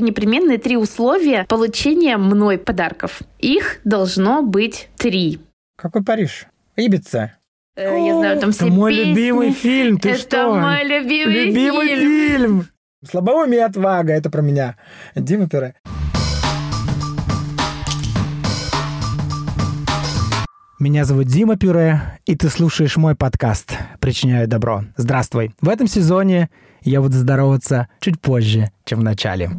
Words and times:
Непременные 0.00 0.58
три 0.58 0.76
условия 0.76 1.44
получения 1.48 2.16
мной 2.16 2.58
подарков. 2.58 3.20
Их 3.38 3.78
должно 3.84 4.42
быть 4.42 4.88
три. 4.96 5.40
Какой 5.76 6.02
Париж? 6.04 6.46
Ибица. 6.76 7.36
Э, 7.76 8.06
я 8.06 8.14
знаю, 8.16 8.38
там 8.40 8.52
все 8.52 8.66
Это 8.66 8.74
мой 8.74 8.94
песни. 8.94 9.10
любимый 9.10 9.52
фильм, 9.52 9.98
ты 9.98 10.10
Это 10.10 10.18
что? 10.20 10.54
мой 10.54 10.84
любимый, 10.84 11.46
Любимый 11.46 11.88
фильм. 11.88 12.00
фильм. 12.38 12.66
Слабоумие 13.10 13.60
и 13.60 13.62
отвага, 13.64 14.12
это 14.12 14.30
про 14.30 14.42
меня. 14.42 14.76
Дима 15.14 15.48
Пюре. 15.48 15.74
Меня 20.82 21.04
зовут 21.04 21.28
Дима 21.28 21.56
Пюре, 21.56 22.00
и 22.26 22.34
ты 22.34 22.48
слушаешь 22.48 22.96
мой 22.96 23.14
подкаст 23.14 23.78
«Причиняю 24.00 24.48
добро». 24.48 24.82
Здравствуй. 24.96 25.54
В 25.60 25.68
этом 25.68 25.86
сезоне 25.86 26.50
я 26.82 27.00
буду 27.00 27.18
здороваться 27.18 27.86
чуть 28.00 28.20
позже, 28.20 28.72
чем 28.84 28.98
в 28.98 29.04
начале. 29.04 29.50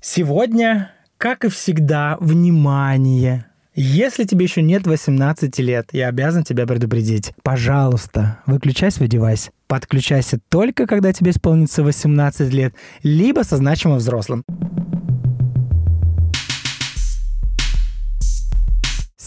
Сегодня, 0.00 0.92
как 1.18 1.44
и 1.44 1.48
всегда, 1.48 2.16
внимание. 2.20 3.46
Если 3.74 4.22
тебе 4.22 4.44
еще 4.44 4.62
нет 4.62 4.86
18 4.86 5.58
лет, 5.58 5.88
я 5.90 6.06
обязан 6.06 6.44
тебя 6.44 6.68
предупредить. 6.68 7.32
Пожалуйста, 7.42 8.38
выключай 8.46 8.92
свой 8.92 9.08
девайс. 9.08 9.50
Подключайся 9.66 10.38
только, 10.48 10.86
когда 10.86 11.12
тебе 11.12 11.32
исполнится 11.32 11.82
18 11.82 12.52
лет, 12.52 12.74
либо 13.02 13.40
со 13.40 13.56
значимым 13.56 13.98
взрослым. 13.98 14.44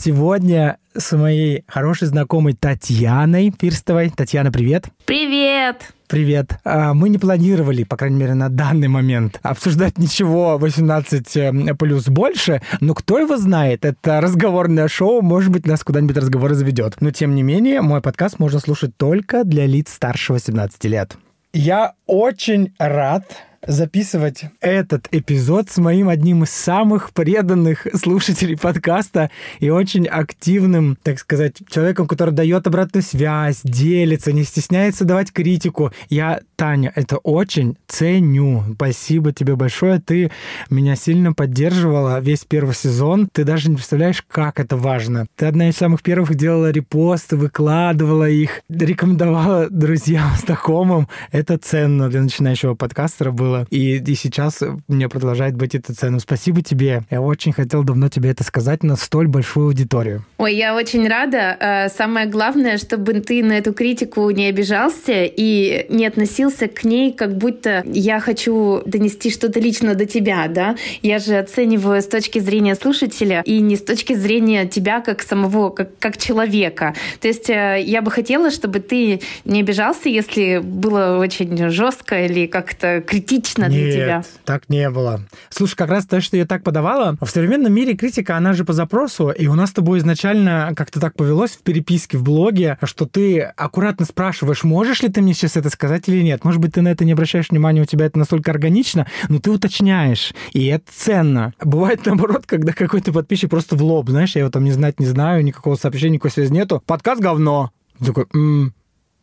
Сегодня 0.03 0.79
с 0.93 1.15
моей 1.15 1.63
хорошей 1.65 2.09
знакомой 2.09 2.51
Татьяной 2.51 3.53
Фирстовой. 3.57 4.09
Татьяна, 4.09 4.51
привет. 4.51 4.87
Привет! 5.05 5.93
Привет. 6.09 6.57
А, 6.65 6.93
Мы 6.93 7.07
не 7.07 7.17
планировали, 7.17 7.85
по 7.85 7.95
крайней 7.95 8.17
мере, 8.17 8.33
на 8.33 8.49
данный 8.49 8.89
момент 8.89 9.39
обсуждать 9.43 9.97
ничего 9.97 10.57
18 10.57 11.37
э, 11.37 11.53
плюс 11.79 12.09
больше, 12.09 12.61
но 12.81 12.93
кто 12.95 13.17
его 13.17 13.37
знает, 13.37 13.85
это 13.85 14.19
разговорное 14.19 14.89
шоу, 14.89 15.21
может 15.21 15.53
быть, 15.53 15.65
нас 15.65 15.85
куда-нибудь 15.85 16.17
разговоры 16.17 16.53
заведет. 16.53 16.99
Но, 16.99 17.11
тем 17.11 17.33
не 17.33 17.41
менее, 17.41 17.79
мой 17.79 18.01
подкаст 18.01 18.39
можно 18.39 18.59
слушать 18.59 18.97
только 18.97 19.45
для 19.45 19.65
лиц 19.65 19.93
старше 19.93 20.33
18 20.33 20.83
лет. 20.83 21.15
Я 21.53 21.93
очень 22.07 22.73
рад 22.77 23.23
записывать 23.65 24.45
этот 24.61 25.07
эпизод 25.11 25.69
с 25.69 25.77
моим 25.77 26.09
одним 26.09 26.43
из 26.43 26.49
самых 26.49 27.11
преданных 27.11 27.87
слушателей 27.95 28.57
подкаста 28.57 29.29
и 29.59 29.69
очень 29.69 30.07
активным, 30.07 30.97
так 31.01 31.19
сказать, 31.19 31.57
человеком, 31.69 32.07
который 32.07 32.33
дает 32.33 32.67
обратную 32.67 33.03
связь, 33.03 33.61
делится, 33.63 34.31
не 34.31 34.43
стесняется 34.43 35.05
давать 35.05 35.31
критику. 35.31 35.91
Я, 36.09 36.41
Таня, 36.55 36.91
это 36.95 37.17
очень 37.17 37.77
ценю. 37.87 38.63
Спасибо 38.75 39.31
тебе 39.31 39.55
большое. 39.55 39.99
Ты 39.99 40.31
меня 40.69 40.95
сильно 40.95 41.33
поддерживала 41.33 42.19
весь 42.19 42.45
первый 42.45 42.75
сезон. 42.75 43.29
Ты 43.31 43.43
даже 43.43 43.69
не 43.69 43.75
представляешь, 43.75 44.23
как 44.27 44.59
это 44.59 44.77
важно. 44.77 45.25
Ты 45.35 45.45
одна 45.45 45.69
из 45.69 45.75
самых 45.75 46.01
первых 46.01 46.35
делала 46.35 46.71
репосты, 46.71 47.37
выкладывала 47.37 48.29
их, 48.29 48.61
рекомендовала 48.69 49.69
друзьям, 49.69 50.29
знакомым. 50.45 51.07
Это 51.31 51.57
ценно 51.57 52.09
для 52.09 52.21
начинающего 52.21 52.75
подкастера 52.75 53.31
было. 53.31 53.52
И, 53.69 53.97
и 53.97 54.15
сейчас 54.15 54.61
мне 54.87 55.09
продолжает 55.09 55.55
быть 55.55 55.75
это 55.75 55.93
ценным. 55.93 56.19
Спасибо 56.19 56.61
тебе. 56.61 57.03
Я 57.09 57.21
очень 57.21 57.53
хотел 57.53 57.83
давно 57.83 58.09
тебе 58.09 58.29
это 58.29 58.43
сказать 58.43 58.83
на 58.83 58.95
столь 58.95 59.27
большую 59.27 59.67
аудиторию. 59.67 60.25
Ой, 60.37 60.55
я 60.55 60.75
очень 60.75 61.07
рада. 61.07 61.57
Э, 61.59 61.89
Самое 61.89 62.27
главное, 62.27 62.77
чтобы 62.77 63.13
ты 63.13 63.43
на 63.43 63.53
эту 63.53 63.73
критику 63.73 64.29
не 64.31 64.47
обижался 64.47 65.23
и 65.23 65.85
не 65.89 66.05
относился 66.05 66.67
к 66.67 66.83
ней, 66.83 67.13
как 67.13 67.37
будто 67.37 67.83
я 67.85 68.19
хочу 68.19 68.81
донести 68.85 69.29
что-то 69.29 69.59
лично 69.59 69.95
до 69.95 70.05
тебя, 70.05 70.47
да? 70.47 70.75
Я 71.01 71.19
же 71.19 71.37
оцениваю 71.37 72.01
с 72.01 72.07
точки 72.07 72.39
зрения 72.39 72.75
слушателя 72.75 73.41
и 73.45 73.59
не 73.61 73.75
с 73.75 73.81
точки 73.81 74.13
зрения 74.13 74.67
тебя 74.67 75.01
как 75.01 75.21
самого, 75.21 75.69
как, 75.69 75.97
как 75.99 76.17
человека. 76.17 76.93
То 77.19 77.27
есть 77.27 77.49
э, 77.49 77.81
я 77.85 78.01
бы 78.01 78.11
хотела, 78.11 78.51
чтобы 78.51 78.79
ты 78.79 79.21
не 79.45 79.59
обижался, 79.59 80.09
если 80.09 80.59
было 80.63 81.17
очень 81.19 81.69
жестко 81.69 82.25
или 82.25 82.47
как-то 82.47 83.01
критично 83.01 83.42
для 83.55 83.67
Нет, 83.67 83.93
тебя. 83.93 84.23
так 84.45 84.69
не 84.69 84.89
было. 84.89 85.21
Слушай, 85.49 85.75
как 85.75 85.89
раз 85.89 86.05
то, 86.05 86.21
что 86.21 86.37
я 86.37 86.45
так 86.45 86.63
подавала, 86.63 87.17
в 87.21 87.27
современном 87.29 87.73
мире 87.73 87.95
критика, 87.95 88.37
она 88.37 88.53
же 88.53 88.65
по 88.65 88.73
запросу, 88.73 89.29
и 89.29 89.47
у 89.47 89.55
нас 89.55 89.69
с 89.69 89.73
тобой 89.73 89.99
изначально 89.99 90.73
как-то 90.75 90.99
так 90.99 91.15
повелось 91.15 91.51
в 91.51 91.61
переписке, 91.61 92.17
в 92.17 92.23
блоге, 92.23 92.77
что 92.83 93.05
ты 93.05 93.41
аккуратно 93.41 94.05
спрашиваешь, 94.05 94.63
можешь 94.63 95.01
ли 95.01 95.09
ты 95.09 95.21
мне 95.21 95.33
сейчас 95.33 95.57
это 95.57 95.69
сказать 95.69 96.07
или 96.07 96.21
нет. 96.21 96.43
Может 96.43 96.61
быть, 96.61 96.73
ты 96.73 96.81
на 96.81 96.89
это 96.89 97.05
не 97.05 97.13
обращаешь 97.13 97.49
внимания, 97.49 97.81
у 97.81 97.85
тебя 97.85 98.05
это 98.05 98.17
настолько 98.19 98.51
органично, 98.51 99.07
но 99.29 99.39
ты 99.39 99.51
уточняешь, 99.51 100.33
и 100.53 100.65
это 100.67 100.85
ценно. 100.93 101.53
Бывает 101.63 102.05
наоборот, 102.05 102.45
когда 102.45 102.73
какой-то 102.73 103.11
подписчик 103.13 103.49
просто 103.49 103.75
в 103.75 103.83
лоб, 103.83 104.09
знаешь, 104.09 104.35
я 104.35 104.41
его 104.41 104.51
там 104.51 104.63
не 104.63 104.71
знать 104.71 104.99
не 104.99 105.05
знаю, 105.05 105.43
никакого 105.43 105.75
сообщения, 105.75 106.13
никакой 106.15 106.31
связи 106.31 106.51
нету. 106.51 106.81
Подкаст 106.85 107.21
говно. 107.21 107.71
Такой, 108.03 108.25
«М, 108.33 108.73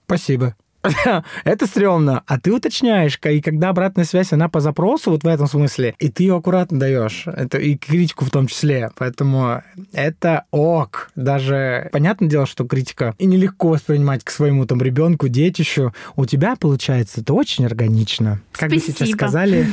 спасибо. 0.07 0.55
Это 1.45 1.67
стрёмно. 1.67 2.23
А 2.27 2.39
ты 2.41 2.53
уточняешь, 2.53 3.19
и 3.23 3.41
когда 3.41 3.69
обратная 3.71 4.05
связь, 4.05 4.33
она 4.33 4.49
по 4.49 4.61
запросу, 4.61 5.11
вот 5.11 5.23
в 5.25 5.27
этом 5.27 5.47
смысле, 5.47 5.95
и 5.99 6.09
ты 6.09 6.23
ее 6.25 6.37
аккуратно 6.37 6.79
даешь. 6.79 7.25
Это 7.27 7.59
и 7.59 7.77
критику 7.77 8.25
в 8.25 8.31
том 8.31 8.47
числе. 8.47 8.91
Поэтому 8.97 9.63
это 9.93 10.45
ок. 10.51 11.11
Даже 11.17 11.89
понятное 11.93 12.29
дело, 12.29 12.47
что 12.47 12.65
критика 12.65 13.15
и 13.19 13.27
нелегко 13.27 13.69
воспринимать 13.69 14.25
к 14.25 14.31
своему 14.31 14.67
там 14.67 14.81
ребенку, 14.83 15.29
детищу. 15.29 15.95
У 16.17 16.27
тебя 16.27 16.57
получается 16.57 17.21
это 17.21 17.35
очень 17.35 17.67
органично. 17.67 18.41
Как 18.53 18.71
бы 18.71 18.79
сейчас 18.79 18.97
Спасибо. 18.97 19.17
сказали, 19.17 19.67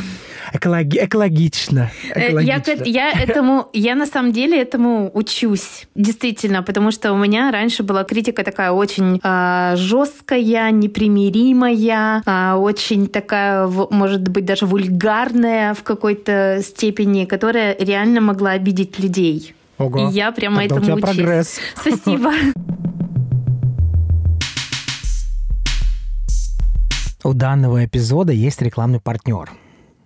экологи- 0.54 1.00
экологично. 1.06 1.90
Э, 2.14 2.20
Я, 2.42 2.60
Экологично. 2.60 2.84
я 2.86 3.12
этому, 3.12 3.70
я 3.74 3.96
на 3.96 4.06
самом 4.06 4.32
деле 4.32 4.62
этому 4.62 5.10
учусь, 5.14 5.88
действительно, 5.96 6.64
потому 6.64 6.92
что 6.92 7.14
у 7.14 7.18
меня 7.18 7.52
раньше 7.52 7.84
была 7.84 8.04
критика 8.04 8.44
такая 8.44 8.72
очень 8.72 9.20
а, 9.24 9.76
жесткая, 9.76 10.72
непримиримая, 10.98 12.22
а, 12.26 12.58
очень 12.58 13.08
такая, 13.08 13.68
может 13.68 14.28
быть, 14.28 14.46
даже 14.46 14.66
вульгарная 14.66 15.74
в 15.74 15.84
какой-то 15.84 16.62
степени, 16.64 17.26
которая 17.26 17.76
реально 17.80 18.22
могла 18.22 18.52
обидеть 18.52 19.00
людей. 19.00 19.54
Ого. 19.78 20.10
И 20.10 20.14
я 20.14 20.32
прямо 20.32 20.68
Тогда 20.68 20.76
у 20.76 20.80
этому 20.80 20.86
тебя 20.86 20.96
учусь. 20.96 21.16
прогресс. 21.16 21.60
Спасибо. 21.76 22.32
У 27.24 27.34
данного 27.34 27.86
эпизода 27.86 28.32
есть 28.32 28.62
рекламный 28.62 29.00
партнер. 29.00 29.50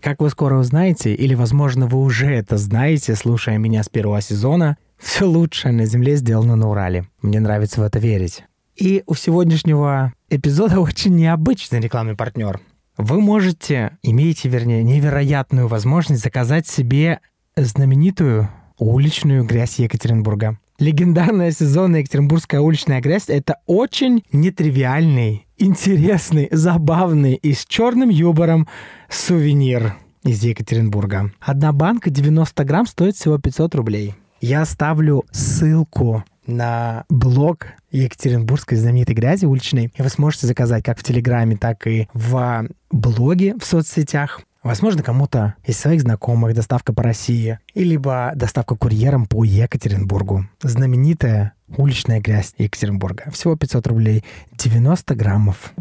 Как 0.02 0.20
вы 0.22 0.30
скоро 0.30 0.58
узнаете, 0.58 1.14
или, 1.14 1.36
возможно, 1.36 1.86
вы 1.86 2.00
уже 2.00 2.26
это 2.28 2.58
знаете, 2.58 3.16
слушая 3.16 3.60
меня 3.60 3.84
с 3.84 3.90
первого 3.90 4.20
сезона, 4.22 4.78
все 4.98 5.26
лучшее 5.26 5.74
на 5.74 5.86
Земле 5.86 6.16
сделано 6.16 6.56
на 6.56 6.70
Урале. 6.70 7.06
Мне 7.22 7.40
нравится 7.40 7.80
в 7.82 7.84
это 7.84 8.00
верить. 8.00 8.44
И 8.76 9.04
у 9.06 9.16
сегодняшнего 9.16 10.14
эпизода 10.30 10.80
очень 10.82 11.16
необычный 11.16 11.80
рекламный 11.80 12.16
партнер. 12.16 12.60
Вы 12.98 13.22
можете, 13.22 13.98
имеете, 14.04 14.50
вернее, 14.50 14.84
невероятную 14.84 15.68
возможность 15.68 16.24
заказать 16.24 16.68
себе 16.68 17.20
знаменитую 17.56 18.50
уличную 18.78 19.44
грязь 19.44 19.80
Екатеринбурга. 19.80 20.58
Легендарная 20.80 21.52
сезонная 21.52 22.00
екатеринбургская 22.00 22.60
уличная 22.60 23.02
грязь— 23.02 23.26
это 23.28 23.58
очень 23.68 24.24
нетривиальный, 24.32 25.46
интересный, 25.60 26.48
забавный 26.52 27.36
и 27.36 27.54
с 27.54 27.66
черным 27.66 28.10
юмором 28.10 28.68
сувенир 29.08 29.96
из 30.24 30.44
Екатеринбурга. 30.44 31.32
Одна 31.40 31.72
банка 31.72 32.10
90 32.10 32.64
грамм 32.64 32.88
стоит 32.88 33.16
всего 33.16 33.38
500 33.38 33.76
рублей. 33.76 34.16
Я 34.42 34.64
оставлю 34.64 35.24
ссылку 35.32 36.24
на 36.52 37.06
блог 37.10 37.68
Екатеринбургской 37.92 38.78
знаменитой 38.78 39.16
грязи 39.16 39.46
уличной, 39.46 39.92
и 39.96 40.02
вы 40.02 40.10
сможете 40.10 40.48
заказать 40.48 40.84
как 40.84 41.00
в 41.00 41.04
Телеграме, 41.04 41.58
так 41.58 41.86
и 41.88 42.08
в 42.14 42.68
блоге 42.92 43.56
в 43.60 43.66
соцсетях. 43.66 44.42
Возможно, 44.64 45.02
кому-то 45.02 45.56
из 45.66 45.80
своих 45.80 46.02
знакомых 46.02 46.54
доставка 46.54 46.94
по 46.94 47.02
России, 47.02 47.58
и 47.74 47.84
либо 47.84 48.32
доставка 48.36 48.76
курьером 48.76 49.26
по 49.26 49.44
Екатеринбургу. 49.44 50.46
Знаменитая 50.62 51.54
уличная 51.78 52.22
грязь 52.22 52.54
Екатеринбурга. 52.60 53.32
Всего 53.32 53.56
500 53.56 53.88
рублей, 53.88 54.24
90 54.52 55.16
граммов. 55.16 55.74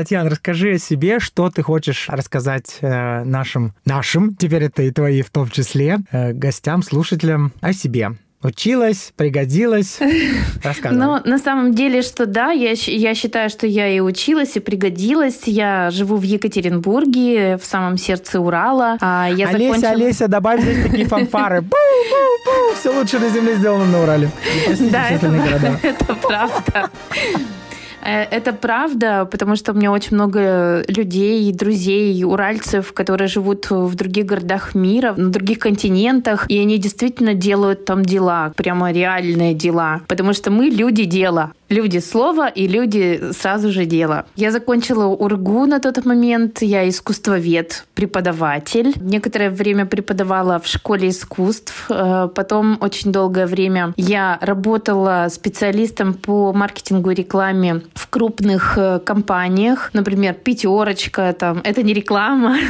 Татьяна, 0.00 0.30
расскажи 0.30 0.76
о 0.76 0.78
себе, 0.78 1.20
что 1.20 1.50
ты 1.50 1.62
хочешь 1.62 2.08
рассказать 2.08 2.78
э, 2.80 3.22
нашим, 3.24 3.74
нашим, 3.84 4.34
теперь 4.34 4.62
это 4.62 4.82
и 4.82 4.90
твои 4.90 5.20
в 5.20 5.28
том 5.28 5.50
числе, 5.50 5.98
э, 6.10 6.32
гостям, 6.32 6.82
слушателям 6.82 7.52
о 7.60 7.74
себе. 7.74 8.12
Училась, 8.42 9.12
пригодилась. 9.14 9.98
Рассказывай. 10.64 10.98
Но 10.98 11.20
на 11.26 11.38
самом 11.38 11.74
деле, 11.74 12.00
что 12.00 12.24
да, 12.24 12.50
я, 12.50 12.72
я 12.72 13.14
считаю, 13.14 13.50
что 13.50 13.66
я 13.66 13.94
и 13.94 14.00
училась, 14.00 14.56
и 14.56 14.60
пригодилась. 14.60 15.42
Я 15.44 15.90
живу 15.90 16.16
в 16.16 16.22
Екатеринбурге, 16.22 17.58
в 17.58 17.64
самом 17.66 17.98
сердце 17.98 18.40
Урала. 18.40 18.96
А 19.02 19.28
я 19.28 19.48
Олеся, 19.48 19.66
закончила... 19.66 19.90
Олеся, 19.90 20.28
добавь 20.28 20.62
здесь 20.62 20.82
такие 20.82 21.04
фанфары. 21.08 21.62
Все 22.74 22.90
лучше 22.90 23.18
на 23.18 23.28
земле 23.28 23.56
сделано 23.56 23.84
на 23.84 24.02
Урале. 24.02 24.30
Да, 24.90 25.10
это 25.82 26.14
правда. 26.22 26.90
Э, 28.02 28.22
это 28.22 28.52
правда, 28.52 29.28
потому 29.30 29.56
что 29.56 29.72
у 29.72 29.74
меня 29.74 29.92
очень 29.92 30.14
много 30.14 30.84
людей, 30.88 31.52
друзей, 31.52 32.24
уральцев, 32.24 32.92
которые 32.92 33.28
живут 33.28 33.70
в 33.70 33.94
других 33.94 34.26
городах 34.26 34.74
мира, 34.74 35.14
на 35.16 35.30
других 35.30 35.58
континентах, 35.58 36.46
и 36.48 36.58
они 36.58 36.78
действительно 36.78 37.34
делают 37.34 37.84
там 37.84 38.04
дела, 38.04 38.52
прямо 38.56 38.92
реальные 38.92 39.54
дела. 39.54 40.00
Потому 40.08 40.32
что 40.32 40.50
мы 40.50 40.66
люди 40.66 41.04
дела. 41.04 41.52
Люди 41.70 42.00
слова 42.00 42.48
и 42.48 42.66
люди 42.66 43.30
сразу 43.30 43.70
же 43.70 43.84
дело. 43.84 44.24
Я 44.34 44.50
закончила 44.50 45.06
УРГУ 45.06 45.66
на 45.66 45.78
тот 45.78 46.04
момент. 46.04 46.62
Я 46.62 46.88
искусствовед, 46.88 47.84
преподаватель. 47.94 48.92
Некоторое 49.00 49.50
время 49.50 49.86
преподавала 49.86 50.58
в 50.58 50.66
школе 50.66 51.10
искусств. 51.10 51.86
Э, 51.88 52.28
потом 52.34 52.76
очень 52.80 53.12
долгое 53.12 53.46
время 53.46 53.94
я 53.96 54.36
работала 54.40 55.28
специалистом 55.30 56.14
по 56.14 56.52
маркетингу 56.52 57.10
и 57.10 57.14
рекламе 57.14 57.82
в 57.94 58.08
крупных 58.08 58.76
э, 58.76 58.98
компаниях. 58.98 59.90
Например, 59.92 60.34
пятерочка, 60.34 61.32
там, 61.38 61.60
это 61.62 61.84
не 61.84 61.94
реклама. 61.94 62.56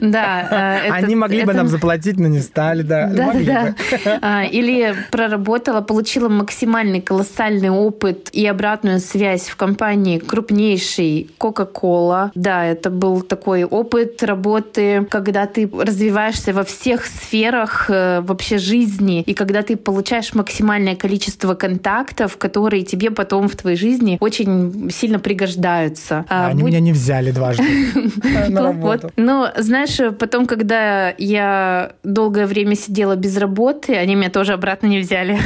Да. 0.00 0.82
Э, 0.86 0.90
Они 0.90 1.16
могли 1.16 1.44
бы 1.44 1.52
нам 1.52 1.66
заплатить, 1.66 2.18
но 2.18 2.28
не 2.28 2.40
стали, 2.40 2.82
да. 2.82 3.08
Да, 3.08 3.32
да. 3.44 3.74
А, 4.22 4.44
или 4.44 4.94
проработала, 5.10 5.80
получила 5.80 6.28
максимальный 6.28 7.00
колоссальный 7.00 7.70
опыт 7.70 8.30
и 8.36 8.46
обратную 8.46 9.00
связь 9.00 9.48
в 9.48 9.56
компании 9.56 10.18
крупнейшей 10.18 11.30
Coca-Cola. 11.38 12.30
Да, 12.34 12.66
это 12.66 12.90
был 12.90 13.22
такой 13.22 13.64
опыт 13.64 14.22
работы, 14.22 15.06
когда 15.10 15.46
ты 15.46 15.66
развиваешься 15.72 16.52
во 16.52 16.62
всех 16.62 17.06
сферах 17.06 17.86
э, 17.88 18.20
вообще 18.20 18.58
жизни, 18.58 19.22
и 19.22 19.32
когда 19.32 19.62
ты 19.62 19.76
получаешь 19.76 20.34
максимальное 20.34 20.96
количество 20.96 21.54
контактов, 21.54 22.36
которые 22.36 22.82
тебе 22.82 23.10
потом 23.10 23.48
в 23.48 23.56
твоей 23.56 23.78
жизни 23.78 24.18
очень 24.20 24.90
сильно 24.90 25.18
пригождаются. 25.18 26.26
А, 26.28 26.48
они 26.48 26.62
будь... 26.62 26.72
меня 26.72 26.80
не 26.80 26.92
взяли 26.92 27.30
дважды 27.30 27.64
на 28.50 28.62
работу. 28.64 29.10
Но, 29.16 29.50
знаешь, 29.56 29.98
потом, 30.18 30.44
когда 30.44 31.14
я 31.16 31.92
долгое 32.02 32.46
время 32.46 32.74
сидела 32.74 33.16
без 33.16 33.38
работы, 33.38 33.94
они 33.94 34.14
меня 34.14 34.28
тоже 34.28 34.52
обратно 34.52 34.88
не 34.88 34.98
взяли. 34.98 35.38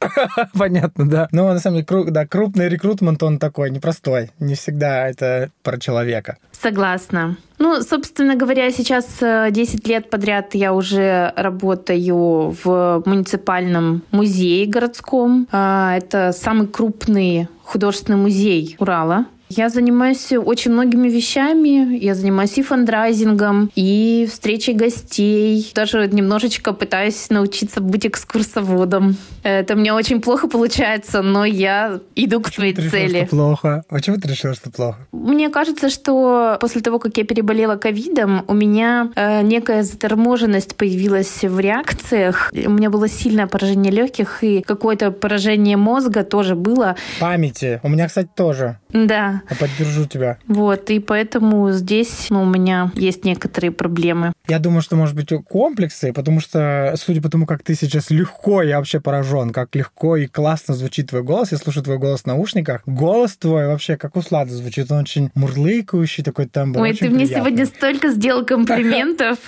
Понятно, 0.58 1.08
да. 1.08 1.28
Но 1.32 1.52
на 1.52 1.58
самом 1.58 1.82
деле, 1.84 2.10
да, 2.10 2.26
крупный 2.26 2.68
рекрутмент, 2.68 3.22
он 3.22 3.38
такой 3.38 3.70
непростой. 3.70 4.30
Не 4.38 4.54
всегда 4.54 5.08
это 5.08 5.50
про 5.62 5.78
человека. 5.78 6.38
Согласна. 6.52 7.36
Ну, 7.58 7.82
собственно 7.82 8.36
говоря, 8.36 8.70
сейчас 8.70 9.06
10 9.20 9.20
э, 9.22 9.88
лет 9.88 10.10
подряд 10.10 10.54
я 10.54 10.72
уже 10.74 11.32
работаю 11.36 12.56
в 12.62 13.02
муниципальном 13.06 14.02
музее 14.10 14.66
городском. 14.66 15.46
А, 15.52 15.96
это 15.96 16.32
самый 16.32 16.66
крупный 16.66 17.48
художественный 17.62 18.18
музей 18.18 18.76
Урала. 18.78 19.26
Я 19.56 19.68
занимаюсь 19.68 20.32
очень 20.32 20.72
многими 20.72 21.08
вещами. 21.08 21.96
Я 21.96 22.16
занимаюсь 22.16 22.58
и 22.58 22.62
фандрайзингом, 22.62 23.70
и 23.76 24.28
встречей 24.28 24.74
гостей. 24.74 25.70
Даже 25.74 26.08
немножечко 26.08 26.72
пытаюсь 26.72 27.30
научиться 27.30 27.80
быть 27.80 28.04
экскурсоводом. 28.04 29.16
Это 29.44 29.76
мне 29.76 29.92
очень 29.92 30.20
плохо 30.20 30.48
получается, 30.48 31.22
но 31.22 31.44
я 31.44 32.00
иду 32.16 32.40
к 32.40 32.46
Почему 32.46 32.54
своей 32.54 32.74
ты 32.74 32.88
цели. 32.88 33.04
Решила, 33.04 33.26
что 33.26 33.36
плохо? 33.36 33.84
Почему 33.88 34.16
ты 34.16 34.28
решила, 34.28 34.54
что 34.54 34.70
плохо? 34.70 34.98
Мне 35.12 35.50
кажется, 35.50 35.88
что 35.88 36.56
после 36.60 36.80
того, 36.80 36.98
как 36.98 37.16
я 37.16 37.24
переболела 37.24 37.76
ковидом, 37.76 38.44
у 38.48 38.54
меня 38.54 39.12
э, 39.14 39.42
некая 39.42 39.84
заторможенность 39.84 40.74
появилась 40.76 41.44
в 41.44 41.60
реакциях. 41.60 42.50
У 42.52 42.70
меня 42.70 42.90
было 42.90 43.08
сильное 43.08 43.46
поражение 43.46 43.92
легких 43.92 44.42
и 44.42 44.62
какое-то 44.62 45.12
поражение 45.12 45.76
мозга 45.76 46.24
тоже 46.24 46.56
было. 46.56 46.96
Памяти. 47.20 47.78
У 47.84 47.88
меня, 47.88 48.08
кстати, 48.08 48.30
тоже. 48.34 48.80
Да. 48.94 49.42
Я 49.50 49.56
поддержу 49.56 50.06
тебя. 50.06 50.38
Вот, 50.46 50.88
и 50.90 51.00
поэтому 51.00 51.72
здесь 51.72 52.28
ну, 52.30 52.42
у 52.42 52.46
меня 52.46 52.92
есть 52.94 53.24
некоторые 53.24 53.72
проблемы. 53.72 54.32
Я 54.46 54.60
думаю, 54.60 54.82
что, 54.82 54.94
может 54.94 55.16
быть, 55.16 55.30
комплексы, 55.48 56.12
потому 56.12 56.38
что, 56.38 56.94
судя 56.96 57.20
по 57.20 57.28
тому, 57.28 57.44
как 57.44 57.64
ты 57.64 57.74
сейчас 57.74 58.10
легко, 58.10 58.62
я 58.62 58.78
вообще 58.78 59.00
поражен, 59.00 59.50
как 59.50 59.74
легко 59.74 60.16
и 60.16 60.26
классно 60.26 60.74
звучит 60.74 61.10
твой 61.10 61.24
голос. 61.24 61.50
Я 61.50 61.58
слушаю 61.58 61.82
твой 61.82 61.98
голос 61.98 62.22
в 62.22 62.26
наушниках. 62.26 62.82
Голос 62.86 63.36
твой 63.36 63.66
вообще 63.66 63.96
как 63.96 64.16
у 64.16 64.22
Слады 64.22 64.52
звучит. 64.52 64.90
Он 64.92 64.98
очень 64.98 65.30
мурлыкающий 65.34 66.22
такой 66.22 66.46
тембр. 66.46 66.80
Ой, 66.80 66.94
ты 66.94 67.10
мне 67.10 67.26
сегодня 67.26 67.66
столько 67.66 68.10
сделал 68.10 68.44
комплиментов. 68.46 69.38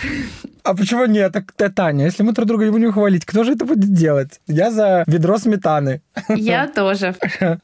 А 0.66 0.74
почему 0.74 1.06
нет? 1.06 1.32
Так, 1.32 1.72
Таня, 1.74 2.06
если 2.06 2.24
мы 2.24 2.32
друг 2.32 2.48
друга 2.48 2.64
не 2.64 2.72
будем 2.72 2.92
хвалить, 2.92 3.24
кто 3.24 3.44
же 3.44 3.52
это 3.52 3.64
будет 3.64 3.92
делать? 3.92 4.40
Я 4.48 4.72
за 4.72 5.04
ведро 5.06 5.38
сметаны. 5.38 6.02
Я 6.28 6.66
тоже. 6.74 7.14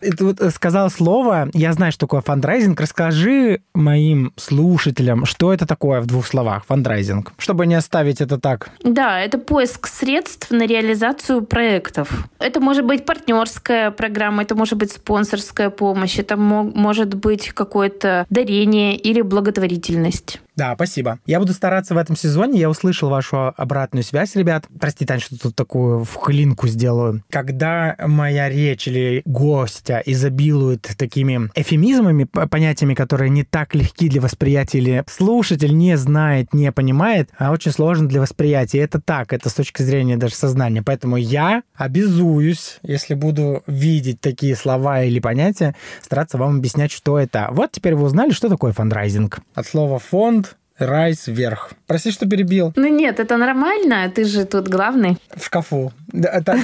И 0.00 0.10
ты 0.10 0.25
вот 0.25 0.40
сказал 0.54 0.88
слово, 0.88 1.49
я 1.52 1.72
знаю, 1.72 1.90
что 1.90 2.06
такое 2.06 2.20
фандрайзинг. 2.20 2.81
Расскажи 2.81 3.60
моим 3.75 4.32
слушателям, 4.37 5.25
что 5.25 5.52
это 5.52 5.66
такое 5.66 6.00
в 6.00 6.06
двух 6.06 6.26
словах, 6.26 6.64
фандрайзинг, 6.66 7.32
чтобы 7.38 7.66
не 7.66 7.75
оставить 7.75 8.20
это 8.20 8.38
так. 8.38 8.70
Да, 8.84 9.19
это 9.19 9.38
поиск 9.38 9.88
средств 9.88 10.52
на 10.52 10.64
реализацию 10.64 11.43
проектов. 11.43 12.28
Это 12.38 12.60
может 12.60 12.84
быть 12.84 13.05
партнерская 13.05 13.90
программа, 13.90 14.43
это 14.43 14.55
может 14.55 14.78
быть 14.78 14.93
спонсорская 14.93 15.70
помощь, 15.70 16.20
это 16.20 16.37
может 16.37 17.14
быть 17.14 17.48
какое-то 17.48 18.26
дарение 18.31 18.96
или 18.96 19.22
благотворительность. 19.22 20.40
Да, 20.56 20.75
спасибо. 20.75 21.19
Я 21.26 21.38
буду 21.38 21.52
стараться 21.52 21.94
в 21.94 21.96
этом 21.99 22.16
сезоне. 22.16 22.60
Я 22.60 22.69
услышал 22.69 23.08
вашу 23.08 23.54
обратную 23.56 24.04
связь, 24.04 24.37
ребят. 24.37 24.66
Прости, 24.78 25.06
Тань, 25.06 25.20
что 25.20 25.38
тут 25.38 25.56
такую 25.56 26.04
вклинку 26.04 26.69
сделаю. 26.69 27.22
Когда 27.31 27.96
моя 27.99 28.49
речь 28.49 28.87
или 28.87 29.22
гостя 29.25 30.02
изобилует 30.04 30.82
такими 30.96 31.50
эвфемизмами, 31.55 32.25
понятиями, 32.25 32.94
которые 32.94 33.31
не 33.31 33.44
так 33.44 33.75
легки 33.75 34.08
для 34.08 34.20
восприятия 34.20 34.78
или 34.78 35.04
слушатель 35.08 35.76
не 35.76 35.96
знает, 35.96 36.52
не 36.52 36.70
понимает, 36.70 37.31
а 37.38 37.50
очень 37.50 37.72
сложно 37.72 38.08
для 38.08 38.20
восприятия. 38.20 38.78
Это 38.78 39.00
так, 39.00 39.32
это 39.32 39.48
с 39.48 39.55
точки 39.55 39.82
зрения 39.82 40.16
даже 40.16 40.34
сознания. 40.34 40.82
Поэтому 40.82 41.16
я 41.16 41.62
обязуюсь, 41.75 42.78
если 42.82 43.14
буду 43.14 43.62
видеть 43.66 44.20
такие 44.20 44.55
слова 44.55 45.02
или 45.02 45.19
понятия, 45.19 45.75
стараться 46.02 46.37
вам 46.37 46.58
объяснять, 46.58 46.93
что 46.93 47.19
это. 47.19 47.48
Вот 47.52 47.72
теперь 47.72 47.94
вы 47.94 48.05
узнали, 48.05 48.32
что 48.32 48.48
такое 48.48 48.72
фандрайзинг. 48.72 49.40
От 49.55 49.66
слова 49.66 49.98
фонд 49.98 50.51
Райс 50.78 51.26
вверх. 51.26 51.72
Прости, 51.86 52.10
что 52.10 52.28
перебил. 52.28 52.72
Ну 52.76 52.86
нет, 52.88 53.20
это 53.20 53.36
нормально, 53.36 54.10
ты 54.14 54.24
же 54.24 54.44
тут 54.44 54.69
главный. 54.69 55.19
В 55.34 55.44
шкафу. 55.44 55.92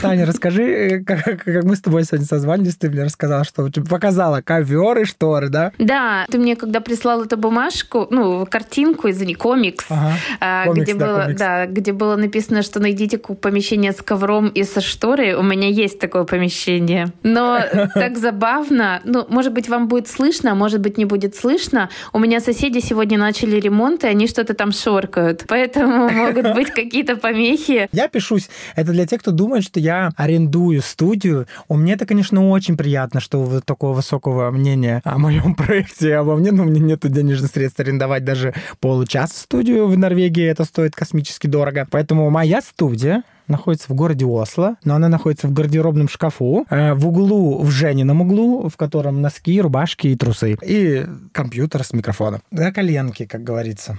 Таня, 0.03 0.27
расскажи, 0.27 0.63
э, 0.63 0.99
как, 1.05 1.25
как 1.25 1.65
мы 1.65 1.77
с 1.77 1.81
тобой 1.81 2.05
сегодня 2.05 2.27
созвались, 2.27 2.77
ты 2.77 2.91
мне 2.91 3.05
рассказала, 3.05 3.45
что 3.45 3.71
показала 3.89 4.41
ковер 4.41 4.99
и 4.99 5.05
шторы, 5.05 5.49
да? 5.49 5.73
Да, 5.79 6.27
ты 6.31 6.39
мне 6.39 6.57
когда 6.57 6.81
прислал 6.81 7.25
эту 7.25 7.37
бумажку, 7.37 8.07
ну, 8.11 8.47
картинку, 8.47 9.11
извини, 9.11 9.35
комикс, 9.35 9.87
ага. 9.89 10.13
А, 10.41 10.65
комикс 10.67 10.85
где, 10.85 10.95
да, 10.95 11.07
было, 11.07 11.23
комикс. 11.23 11.39
да, 11.39 11.67
где 11.67 11.93
было 11.93 12.17
написано, 12.17 12.63
что 12.63 12.81
найдите 12.81 13.19
помещение 13.19 13.93
с 13.93 14.03
ковром 14.03 14.49
и 14.49 14.65
со 14.65 14.81
шторой, 14.81 15.35
у 15.35 15.43
меня 15.43 15.69
есть 15.69 15.99
такое 15.99 16.25
помещение. 16.25 17.13
Но 17.23 17.61
так 17.95 18.19
забавно, 18.19 19.01
ну, 19.05 19.27
может 19.29 19.53
быть, 19.53 19.69
вам 19.69 19.89
будет 19.89 20.09
слышно, 20.09 20.53
а 20.53 20.55
может 20.55 20.81
быть, 20.81 20.99
не 20.99 21.05
будет 21.05 21.37
слышно. 21.37 21.91
У 22.13 22.19
меня 22.19 22.41
соседи 22.41 22.79
сегодня 22.79 23.19
начали 23.19 23.61
ремонт, 23.61 24.05
и 24.09 24.11
они 24.11 24.27
что-то 24.27 24.55
там 24.55 24.73
шоркают. 24.73 25.45
Поэтому 25.47 26.09
могут 26.13 26.55
быть 26.55 26.71
какие-то 26.71 27.17
помехи. 27.17 27.89
Я 27.93 28.09
пишусь. 28.09 28.49
Это 28.75 28.93
для 28.93 29.07
тех, 29.07 29.21
кто 29.21 29.31
думает, 29.31 29.65
что 29.65 29.81
я 29.81 30.11
арендую 30.17 30.83
студию. 30.83 31.47
У 31.69 31.77
меня 31.77 31.95
это, 31.95 32.07
конечно, 32.07 32.49
очень 32.51 32.77
приятно, 32.77 33.21
что 33.21 33.41
вы 33.41 33.61
такого 33.61 33.95
высокого 33.95 34.51
мнения 34.51 35.01
о 35.05 35.19
моем 35.19 35.55
проекте, 35.55 36.17
обо 36.17 36.37
мне, 36.37 36.53
но 36.53 36.63
у 36.63 36.67
меня 36.67 36.81
нет 36.81 37.01
денежных 37.01 37.51
средств 37.51 37.81
арендовать 37.81 38.25
даже 38.25 38.55
получаса 38.81 39.39
студию 39.39 39.87
в 39.87 39.97
Норвегии. 39.97 40.45
Это 40.45 40.65
стоит 40.65 40.95
космически 40.95 41.47
дорого. 41.47 41.87
Поэтому 41.91 42.29
моя 42.31 42.61
студия 42.61 43.23
находится 43.49 43.93
в 43.93 43.95
городе 43.95 44.25
Осло, 44.25 44.77
но 44.85 44.95
она 44.95 45.09
находится 45.09 45.49
в 45.49 45.53
гардеробном 45.53 46.09
шкафу, 46.09 46.67
э, 46.71 46.95
в 46.95 47.07
углу, 47.09 47.63
в 47.63 47.71
Женином 47.71 48.21
углу, 48.21 48.69
в 48.69 48.77
котором 48.77 49.21
носки, 49.21 49.61
рубашки 49.61 50.09
и 50.09 50.17
трусы. 50.17 50.57
И 50.63 51.07
компьютер 51.33 51.85
с 51.85 51.93
микрофоном. 51.93 52.41
На 52.51 52.73
коленке, 52.73 53.27
как 53.27 53.43
говорится. 53.43 53.99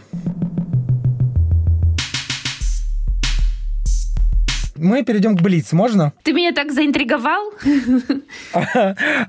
Мы 4.81 5.03
перейдем 5.03 5.38
к 5.38 5.41
Блиц, 5.41 5.74
можно? 5.74 6.13
Ты 6.24 6.31
меня 6.31 6.53
так 6.53 6.71
заинтриговал? 6.71 7.51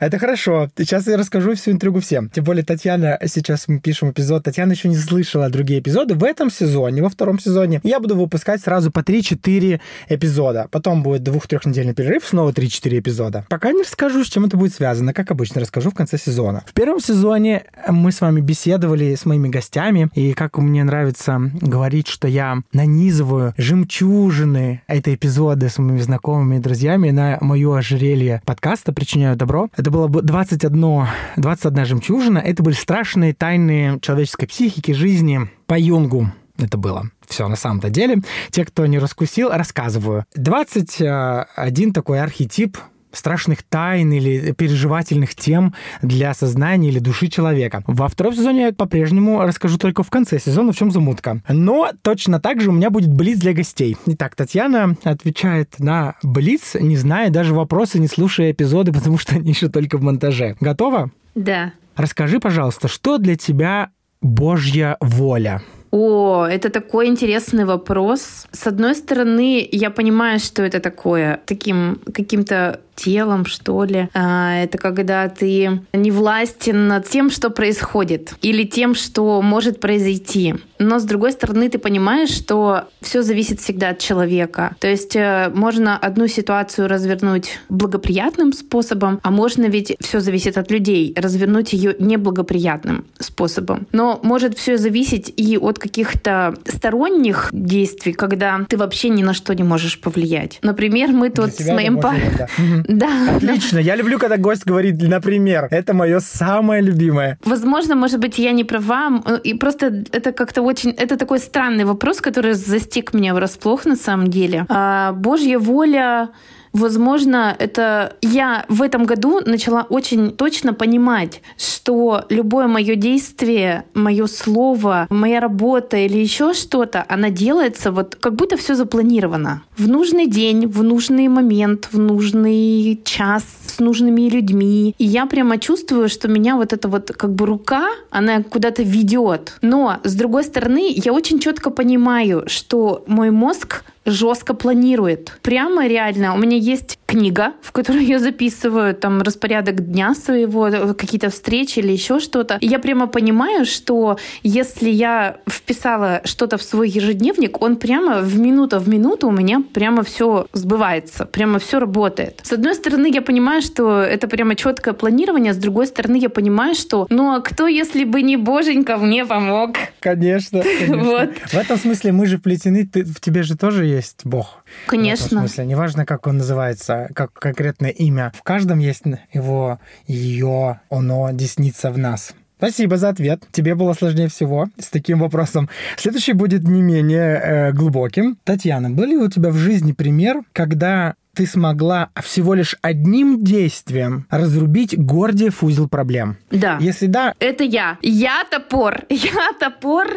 Это 0.00 0.19
хорошо. 0.19 0.71
Сейчас 0.76 1.07
я 1.09 1.16
расскажу 1.16 1.54
всю 1.54 1.73
интригу 1.73 2.00
всем. 2.00 2.28
Тем 2.30 2.45
более 2.45 2.64
Татьяна, 2.64 3.19
сейчас 3.26 3.66
мы 3.66 3.80
пишем 3.80 4.11
эпизод, 4.11 4.45
Татьяна 4.45 4.73
еще 4.73 4.88
не 4.88 4.97
слышала 4.97 5.49
другие 5.50 5.80
эпизоды. 5.80 6.14
В 6.14 6.23
этом 6.23 6.50
сезоне, 6.50 7.02
во 7.02 7.09
втором 7.09 7.40
сезоне, 7.40 7.80
я 7.83 7.99
буду 7.99 8.16
выпускать 8.16 8.62
сразу 8.62 8.92
по 8.92 9.00
3-4 9.00 9.80
эпизода. 10.09 10.69
Потом 10.71 11.02
будет 11.02 11.25
двух-трехнедельный 11.25 11.95
перерыв, 11.95 12.25
снова 12.25 12.52
3-4 12.52 13.00
эпизода. 13.00 13.45
Пока 13.49 13.73
не 13.73 13.83
расскажу, 13.83 14.25
с 14.25 14.28
чем 14.28 14.45
это 14.45 14.57
будет 14.57 14.73
связано. 14.73 15.12
Как 15.12 15.30
обычно, 15.30 15.61
расскажу 15.61 15.90
в 15.90 15.95
конце 15.95 16.16
сезона. 16.16 16.62
В 16.66 16.73
первом 16.73 17.00
сезоне 17.00 17.64
мы 17.88 18.12
с 18.12 18.21
вами 18.21 18.40
беседовали 18.40 19.14
с 19.14 19.26
моими 19.26 19.49
гостями, 19.49 20.09
и 20.14 20.33
как 20.33 20.59
мне 20.59 20.85
нравится 20.85 21.40
говорить, 21.61 22.07
что 22.07 22.28
я 22.28 22.59
нанизываю 22.73 23.54
жемчужины 23.57 24.83
этой 24.87 25.16
эпизоды 25.40 25.70
с 25.70 25.78
моими 25.78 26.00
знакомыми 26.00 26.56
и 26.56 26.59
друзьями 26.59 27.11
на 27.11 27.38
мое 27.40 27.78
ожерелье 27.78 28.42
подкаста 28.44 28.92
«Причиняю 28.92 29.37
добро». 29.37 29.68
Это 29.75 29.90
было 29.90 30.06
21, 30.06 31.06
21 31.37 31.85
жемчужина. 31.87 32.38
Это 32.38 32.62
были 32.62 32.75
страшные 32.75 33.32
тайны 33.32 33.99
человеческой 34.02 34.47
психики, 34.47 34.92
жизни 34.92 35.49
по 35.66 35.78
Юнгу 35.78 36.30
это 36.59 36.76
было. 36.76 37.06
Все 37.26 37.49
на 37.49 37.56
самом-то 37.56 37.88
деле. 37.88 38.20
Те, 38.50 38.66
кто 38.66 38.85
не 38.85 38.99
раскусил, 38.99 39.49
рассказываю. 39.49 40.26
21 40.35 41.92
такой 41.94 42.20
архетип 42.20 42.76
страшных 43.12 43.62
тайн 43.62 44.12
или 44.12 44.52
переживательных 44.52 45.35
тем 45.35 45.75
для 46.02 46.35
сознания 46.35 46.88
или 46.88 46.99
души 46.99 47.29
человека. 47.29 47.83
Во 47.87 48.09
втором 48.09 48.35
сезоне 48.35 48.62
я 48.62 48.73
по-прежнему 48.73 49.43
расскажу 49.43 49.79
только 49.79 50.02
в 50.02 50.11
конце 50.11 50.38
сезона, 50.38 50.73
в 50.73 50.76
чем 50.76 50.90
замутка. 50.90 51.43
Но 51.49 51.90
точно 52.02 52.40
так 52.40 52.61
же 52.61 52.71
у 52.71 52.73
меня 52.73 52.90
будет 52.90 53.12
блиц 53.12 53.38
для 53.38 53.52
гостей. 53.52 53.97
Итак, 54.07 54.37
Татьяна 54.37 54.97
отвечает 55.05 55.79
на 55.79 56.14
блиц, 56.23 56.75
не 56.75 56.97
зная 56.97 57.31
даже 57.31 57.55
вопросы, 57.55 57.99
не 57.99 58.09
слушая 58.09 58.52
эпизоды, 58.52 58.93
потому 59.00 59.19
что 59.19 59.37
они 59.37 59.50
еще 59.50 59.69
только 59.69 59.99
в 59.99 60.02
монтаже. 60.02 60.57
Готова? 60.61 61.11
Да. 61.35 61.73
Расскажи, 61.97 62.40
пожалуйста, 62.40 62.88
что 62.88 63.19
для 63.19 63.37
тебя 63.37 63.90
Божья 64.21 64.97
воля? 65.00 65.62
О, 65.90 66.47
это 66.47 66.71
такой 66.71 67.09
интересный 67.09 67.64
вопрос. 67.64 68.47
С 68.52 68.67
одной 68.67 68.95
стороны, 68.95 69.69
я 69.73 69.90
понимаю, 69.90 70.38
что 70.38 70.62
это 70.62 70.79
такое, 70.79 71.40
таким 71.47 72.00
каким-то 72.14 72.81
телом, 73.00 73.47
что 73.47 73.85
ли. 73.85 74.09
А, 74.14 74.57
это 74.57 74.78
когда 74.78 75.28
ты 75.28 75.80
не 75.92 76.11
властен 76.11 76.88
над 76.88 77.09
тем, 77.09 77.30
что 77.30 77.50
происходит, 77.50 78.35
или 78.42 78.64
тем, 78.64 78.95
что 78.95 79.40
может 79.42 79.80
произойти. 79.80 80.54
Но 80.78 80.99
с 80.99 81.04
другой 81.04 81.33
стороны, 81.33 81.69
ты 81.69 81.78
понимаешь, 81.78 82.30
что 82.30 82.85
все 83.00 83.23
зависит 83.23 83.61
всегда 83.61 83.90
от 83.90 83.99
человека. 83.99 84.76
То 84.80 84.88
есть 84.88 85.14
э, 85.16 85.50
можно 85.54 85.97
одну 85.97 86.26
ситуацию 86.26 86.88
развернуть 86.88 87.59
благоприятным 87.69 88.52
способом, 88.52 89.21
а 89.23 89.30
можно 89.30 89.66
ведь 89.66 89.97
все 90.00 90.21
зависит 90.21 90.59
от 90.59 90.71
людей, 90.71 91.14
развернуть 91.16 91.73
ее 91.73 91.95
неблагоприятным 91.99 93.04
способом. 93.19 93.87
Но 93.92 94.21
может 94.23 94.57
все 94.57 94.78
зависеть 94.78 95.33
и 95.37 95.59
от 95.59 95.78
каких-то 95.78 96.54
сторонних 96.66 97.50
действий, 97.52 98.12
когда 98.12 98.61
ты 98.69 98.76
вообще 98.76 99.09
ни 99.09 99.23
на 99.23 99.35
что 99.35 99.54
не 99.54 99.62
можешь 99.62 100.00
повлиять. 100.00 100.59
Например, 100.62 101.11
мы 101.11 101.30
тут 101.30 101.54
с 101.54 101.69
моим 101.69 102.00
парнем... 102.00 102.33
Да. 102.38 102.49
Отлично. 103.37 103.78
Я 103.78 103.97
люблю, 103.97 104.18
когда 104.18 104.37
гость 104.37 104.66
говорит, 104.66 105.00
например. 105.02 105.68
Это 105.70 105.94
мое 105.94 106.20
самое 106.20 106.82
любимое. 106.82 107.38
Возможно, 107.44 107.94
может 107.94 108.20
быть, 108.20 108.38
я 108.38 108.52
не 108.52 108.64
права. 108.64 109.23
И 109.44 109.54
просто 109.54 110.04
это 110.12 110.32
как-то 110.32 110.62
очень... 110.62 110.90
Это 110.90 111.16
такой 111.16 111.38
странный 111.38 111.85
вопрос, 111.85 112.20
который 112.20 112.54
застиг 112.54 113.14
меня 113.14 113.35
врасплох 113.35 113.87
на 113.87 113.97
самом 113.97 114.28
деле. 114.28 114.66
А, 114.68 115.12
Божья 115.12 115.59
воля 115.59 116.30
Возможно, 116.72 117.54
это 117.58 118.16
я 118.22 118.64
в 118.68 118.82
этом 118.82 119.04
году 119.04 119.40
начала 119.44 119.86
очень 119.88 120.30
точно 120.30 120.72
понимать, 120.72 121.42
что 121.58 122.24
любое 122.28 122.68
мое 122.68 122.94
действие, 122.94 123.84
мое 123.94 124.26
слово, 124.26 125.06
моя 125.10 125.40
работа 125.40 125.96
или 125.96 126.18
еще 126.18 126.54
что-то, 126.54 127.04
она 127.08 127.30
делается 127.30 127.90
вот 127.90 128.16
как 128.20 128.34
будто 128.34 128.56
все 128.56 128.74
запланировано. 128.74 129.62
В 129.76 129.88
нужный 129.88 130.26
день, 130.26 130.66
в 130.66 130.82
нужный 130.82 131.28
момент, 131.28 131.88
в 131.92 131.98
нужный 131.98 133.00
час 133.04 133.44
с 133.66 133.78
нужными 133.80 134.28
людьми. 134.28 134.94
И 134.98 135.04
я 135.04 135.26
прямо 135.26 135.58
чувствую, 135.58 136.08
что 136.08 136.28
меня 136.28 136.56
вот 136.56 136.72
эта 136.72 136.88
вот 136.88 137.12
как 137.12 137.34
бы 137.34 137.46
рука, 137.46 137.88
она 138.10 138.42
куда-то 138.42 138.82
ведет. 138.82 139.56
Но 139.62 139.98
с 140.04 140.14
другой 140.14 140.44
стороны, 140.44 140.92
я 140.94 141.12
очень 141.12 141.38
четко 141.40 141.70
понимаю, 141.70 142.44
что 142.46 143.04
мой 143.06 143.30
мозг 143.30 143.84
жестко 144.11 144.55
планирует. 144.55 145.38
Прямо 145.43 145.87
реально. 145.87 146.35
У 146.35 146.38
меня 146.38 146.57
есть 146.57 146.99
книга, 147.07 147.55
в 147.62 147.73
которой 147.73 148.05
я 148.05 148.19
записываю 148.19 148.95
там 148.95 149.23
распорядок 149.23 149.85
дня 149.90 150.14
своего, 150.14 150.95
какие-то 150.95 151.31
встречи 151.31 151.79
или 151.79 151.93
еще 151.93 152.21
что-то. 152.21 152.59
И 152.61 152.67
я 152.67 152.79
прямо 152.79 153.07
понимаю, 153.07 153.64
что 153.64 154.19
если 154.43 154.90
я 154.90 155.38
вписала 155.49 156.21
что-то 156.25 156.57
в 156.57 156.62
свой 156.62 156.88
ежедневник, 156.88 157.61
он 157.62 157.76
прямо 157.76 158.21
в 158.21 158.38
минуту 158.38 158.79
в 158.79 158.88
минуту 158.88 159.29
у 159.29 159.31
меня 159.31 159.62
прямо 159.73 160.02
все 160.02 160.47
сбывается, 160.52 161.26
прямо 161.26 161.59
все 161.59 161.79
работает. 161.79 162.40
С 162.43 162.52
одной 162.52 162.75
стороны, 162.75 163.11
я 163.12 163.23
понимаю, 163.23 163.62
что 163.62 164.00
это 164.00 164.29
прямо 164.29 164.55
четкое 164.55 164.95
планирование, 164.95 165.52
с 165.52 165.57
другой 165.57 165.87
стороны, 165.87 166.17
я 166.17 166.29
понимаю, 166.29 166.75
что 166.75 167.07
ну 167.11 167.35
а 167.35 167.40
кто, 167.40 167.67
если 167.67 168.05
бы 168.05 168.23
не 168.23 168.37
Боженька, 168.37 168.97
мне 168.97 169.25
помог? 169.25 169.76
Конечно. 170.00 170.62
конечно. 170.62 171.00
Вот. 171.11 171.31
В 171.47 171.55
этом 171.55 171.79
смысле 171.79 172.12
мы 172.12 172.26
же 172.26 172.38
вплетены, 172.38 172.87
ты, 172.87 173.05
в 173.05 173.21
тебе 173.21 173.43
же 173.43 173.57
тоже 173.57 173.87
есть 173.87 174.00
Бог. 174.25 174.64
Конечно. 174.87 175.25
В 175.25 175.26
этом 175.26 175.38
смысле, 175.40 175.66
неважно, 175.66 176.07
как 176.07 176.26
он 176.26 176.38
называется, 176.38 177.09
как 177.14 177.33
конкретное 177.33 177.90
имя. 177.90 178.33
В 178.37 178.42
каждом 178.42 178.78
есть 178.78 179.02
его, 179.33 179.78
ее, 180.07 180.80
оно, 180.90 181.30
десница 181.33 181.90
в 181.90 181.99
нас. 181.99 182.35
Спасибо 182.61 182.99
за 182.99 183.09
ответ. 183.09 183.42
Тебе 183.52 183.75
было 183.75 183.95
сложнее 183.95 184.28
всего 184.28 184.69
с 184.78 184.88
таким 184.88 185.21
вопросом. 185.21 185.71
Следующий 185.97 186.35
будет 186.35 186.64
не 186.64 186.83
менее 186.83 187.40
э, 187.42 187.73
глубоким. 187.73 188.37
Татьяна, 188.45 188.90
был 188.90 189.04
ли 189.04 189.16
у 189.16 189.30
тебя 189.30 189.49
в 189.49 189.57
жизни 189.57 189.92
пример, 189.92 190.42
когда 190.52 191.14
ты 191.34 191.46
смогла 191.46 192.10
всего 192.22 192.54
лишь 192.54 192.76
одним 192.82 193.42
действием 193.42 194.26
разрубить 194.30 194.99
Гордиев 194.99 195.62
узел 195.62 195.88
проблем? 195.88 196.37
Да. 196.50 196.78
Если 196.80 197.06
да... 197.06 197.34
Это 197.38 197.64
я. 197.64 197.99
Я 198.02 198.44
топор. 198.50 199.04
Я 199.08 199.52
топор, 199.58 200.08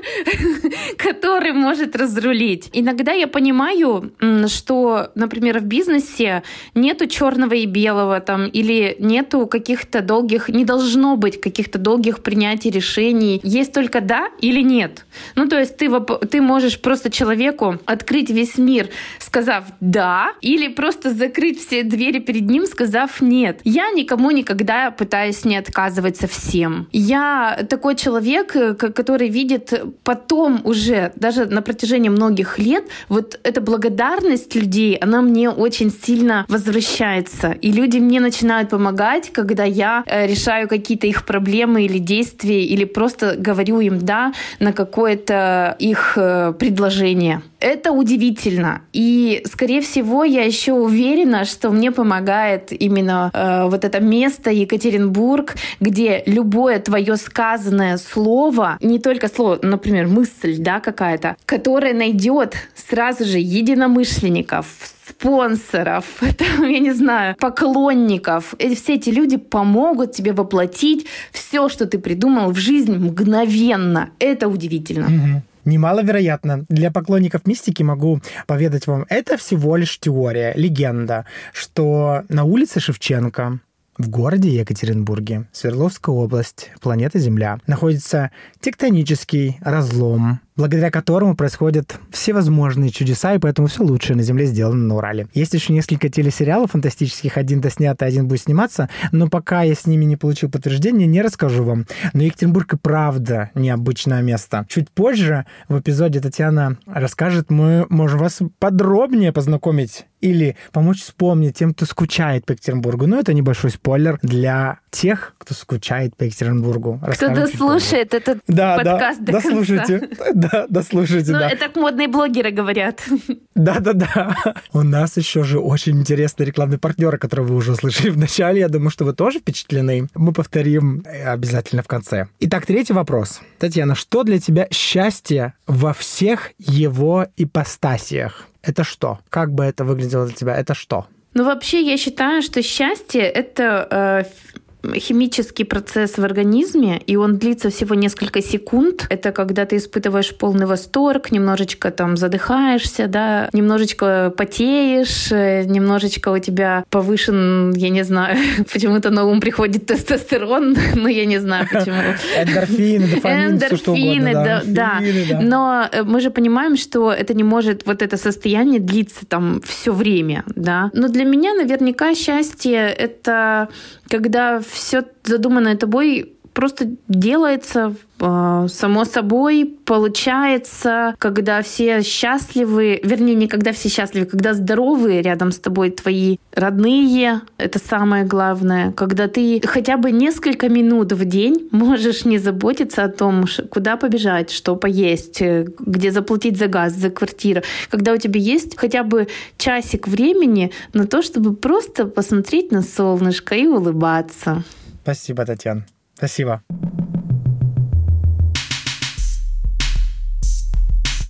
который 0.97 1.53
может 1.53 1.95
разрулить. 1.95 2.69
Иногда 2.73 3.11
я 3.11 3.27
понимаю, 3.27 4.11
что, 4.47 5.11
например, 5.15 5.59
в 5.59 5.65
бизнесе 5.65 6.43
нету 6.73 7.07
черного 7.07 7.53
и 7.53 7.65
белого 7.65 8.19
там, 8.19 8.47
или 8.47 8.95
нету 8.99 9.45
каких-то 9.47 10.01
долгих, 10.01 10.49
не 10.49 10.65
должно 10.65 11.15
быть 11.17 11.39
каких-то 11.39 11.77
долгих 11.77 12.23
принятий 12.23 12.69
решений. 12.69 13.39
Есть 13.43 13.73
только 13.73 14.01
да 14.01 14.29
или 14.39 14.61
нет. 14.61 15.05
Ну, 15.35 15.47
то 15.47 15.59
есть 15.59 15.77
ты, 15.77 15.89
ты 16.29 16.41
можешь 16.41 16.79
просто 16.79 17.11
человеку 17.11 17.77
открыть 17.85 18.29
весь 18.29 18.57
мир, 18.57 18.89
сказав 19.19 19.65
да, 19.79 20.33
или 20.41 20.67
просто 20.67 21.02
закрыть 21.11 21.59
все 21.59 21.83
двери 21.83 22.19
перед 22.19 22.49
ним, 22.49 22.65
сказав 22.65 23.21
нет. 23.21 23.59
Я 23.63 23.91
никому 23.91 24.31
никогда 24.31 24.91
пытаюсь 24.91 25.45
не 25.45 25.57
отказывать 25.57 26.17
совсем. 26.17 26.87
Я 26.91 27.65
такой 27.69 27.95
человек, 27.95 28.55
э, 28.55 28.73
который 28.73 29.29
видит 29.29 29.73
потом 30.03 30.61
уже, 30.63 31.11
даже 31.15 31.45
на 31.45 31.61
протяжении 31.61 32.09
многих 32.09 32.59
лет, 32.59 32.85
вот 33.09 33.39
эта 33.43 33.61
благодарность 33.61 34.55
людей, 34.55 34.95
она 34.95 35.21
мне 35.21 35.49
очень 35.49 35.91
сильно 35.91 36.45
возвращается. 36.47 37.51
И 37.51 37.71
люди 37.71 37.97
мне 37.97 38.19
начинают 38.19 38.69
помогать, 38.69 39.31
когда 39.31 39.63
я 39.63 40.03
э, 40.05 40.27
решаю 40.27 40.67
какие-то 40.67 41.07
их 41.07 41.25
проблемы 41.25 41.83
или 41.83 41.97
действия, 41.97 42.63
или 42.65 42.85
просто 42.85 43.35
говорю 43.37 43.79
им 43.79 43.99
«да» 43.99 44.33
на 44.59 44.73
какое-то 44.73 45.75
их 45.79 46.13
э, 46.17 46.53
предложение. 46.57 47.41
Это 47.63 47.93
удивительно. 47.93 48.81
И, 48.91 49.41
скорее 49.45 49.79
всего, 49.79 50.25
я 50.25 50.43
еще 50.43 50.73
уверена, 50.73 51.45
что 51.45 51.69
мне 51.69 51.93
помогает 51.93 52.73
именно 52.73 53.31
э, 53.33 53.69
вот 53.69 53.85
это 53.85 54.01
место 54.01 54.51
Екатеринбург, 54.51 55.55
где 55.79 56.23
любое 56.25 56.79
твое 56.79 57.15
сказанное 57.15 57.95
слово, 57.97 58.77
не 58.81 58.99
только 58.99 59.29
слово, 59.29 59.59
например, 59.61 60.07
мысль, 60.07 60.57
да, 60.59 60.81
какая-то, 60.81 61.37
которая 61.45 61.93
найдет 61.93 62.55
сразу 62.75 63.23
же 63.23 63.39
единомышленников, 63.39 64.65
спонсоров, 65.07 66.03
там, 66.37 66.67
я 66.67 66.79
не 66.79 66.91
знаю, 66.91 67.37
поклонников. 67.39 68.55
И 68.55 68.75
все 68.75 68.95
эти 68.95 69.09
люди 69.09 69.37
помогут 69.37 70.11
тебе 70.11 70.33
воплотить 70.33 71.07
все, 71.31 71.69
что 71.69 71.85
ты 71.85 71.97
придумал 71.97 72.51
в 72.51 72.57
жизнь 72.57 72.97
мгновенно. 72.97 74.09
Это 74.19 74.49
удивительно. 74.49 75.05
Угу 75.05 75.43
немаловероятно. 75.65 76.65
Для 76.69 76.91
поклонников 76.91 77.45
мистики 77.45 77.83
могу 77.83 78.21
поведать 78.47 78.87
вам, 78.87 79.05
это 79.09 79.37
всего 79.37 79.75
лишь 79.75 79.99
теория, 79.99 80.53
легенда, 80.55 81.25
что 81.53 82.23
на 82.29 82.43
улице 82.43 82.79
Шевченко 82.79 83.59
в 83.97 84.09
городе 84.09 84.49
Екатеринбурге, 84.49 85.45
Свердловская 85.51 86.15
область, 86.15 86.71
планета 86.81 87.19
Земля, 87.19 87.59
находится 87.67 88.31
тектонический 88.59 89.57
разлом 89.61 90.39
благодаря 90.55 90.91
которому 90.91 91.35
происходят 91.35 91.99
всевозможные 92.11 92.91
чудеса, 92.91 93.33
и 93.33 93.39
поэтому 93.39 93.67
все 93.67 93.83
лучшее 93.83 94.17
на 94.17 94.23
Земле 94.23 94.45
сделано 94.45 94.87
на 94.87 94.95
Урале. 94.95 95.27
Есть 95.33 95.53
еще 95.53 95.73
несколько 95.73 96.09
телесериалов 96.09 96.71
фантастических, 96.71 97.37
один 97.37 97.61
доснят, 97.61 98.01
а 98.01 98.05
один 98.05 98.27
будет 98.27 98.41
сниматься, 98.41 98.89
но 99.11 99.27
пока 99.27 99.63
я 99.63 99.75
с 99.75 99.85
ними 99.85 100.05
не 100.05 100.15
получил 100.15 100.49
подтверждения, 100.49 101.05
не 101.05 101.21
расскажу 101.21 101.63
вам. 101.63 101.85
Но 102.13 102.23
Екатеринбург 102.23 102.73
и 102.73 102.77
правда 102.77 103.51
необычное 103.55 104.21
место. 104.21 104.65
Чуть 104.69 104.89
позже 104.89 105.45
в 105.69 105.79
эпизоде 105.79 106.19
Татьяна 106.19 106.77
расскажет, 106.85 107.49
мы 107.49 107.85
можем 107.89 108.19
вас 108.19 108.39
подробнее 108.59 109.31
познакомить 109.31 110.05
или 110.23 110.55
помочь 110.71 111.01
вспомнить 111.01 111.57
тем, 111.57 111.73
кто 111.73 111.85
скучает 111.85 112.45
по 112.45 112.53
Екатеринбургу. 112.53 113.07
Но 113.07 113.19
это 113.19 113.33
небольшой 113.33 113.71
спойлер 113.71 114.19
для 114.21 114.79
тех, 114.89 115.35
кто 115.37 115.53
скучает 115.53 116.15
по 116.15 116.23
Екатеринбургу. 116.23 117.01
Кто 117.11 117.27
дослушает 117.27 118.13
этот 118.13 118.39
да, 118.47 118.77
подкаст 118.77 119.19
да, 119.19 119.25
до 119.25 119.31
дослушайте. 119.33 119.99
конца. 119.99 120.42
Да, 120.51 120.65
дослушайте, 120.69 121.31
ну, 121.31 121.39
да. 121.39 121.49
Это 121.49 121.79
модные 121.79 122.07
блогеры 122.07 122.51
говорят. 122.51 123.01
Да-да-да. 123.55 124.35
У 124.73 124.83
нас 124.83 125.17
еще 125.17 125.43
же 125.43 125.59
очень 125.59 125.99
интересный 125.99 126.45
рекламный 126.45 126.77
партнер, 126.77 127.17
который 127.17 127.45
вы 127.45 127.55
уже 127.55 127.73
услышали 127.73 128.09
в 128.09 128.17
начале. 128.17 128.59
Я 128.59 128.69
думаю, 128.69 128.89
что 128.89 129.05
вы 129.05 129.13
тоже 129.13 129.39
впечатлены. 129.39 130.07
Мы 130.15 130.33
повторим 130.33 131.05
обязательно 131.25 131.81
в 131.81 131.87
конце. 131.87 132.27
Итак, 132.39 132.65
третий 132.65 132.93
вопрос. 132.93 133.41
Татьяна, 133.59 133.95
что 133.95 134.23
для 134.23 134.39
тебя 134.39 134.67
счастье 134.71 135.53
во 135.67 135.93
всех 135.93 136.51
его 136.57 137.27
ипостасиях? 137.37 138.47
Это 138.61 138.83
что? 138.83 139.19
Как 139.29 139.53
бы 139.53 139.63
это 139.63 139.83
выглядело 139.83 140.25
для 140.25 140.35
тебя? 140.35 140.55
Это 140.57 140.73
что? 140.73 141.07
Ну, 141.33 141.45
вообще, 141.45 141.81
я 141.81 141.97
считаю, 141.97 142.41
что 142.41 142.61
счастье— 142.61 143.21
это 143.21 143.87
э, 143.89 144.52
химический 144.95 145.65
процесс 145.65 146.17
в 146.17 146.23
организме, 146.23 147.01
и 147.07 147.15
он 147.15 147.37
длится 147.37 147.69
всего 147.69 147.95
несколько 147.95 148.41
секунд. 148.41 149.05
Это 149.09 149.31
когда 149.31 149.65
ты 149.65 149.77
испытываешь 149.77 150.35
полный 150.35 150.65
восторг, 150.65 151.31
немножечко 151.31 151.91
там 151.91 152.17
задыхаешься, 152.17 153.07
да, 153.07 153.49
немножечко 153.53 154.33
потеешь, 154.35 155.31
э, 155.31 155.63
немножечко 155.63 156.29
у 156.29 156.39
тебя 156.39 156.83
повышен, 156.89 157.71
я 157.73 157.89
не 157.89 158.03
знаю, 158.03 158.37
почему-то 158.73 159.09
на 159.09 159.25
ум 159.25 159.39
приходит 159.39 159.85
тестостерон, 159.85 160.75
но 160.95 161.07
я 161.07 161.25
не 161.25 161.37
знаю 161.37 161.67
почему. 161.71 161.95
Эндорфины, 162.37 163.07
дофамин, 163.07 163.59
все 163.59 163.77
что 163.77 163.91
угодно. 163.93 164.33
Да, 164.33 164.61
да. 164.65 165.01
Но 165.41 165.87
э, 165.91 166.03
мы 166.03 166.19
же 166.19 166.29
понимаем, 166.29 166.75
что 166.77 167.11
это 167.11 167.33
не 167.33 167.43
может, 167.43 167.85
вот 167.85 168.01
это 168.01 168.17
состояние 168.17 168.79
длиться 168.79 169.25
там 169.25 169.61
все 169.61 169.93
время, 169.93 170.43
да. 170.55 170.89
Но 170.93 171.07
для 171.07 171.23
меня 171.23 171.53
наверняка 171.53 172.15
счастье— 172.15 172.93
это 172.97 173.69
когда 174.09 174.59
все 174.73 175.03
задуманное 175.23 175.77
тобой 175.77 176.32
просто 176.53 176.91
делается 177.07 177.95
э, 178.19 178.67
само 178.69 179.05
собой, 179.05 179.77
получается, 179.85 181.15
когда 181.17 181.61
все 181.61 182.01
счастливы, 182.01 182.99
вернее, 183.03 183.35
не 183.35 183.47
когда 183.47 183.71
все 183.71 183.89
счастливы, 183.89 184.25
когда 184.25 184.53
здоровые 184.53 185.21
рядом 185.21 185.51
с 185.51 185.59
тобой 185.59 185.91
твои 185.91 186.37
родные, 186.53 187.41
это 187.57 187.79
самое 187.79 188.23
главное, 188.23 188.91
когда 188.91 189.27
ты 189.27 189.61
хотя 189.65 189.97
бы 189.97 190.11
несколько 190.11 190.69
минут 190.69 191.11
в 191.11 191.25
день 191.25 191.67
можешь 191.71 192.25
не 192.25 192.37
заботиться 192.37 193.03
о 193.03 193.09
том, 193.09 193.45
куда 193.69 193.97
побежать, 193.97 194.51
что 194.51 194.75
поесть, 194.75 195.41
э, 195.41 195.67
где 195.79 196.11
заплатить 196.11 196.57
за 196.57 196.67
газ, 196.67 196.93
за 196.93 197.09
квартиру, 197.09 197.61
когда 197.89 198.13
у 198.13 198.17
тебя 198.17 198.39
есть 198.39 198.77
хотя 198.77 199.03
бы 199.03 199.27
часик 199.57 200.07
времени 200.07 200.71
на 200.93 201.07
то, 201.07 201.21
чтобы 201.21 201.55
просто 201.55 202.05
посмотреть 202.05 202.71
на 202.71 202.81
солнышко 202.81 203.55
и 203.55 203.65
улыбаться. 203.65 204.63
Спасибо, 205.03 205.45
Татьяна. 205.45 205.85
Спасибо. 206.23 206.63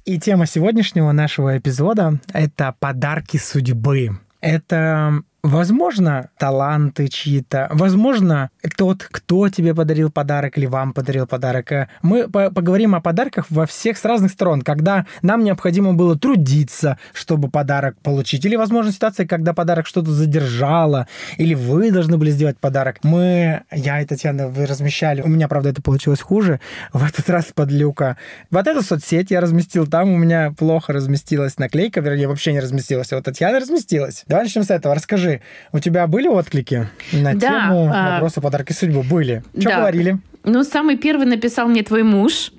И 0.06 0.20
тема 0.20 0.46
сегодняшнего 0.46 1.12
нашего 1.12 1.58
эпизода— 1.58 2.20
это 2.32 2.76
подарки 2.80 3.38
судьбы. 3.38 4.20
Это 4.40 5.24
Возможно, 5.44 6.30
таланты 6.38 7.10
чьи-то, 7.10 7.68
возможно, 7.70 8.50
тот, 8.78 9.04
кто 9.04 9.50
тебе 9.50 9.76
подарил 9.76 10.10
подарок 10.10 10.58
или 10.58 10.68
вам 10.68 10.94
подарил 10.94 11.28
подарок. 11.28 11.70
Э, 11.74 11.90
мы 12.02 12.30
поговорим 12.30 12.96
о 12.96 13.02
подарках 13.02 13.48
во 13.50 13.66
всех 13.66 13.98
с 13.98 14.06
разных 14.06 14.32
сторон, 14.32 14.62
когда 14.62 15.06
нам 15.22 15.44
необходимо 15.44 15.96
было 15.96 16.18
трудиться, 16.18 16.98
чтобы 17.12 17.50
подарок 17.50 17.98
получить, 18.02 18.46
или, 18.46 18.56
возможно, 18.56 18.94
ситуация, 18.94 19.28
когда 19.28 19.52
подарок 19.52 19.86
что-то 19.86 20.12
задержало, 20.12 21.10
или 21.36 21.56
вы 21.56 21.92
должны 21.92 22.18
были 22.18 22.32
сделать 22.32 22.58
подарок. 22.58 23.00
Мы, 23.04 23.64
я 23.70 24.02
и 24.02 24.06
Татьяна, 24.06 24.48
вы 24.48 24.66
размещали, 24.66 25.22
у 25.22 25.28
меня, 25.28 25.50
правда, 25.50 25.72
это 25.72 25.82
получилось 25.82 26.22
хуже, 26.22 26.62
в 26.94 27.04
этот 27.04 27.30
раз 27.30 27.48
под 27.54 27.70
люка. 27.70 28.16
Вот 28.50 28.66
эту 28.66 28.82
соцсеть 28.82 29.30
я 29.30 29.42
разместил, 29.42 29.88
там 29.88 30.10
у 30.10 30.18
меня 30.18 30.54
плохо 30.58 30.94
разместилась 30.94 31.58
наклейка, 31.58 32.00
вернее, 32.00 32.30
вообще 32.30 32.54
не 32.54 32.62
разместилась, 32.62 33.12
а 33.12 33.18
вот 33.18 33.26
Татьяна 33.26 33.60
разместилась. 33.60 34.24
Давай 34.26 34.46
начнем 34.46 34.64
с 34.64 34.70
этого, 34.70 34.96
расскажи, 34.96 35.33
у 35.72 35.80
тебя 35.80 36.08
были 36.08 36.28
отклики 36.28 36.88
на 37.12 37.34
да, 37.36 37.68
тему 37.68 37.92
а... 37.94 38.14
вопроса 38.14 38.42
подарки 38.42 38.74
судьбы? 38.74 39.04
Были. 39.04 39.44
Что 39.58 39.70
да. 39.70 39.78
говорили? 39.78 40.20
Ну, 40.44 40.64
самый 40.66 40.98
первый 40.98 41.26
написал 41.26 41.68
мне 41.68 41.84
твой 41.84 42.04
муж, 42.04 42.52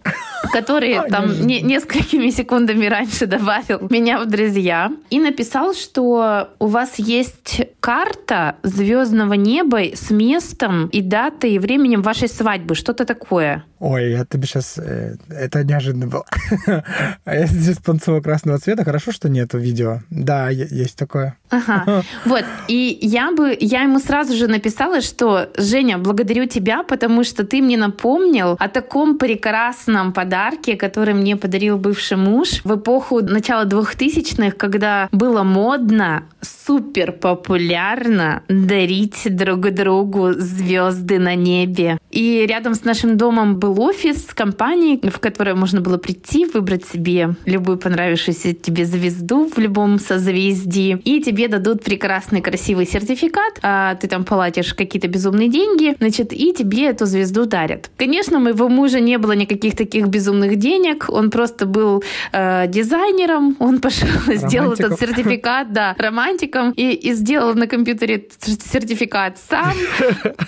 который 0.52 0.96
там 1.10 1.46
не, 1.46 1.60
несколькими 1.60 2.30
секундами 2.30 2.86
раньше 2.86 3.26
добавил 3.26 3.86
меня 3.90 4.18
в 4.20 4.26
друзья. 4.26 4.90
И 5.10 5.20
написал, 5.20 5.74
что 5.74 6.54
у 6.58 6.66
вас 6.66 6.94
есть 6.98 7.60
карта 7.80 8.56
звездного 8.62 9.34
неба 9.34 9.94
с 9.94 10.10
местом 10.10 10.86
и 10.86 11.02
датой 11.02 11.52
и 11.52 11.58
временем 11.58 12.00
вашей 12.00 12.28
свадьбы. 12.28 12.74
Что-то 12.74 13.04
такое. 13.04 13.64
Ой, 13.80 14.12
я 14.12 14.24
тебе 14.24 14.46
сейчас... 14.46 14.78
Э, 14.78 15.16
это 15.28 15.62
неожиданно 15.62 16.06
было. 16.06 16.24
а 17.24 17.34
я 17.34 17.46
здесь 17.46 17.76
пунцово-красного 17.78 18.58
цвета. 18.58 18.84
Хорошо, 18.84 19.12
что 19.12 19.28
нету 19.28 19.58
видео. 19.58 20.00
Да, 20.08 20.48
есть 20.48 20.96
такое. 20.96 21.36
Ага. 21.54 22.02
Вот. 22.24 22.44
И 22.68 22.98
я 23.00 23.32
бы... 23.32 23.56
Я 23.60 23.82
ему 23.82 23.98
сразу 23.98 24.34
же 24.34 24.48
написала, 24.48 25.00
что 25.00 25.48
Женя, 25.56 25.98
благодарю 25.98 26.46
тебя, 26.46 26.82
потому 26.82 27.24
что 27.24 27.44
ты 27.44 27.62
мне 27.62 27.76
напомнил 27.76 28.56
о 28.58 28.68
таком 28.68 29.18
прекрасном 29.18 30.12
подарке, 30.12 30.76
который 30.76 31.14
мне 31.14 31.36
подарил 31.36 31.78
бывший 31.78 32.16
муж 32.16 32.60
в 32.64 32.74
эпоху 32.76 33.22
начала 33.22 33.64
2000-х, 33.64 34.56
когда 34.56 35.08
было 35.12 35.42
модно, 35.42 36.24
супер 36.66 37.12
популярно 37.12 38.42
дарить 38.48 39.34
друг 39.34 39.70
другу 39.70 40.32
звезды 40.32 41.18
на 41.18 41.34
небе. 41.34 41.98
И 42.10 42.46
рядом 42.48 42.74
с 42.74 42.84
нашим 42.84 43.16
домом 43.16 43.58
был 43.58 43.80
офис 43.80 44.24
компании, 44.34 45.00
в 45.08 45.18
которой 45.18 45.54
можно 45.54 45.80
было 45.80 45.98
прийти, 45.98 46.46
выбрать 46.46 46.84
себе 46.86 47.34
любую 47.44 47.78
понравившуюся 47.78 48.54
тебе 48.54 48.84
звезду 48.84 49.50
в 49.54 49.58
любом 49.58 49.98
созвездии, 49.98 51.00
и 51.04 51.20
тебе 51.20 51.43
дадут 51.48 51.82
прекрасный 51.82 52.40
красивый 52.40 52.86
сертификат, 52.86 53.58
а 53.62 53.94
ты 53.96 54.08
там 54.08 54.24
платишь 54.24 54.74
какие-то 54.74 55.08
безумные 55.08 55.48
деньги, 55.48 55.94
значит, 55.98 56.32
и 56.32 56.52
тебе 56.52 56.86
эту 56.86 57.06
звезду 57.06 57.46
дарят. 57.46 57.90
Конечно, 57.96 58.38
моего 58.38 58.68
мужа 58.68 59.00
не 59.00 59.18
было 59.18 59.32
никаких 59.32 59.76
таких 59.76 60.06
безумных 60.06 60.56
денег, 60.56 61.06
он 61.08 61.30
просто 61.30 61.66
был 61.66 62.02
э, 62.32 62.66
дизайнером, 62.68 63.56
он 63.58 63.80
пошел, 63.80 64.08
сделал 64.26 64.72
этот 64.72 64.98
сертификат, 64.98 65.72
да, 65.72 65.94
романтиком, 65.98 66.72
и, 66.72 66.92
и 66.92 67.14
сделал 67.14 67.54
на 67.54 67.66
компьютере 67.66 68.28
сертификат 68.40 69.38
сам, 69.38 69.74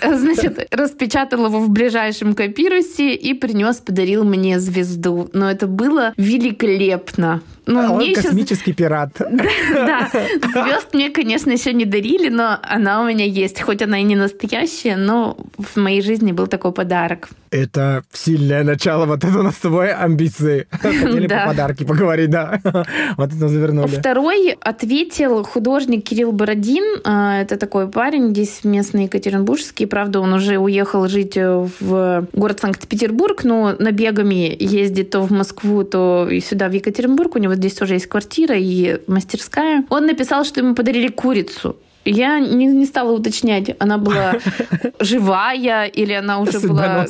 значит, 0.15 0.67
распечатал 0.71 1.45
его 1.45 1.59
в 1.59 1.69
ближайшем 1.69 2.33
копирусе 2.33 3.13
и 3.13 3.33
принес, 3.33 3.77
подарил 3.77 4.23
мне 4.23 4.59
звезду. 4.59 5.29
Но 5.33 5.49
это 5.49 5.67
было 5.67 6.13
великолепно. 6.17 7.41
Ну, 7.67 7.79
а 7.79 7.91
он 7.91 8.13
космический 8.13 8.71
еще... 8.71 8.77
пират. 8.77 9.11
Да, 9.73 10.09
звезд 10.11 10.93
мне, 10.93 11.09
конечно, 11.09 11.51
еще 11.51 11.73
не 11.73 11.85
дарили, 11.85 12.29
но 12.29 12.57
она 12.61 13.01
у 13.01 13.07
меня 13.07 13.25
есть. 13.25 13.61
Хоть 13.61 13.81
она 13.81 13.99
и 13.99 14.03
не 14.03 14.15
настоящая, 14.15 14.95
но 14.95 15.37
в 15.57 15.77
моей 15.77 16.01
жизни 16.01 16.31
был 16.31 16.47
такой 16.47 16.71
подарок. 16.71 17.29
Это 17.63 18.03
сильное 18.13 18.63
начало. 18.63 19.05
Вот 19.05 19.23
это 19.23 19.39
у 19.39 19.43
нас 19.43 19.55
с 19.55 19.59
тобой 19.59 19.91
амбиции. 19.91 20.67
Хотели 20.71 21.27
да. 21.27 21.41
по 21.41 21.47
подарки 21.47 21.83
поговорить, 21.83 22.29
да. 22.29 22.59
Вот 23.17 23.33
это 23.33 23.47
завернули. 23.47 23.87
Второй 23.87 24.51
ответил 24.61 25.43
художник 25.43 26.03
Кирилл 26.03 26.31
Бородин. 26.31 27.01
А, 27.03 27.41
это 27.41 27.57
такой 27.57 27.89
парень, 27.89 28.29
здесь 28.29 28.63
местный 28.63 29.05
екатеринбургский. 29.05 29.87
Правда, 29.87 30.19
он 30.19 30.33
уже 30.33 30.57
уехал 30.57 31.07
жить 31.07 31.35
в 31.35 32.27
город 32.33 32.59
Санкт-Петербург, 32.59 33.43
но 33.43 33.75
набегами 33.79 34.55
ездит 34.59 35.09
то 35.11 35.21
в 35.21 35.31
Москву, 35.31 35.83
то 35.83 36.27
и 36.29 36.39
сюда, 36.39 36.67
в 36.67 36.73
Екатеринбург. 36.73 37.35
У 37.35 37.39
него 37.39 37.55
здесь 37.55 37.73
тоже 37.73 37.95
есть 37.95 38.07
квартира 38.07 38.55
и 38.55 39.01
мастерская. 39.07 39.83
Он 39.89 40.05
написал, 40.05 40.45
что 40.45 40.59
ему 40.59 40.75
подарили 40.75 41.07
курицу. 41.07 41.77
Я 42.07 42.39
не, 42.39 42.65
не 42.67 42.85
стала 42.85 43.11
уточнять, 43.11 43.75
она 43.79 43.97
была 43.97 44.35
живая 44.99 45.85
или 45.85 46.13
она 46.13 46.39
уже 46.39 46.59
была 46.59 47.05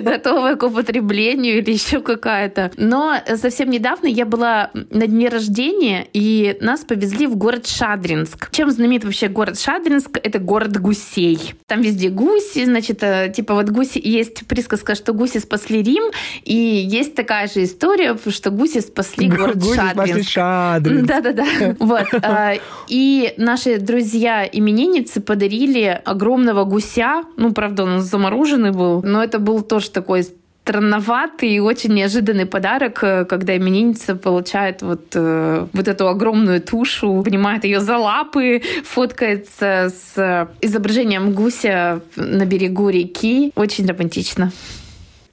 готовая 0.00 0.56
к 0.56 0.62
употреблению 0.62 1.58
или 1.58 1.72
еще 1.72 2.00
какая-то. 2.00 2.72
Но 2.76 3.16
совсем 3.36 3.70
недавно 3.70 4.06
я 4.06 4.26
была 4.26 4.70
на 4.90 5.06
дне 5.06 5.28
рождения, 5.28 6.06
и 6.12 6.56
нас 6.60 6.80
повезли 6.80 7.26
в 7.26 7.36
город 7.36 7.66
Шадринск. 7.66 8.50
Чем 8.50 8.70
знаменит 8.70 9.04
вообще 9.04 9.28
город 9.28 9.58
Шадринск? 9.58 10.18
Это 10.22 10.38
город 10.38 10.78
гусей. 10.78 11.54
Там 11.66 11.82
везде 11.82 12.08
гуси, 12.08 12.64
значит, 12.64 13.02
э, 13.02 13.32
типа 13.34 13.54
вот 13.54 13.70
гуси, 13.70 14.00
есть 14.02 14.46
присказка, 14.46 14.94
что 14.94 15.12
гуси 15.12 15.38
спасли 15.38 15.82
Рим, 15.82 16.04
и 16.44 16.54
есть 16.54 17.14
такая 17.14 17.48
же 17.48 17.64
история, 17.64 18.16
что 18.28 18.50
гуси 18.50 18.80
спасли 18.80 19.28
город 19.28 19.62
Шадринск. 19.64 21.06
Да-да-да. 21.06 21.76
Вот. 21.78 22.06
А, 22.22 22.54
и 22.88 23.34
наши 23.36 23.78
друзья-именинницы 24.40 25.20
подарили 25.20 26.00
огромного 26.04 26.64
гуся, 26.64 27.24
ну, 27.36 27.52
правда, 27.52 27.84
он 27.84 28.00
замороженный 28.00 28.72
был, 28.72 29.02
но 29.02 29.22
это 29.22 29.38
был 29.38 29.62
тоже 29.62 29.90
такой 29.90 30.24
странноватый 30.62 31.50
и 31.50 31.58
очень 31.60 31.94
неожиданный 31.94 32.46
подарок, 32.46 33.02
э, 33.02 33.24
когда 33.24 33.56
именинница 33.56 34.14
получает 34.14 34.82
вот, 34.82 35.06
э, 35.14 35.66
вот 35.72 35.88
эту 35.88 36.06
огромную 36.06 36.60
тушу, 36.60 37.22
поднимает 37.24 37.64
ее 37.64 37.80
за 37.80 37.96
лапы, 37.96 38.62
фоткается 38.84 39.90
с 39.90 40.48
изображением 40.60 41.32
гуся 41.32 42.02
на 42.16 42.44
берегу 42.44 42.90
реки. 42.90 43.52
Очень 43.56 43.86
романтично. 43.86 44.52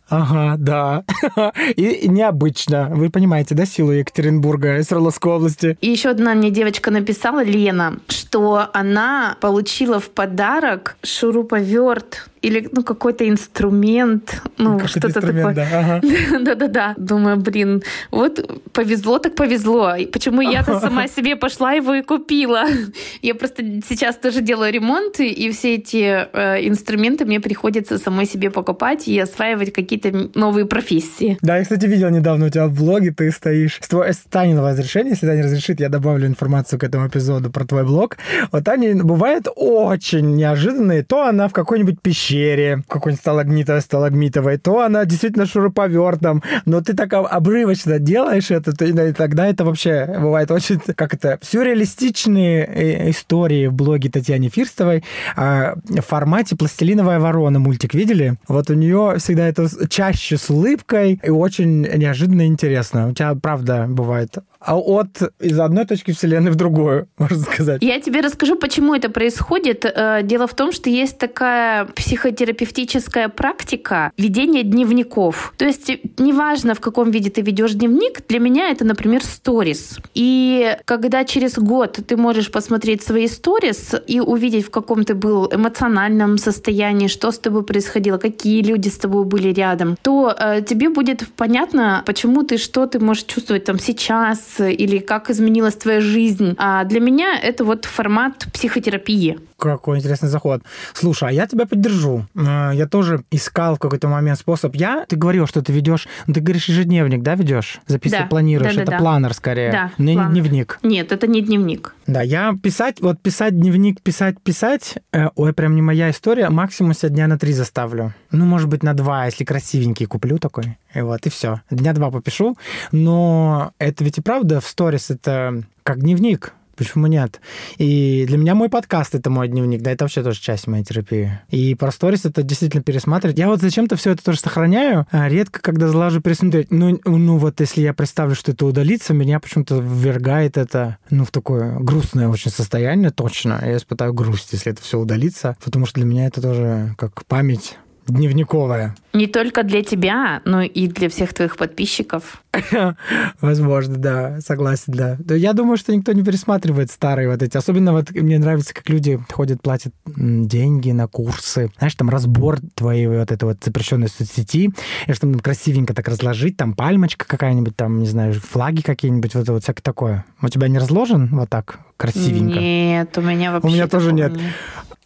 Ага, 0.10 0.56
да. 0.58 1.04
И 1.76 2.08
необычно. 2.08 2.90
Вы 2.92 3.10
понимаете, 3.10 3.56
да, 3.56 3.66
силу 3.66 3.92
Екатеринбурга 3.92 4.78
и 4.78 4.84
Свердловской 4.84 5.34
области? 5.34 5.78
И 5.82 5.90
еще 5.90 6.10
одна 6.10 6.34
мне 6.34 6.50
девочка 6.50 6.92
написала, 6.92 7.44
Лена, 7.44 8.00
что 8.08 8.70
она 8.74 9.38
получила 9.42 10.00
в 10.00 10.10
подарок 10.10 10.98
шуруповерт 11.04 12.30
или 12.48 12.70
ну, 12.72 12.84
какой-то 12.84 13.28
инструмент, 13.28 14.42
ну, 14.58 14.80
что-то 14.88 15.22
такое. 15.22 15.54
Да-да-да. 16.40 16.94
Думаю, 16.98 17.38
блин, 17.38 17.84
вот 18.12 18.62
повезло 18.72 19.20
так 19.20 19.36
повезло. 19.36 19.94
Почему 20.12 20.42
я-то 20.42 20.80
сама 20.82 21.08
себе 21.08 21.36
пошла 21.36 21.74
его 21.74 21.96
и 21.96 22.02
купила? 22.02 22.64
Я 23.22 23.36
просто 23.36 23.64
сейчас 23.88 24.16
тоже 24.16 24.42
делаю 24.42 24.74
ремонт, 24.74 25.20
и 25.20 25.52
все 25.52 25.76
эти 25.76 26.28
э, 26.34 26.68
инструменты 26.68 27.26
мне 27.26 27.40
приходится 27.40 27.98
самой 27.98 28.26
себе 28.26 28.50
покупать 28.50 29.08
и 29.08 29.20
осваивать 29.20 29.74
какие-то 29.74 30.30
новые 30.36 30.66
профессии. 30.66 31.38
Да, 31.42 31.58
я, 31.58 31.64
кстати, 31.64 31.86
видел 31.86 32.10
недавно 32.10 32.46
у 32.46 32.50
тебя 32.50 32.68
в 32.68 32.74
блоге, 32.74 33.12
ты 33.12 33.32
стоишь 33.32 33.80
с 33.82 33.88
твоего 33.88 34.14
Танина 34.30 34.62
разрешения, 34.70 35.12
если 35.12 35.28
Таня 35.28 35.44
разрешит, 35.44 35.80
я 35.80 35.90
добавлю 35.90 36.28
информацию 36.28 36.80
к 36.80 36.84
этому 36.84 37.08
эпизоду 37.08 37.50
про 37.50 37.66
твой 37.66 37.84
блог. 37.84 38.18
Вот 38.52 38.64
Таня 38.64 39.04
бывает 39.04 39.48
очень 39.56 40.36
неожиданные. 40.36 41.04
То 41.04 41.26
она 41.26 41.48
в 41.48 41.54
какой-нибудь 41.54 42.02
пещере 42.02 42.37
пещере, 42.38 42.84
какой-нибудь 42.88 43.22
сталагмитовой, 43.22 43.82
сталагмитовой, 43.82 44.58
то 44.58 44.82
она 44.82 45.06
действительно 45.06 45.46
шуруповертом, 45.46 46.44
но 46.66 46.82
ты 46.82 46.94
так 46.94 47.14
обрывочно 47.14 48.00
делаешь 48.00 48.52
это, 48.52 48.76
то, 48.76 48.86
и 48.86 49.12
тогда 49.14 49.48
это 49.48 49.66
вообще 49.66 50.06
бывает 50.20 50.52
очень, 50.52 50.80
как 50.96 51.14
это, 51.14 51.40
сюрреалистичные 51.42 52.66
э, 52.66 53.10
истории 53.10 53.68
в 53.68 53.74
блоге 53.74 54.10
Татьяны 54.10 54.50
Фирстовой 54.50 55.04
а, 55.36 55.76
в 55.88 56.02
формате 56.02 56.56
«Пластилиновая 56.56 57.20
ворона» 57.20 57.60
мультик 57.60 57.94
видели? 57.94 58.36
Вот 58.48 58.70
у 58.70 58.74
нее 58.74 59.16
всегда 59.18 59.48
это 59.48 59.68
чаще 59.90 60.38
с 60.38 60.50
улыбкой 60.50 61.20
и 61.24 61.30
очень 61.30 61.82
неожиданно 61.82 62.46
интересно. 62.46 63.10
У 63.10 63.14
тебя, 63.14 63.36
правда, 63.36 63.86
бывает 63.88 64.38
от 64.76 65.22
из 65.40 65.60
одной 65.60 65.86
точки 65.86 66.12
вселенной 66.12 66.52
в 66.52 66.56
другую, 66.56 67.08
можно 67.18 67.40
сказать. 67.40 67.82
Я 67.82 68.00
тебе 68.00 68.22
расскажу, 68.22 68.56
почему 68.56 68.96
это 68.96 69.10
происходит. 69.10 69.86
Э, 69.86 70.22
дело 70.24 70.48
в 70.48 70.54
том, 70.54 70.72
что 70.72 70.90
есть 70.90 71.18
такая 71.18 71.86
психотерапевтическая 71.86 73.30
практика 73.30 74.12
ведения 74.18 74.64
дневников. 74.64 75.54
То 75.58 75.66
есть 75.66 75.92
неважно, 76.18 76.74
в 76.74 76.80
каком 76.80 77.12
виде 77.12 77.30
ты 77.30 77.42
ведешь 77.42 77.74
дневник, 77.74 78.26
для 78.28 78.40
меня 78.40 78.70
это, 78.70 78.86
например, 78.86 79.24
сторис. 79.24 79.98
И 80.14 80.78
когда 80.86 81.24
через 81.26 81.58
год 81.58 82.00
ты 82.08 82.18
можешь 82.18 82.52
посмотреть 82.52 83.04
свои 83.04 83.28
сторис 83.28 83.96
и 84.08 84.20
увидеть, 84.20 84.66
в 84.66 84.70
каком 84.70 85.04
ты 85.04 85.14
был 85.14 85.50
эмоциональном 85.52 86.38
состоянии, 86.38 87.08
что 87.08 87.32
с 87.32 87.40
тобой 87.40 87.64
происходило, 87.64 88.18
какие 88.18 88.62
люди 88.62 88.90
с 88.90 88.98
тобой 88.98 89.26
были 89.26 89.50
рядом, 89.54 89.98
то 90.02 90.36
э, 90.38 90.62
тебе 90.62 90.90
будет 90.90 91.28
понятно, 91.36 92.04
почему 92.06 92.44
ты 92.44 92.58
что 92.58 92.86
ты 92.88 93.00
можешь 93.00 93.24
чувствовать 93.24 93.66
там 93.66 93.80
сейчас, 93.80 94.57
или 94.60 95.00
как 95.00 95.30
изменилась 95.30 95.76
твоя 95.76 96.02
жизнь. 96.02 96.56
А 96.58 96.84
для 96.84 97.00
меня 97.00 97.40
это 97.40 97.64
вот 97.64 97.86
формат 97.86 98.48
психотерапии. 98.54 99.40
Какой 99.58 99.98
интересный 99.98 100.30
заход. 100.30 100.62
Слушай, 100.94 101.30
а 101.30 101.32
я 101.32 101.48
тебя 101.48 101.66
поддержу. 101.66 102.26
А, 102.36 102.72
я 102.72 102.88
тоже 102.88 103.24
искал 103.32 103.76
в 103.76 103.80
какой-то 103.80 104.08
момент 104.08 104.38
способ. 104.40 104.76
Я, 104.76 105.06
ты 105.08 105.16
говорил, 105.16 105.48
что 105.48 105.62
ты 105.62 105.74
ведешь, 105.74 106.08
ну, 106.28 106.34
ты 106.34 106.42
говоришь 106.42 106.70
ежедневник, 106.70 107.24
да, 107.24 107.36
ведешь? 107.36 107.80
Записывать 107.88 108.26
да. 108.26 108.30
планируешь. 108.30 108.74
Да, 108.74 108.78
да, 108.78 108.82
это 108.84 108.92
да. 108.92 108.98
планер 109.00 109.34
скорее. 109.34 109.72
Да, 109.72 109.92
не 109.98 110.14
планер. 110.14 110.32
дневник. 110.32 110.80
Нет, 110.84 111.12
это 111.12 111.26
не 111.28 111.42
дневник. 111.42 111.96
Да, 112.06 112.22
я 112.22 112.56
писать, 112.62 113.02
вот 113.02 113.20
писать 113.22 113.60
дневник, 113.60 114.02
писать, 114.02 114.40
писать, 114.42 114.96
э, 115.12 115.30
ой, 115.36 115.54
прям 115.54 115.76
не 115.76 115.82
моя 115.82 116.12
история, 116.12 116.50
максимум 116.50 116.94
себя 116.94 117.10
дня 117.10 117.28
на 117.28 117.40
три 117.40 117.52
заставлю. 117.52 118.14
Ну, 118.32 118.46
может 118.46 118.70
быть, 118.70 118.84
на 118.84 118.94
два, 118.94 119.26
если 119.26 119.44
красивенький 119.44 120.06
куплю 120.06 120.38
такой. 120.38 120.78
И 120.94 121.02
вот, 121.02 121.26
и 121.26 121.30
все. 121.30 121.62
Дня 121.70 121.94
два 121.94 122.12
попишу. 122.12 122.58
Но 122.92 123.72
это 123.80 124.04
ведь 124.04 124.20
и 124.20 124.22
правда 124.22 124.62
в 124.62 124.68
сторис 124.68 125.10
это 125.10 125.64
как 125.84 126.00
дневник. 126.00 126.54
Почему 126.78 127.08
нет? 127.08 127.42
И 127.78 128.26
для 128.28 128.38
меня 128.38 128.54
мой 128.54 128.70
подкаст— 128.70 129.16
это 129.16 129.30
мой 129.30 129.48
дневник, 129.48 129.82
да, 129.82 129.92
это 129.92 130.04
вообще 130.04 130.22
тоже 130.22 130.40
часть 130.40 130.68
моей 130.68 130.84
терапии. 130.84 131.40
И 131.50 131.74
про 131.74 131.92
сторис 131.92 132.26
это 132.26 132.44
действительно 132.44 132.84
пересматривать. 132.84 133.40
Я 133.40 133.48
вот 133.48 133.62
зачем-то 133.62 133.96
все 133.96 134.12
это 134.12 134.24
тоже 134.24 134.40
сохраняю, 134.40 135.08
а 135.12 135.28
редко, 135.28 135.60
когда 135.60 135.88
залажу 135.88 136.22
пересмотреть. 136.22 136.70
Ну, 136.70 137.00
ну 137.04 137.38
вот 137.38 137.60
если 137.60 137.82
я 137.82 137.94
представлю, 137.94 138.36
что 138.36 138.52
это 138.52 138.66
удалится, 138.66 139.14
меня 139.14 139.40
почему-то 139.40 139.80
ввергает 139.80 140.58
это, 140.58 140.98
ну, 141.10 141.26
в 141.26 141.32
такое 141.32 141.80
грустное 141.80 142.30
очень 142.30 142.52
состояние, 142.52 143.10
точно. 143.10 143.60
Я 143.64 143.78
испытаю 143.78 144.14
грусть, 144.14 144.54
если 144.54 144.72
это 144.72 144.82
все 144.82 145.00
удалится, 145.00 145.58
потому 145.64 145.88
что 145.88 145.96
для 145.96 146.06
меня 146.06 146.28
это 146.28 146.42
тоже 146.42 146.94
как 146.98 147.26
память 147.26 147.78
дневниковая. 148.08 148.96
Не 149.18 149.26
только 149.26 149.64
для 149.64 149.84
тебя, 149.84 150.42
но 150.46 150.62
и 150.62 150.88
для 150.88 151.10
всех 151.10 151.34
твоих 151.34 151.58
подписчиков. 151.58 152.44
Возможно, 153.42 153.96
да, 153.96 154.42
согласен, 154.42 154.94
да. 154.94 155.18
Я 155.36 155.54
думаю, 155.54 155.78
что 155.78 155.96
никто 155.96 156.12
не 156.14 156.24
пересматривает 156.24 156.92
старые 156.92 157.28
вот 157.28 157.42
эти. 157.42 157.58
Особенно 157.58 157.94
вот 157.94 158.12
мне 158.12 158.38
нравится, 158.38 158.76
как 158.76 158.88
люди 158.90 159.20
ходят, 159.32 159.64
платят 159.64 159.92
деньги 160.06 160.92
на 160.92 161.08
курсы. 161.08 161.72
Знаешь, 161.80 161.96
там 161.96 162.12
разбор 162.12 162.60
твоей 162.76 163.08
вот 163.08 163.32
этой 163.32 163.46
вот 163.46 163.58
запрещенной 163.64 164.08
соцсети, 164.08 164.70
и 165.08 165.14
что 165.14 165.22
там 165.22 165.40
красивенько 165.40 165.96
так 165.96 166.08
разложить, 166.08 166.56
там 166.56 166.76
пальмочка 166.76 167.26
какая-нибудь, 167.28 167.76
там, 167.76 168.00
не 168.00 168.08
знаю, 168.08 168.36
флаги 168.36 168.82
какие-нибудь, 168.82 169.34
вот 169.34 169.42
это 169.42 169.54
вот 169.54 169.64
всякое 169.64 169.82
такое. 169.82 170.26
У 170.44 170.48
тебя 170.48 170.68
не 170.68 170.78
разложен 170.78 171.30
вот 171.32 171.50
так 171.50 171.80
красивенько? 171.98 172.60
Нет, 172.60 173.18
у 173.18 173.22
меня 173.22 173.52
вообще 173.52 173.68
У 173.68 173.72
меня 173.72 173.88
тоже 173.88 174.14
нет. 174.14 174.34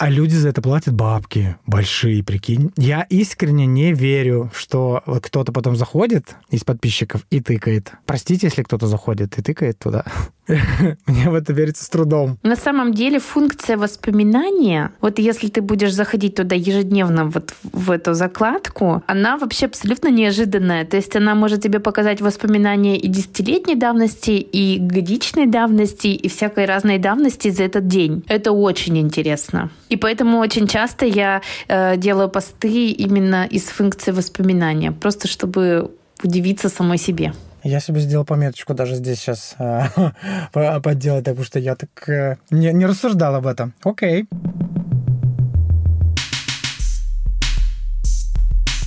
А 0.01 0.09
люди 0.09 0.33
за 0.33 0.49
это 0.49 0.63
платят 0.63 0.95
бабки 0.95 1.57
большие, 1.67 2.23
прикинь. 2.23 2.71
Я 2.75 3.03
искренне 3.03 3.67
не 3.67 3.93
верю, 4.01 4.51
что 4.53 5.03
кто-то 5.21 5.51
потом 5.51 5.75
заходит 5.75 6.35
из 6.49 6.63
подписчиков 6.63 7.21
и 7.29 7.39
тыкает. 7.39 7.91
Простите, 8.05 8.47
если 8.47 8.63
кто-то 8.63 8.87
заходит 8.87 9.37
и 9.37 9.41
тыкает 9.41 9.77
туда. 9.79 10.03
Мне 11.05 11.29
в 11.29 11.35
это 11.35 11.53
верится 11.53 11.83
с 11.83 11.89
трудом. 11.89 12.37
На 12.43 12.55
самом 12.55 12.93
деле 12.93 13.19
функция 13.19 13.77
воспоминания, 13.77 14.91
вот 15.01 15.19
если 15.19 15.47
ты 15.47 15.61
будешь 15.61 15.93
заходить 15.93 16.35
туда 16.35 16.55
ежедневно 16.55 17.25
вот 17.25 17.53
в 17.63 17.91
эту 17.91 18.13
закладку, 18.13 19.03
она 19.07 19.37
вообще 19.37 19.67
абсолютно 19.67 20.09
неожиданная. 20.09 20.85
То 20.85 20.97
есть 20.97 21.15
она 21.15 21.35
может 21.35 21.61
тебе 21.61 21.79
показать 21.79 22.21
воспоминания 22.21 22.97
и 22.97 23.07
десятилетней 23.07 23.75
давности, 23.75 24.31
и 24.31 24.79
годичной 24.79 25.45
давности, 25.45 26.07
и 26.07 26.27
всякой 26.27 26.65
разной 26.65 26.97
давности 26.97 27.51
за 27.51 27.63
этот 27.63 27.87
день. 27.87 28.23
Это 28.27 28.51
очень 28.51 28.97
интересно. 28.97 29.69
И 29.89 29.97
поэтому 29.97 30.39
очень 30.39 30.67
часто 30.67 31.05
я 31.05 31.41
э, 31.67 31.97
делаю 31.97 32.29
посты 32.29 32.91
именно 32.91 33.45
из 33.45 33.63
функции 33.63 33.90
воспоминания, 34.13 34.91
просто 34.91 35.27
чтобы 35.27 35.91
удивиться 36.23 36.69
самой 36.69 36.97
себе. 36.97 37.33
Я 37.63 37.79
себе 37.79 37.99
сделал 37.99 38.25
пометочку 38.25 38.73
даже 38.73 38.95
здесь 38.95 39.19
сейчас 39.19 39.55
э, 39.59 39.83
подделать, 40.81 41.25
потому 41.25 41.43
что 41.43 41.59
я 41.59 41.75
так 41.75 42.09
э, 42.09 42.37
не, 42.49 42.73
не 42.73 42.85
рассуждал 42.85 43.35
об 43.35 43.45
этом. 43.45 43.73
Окей. 43.83 44.27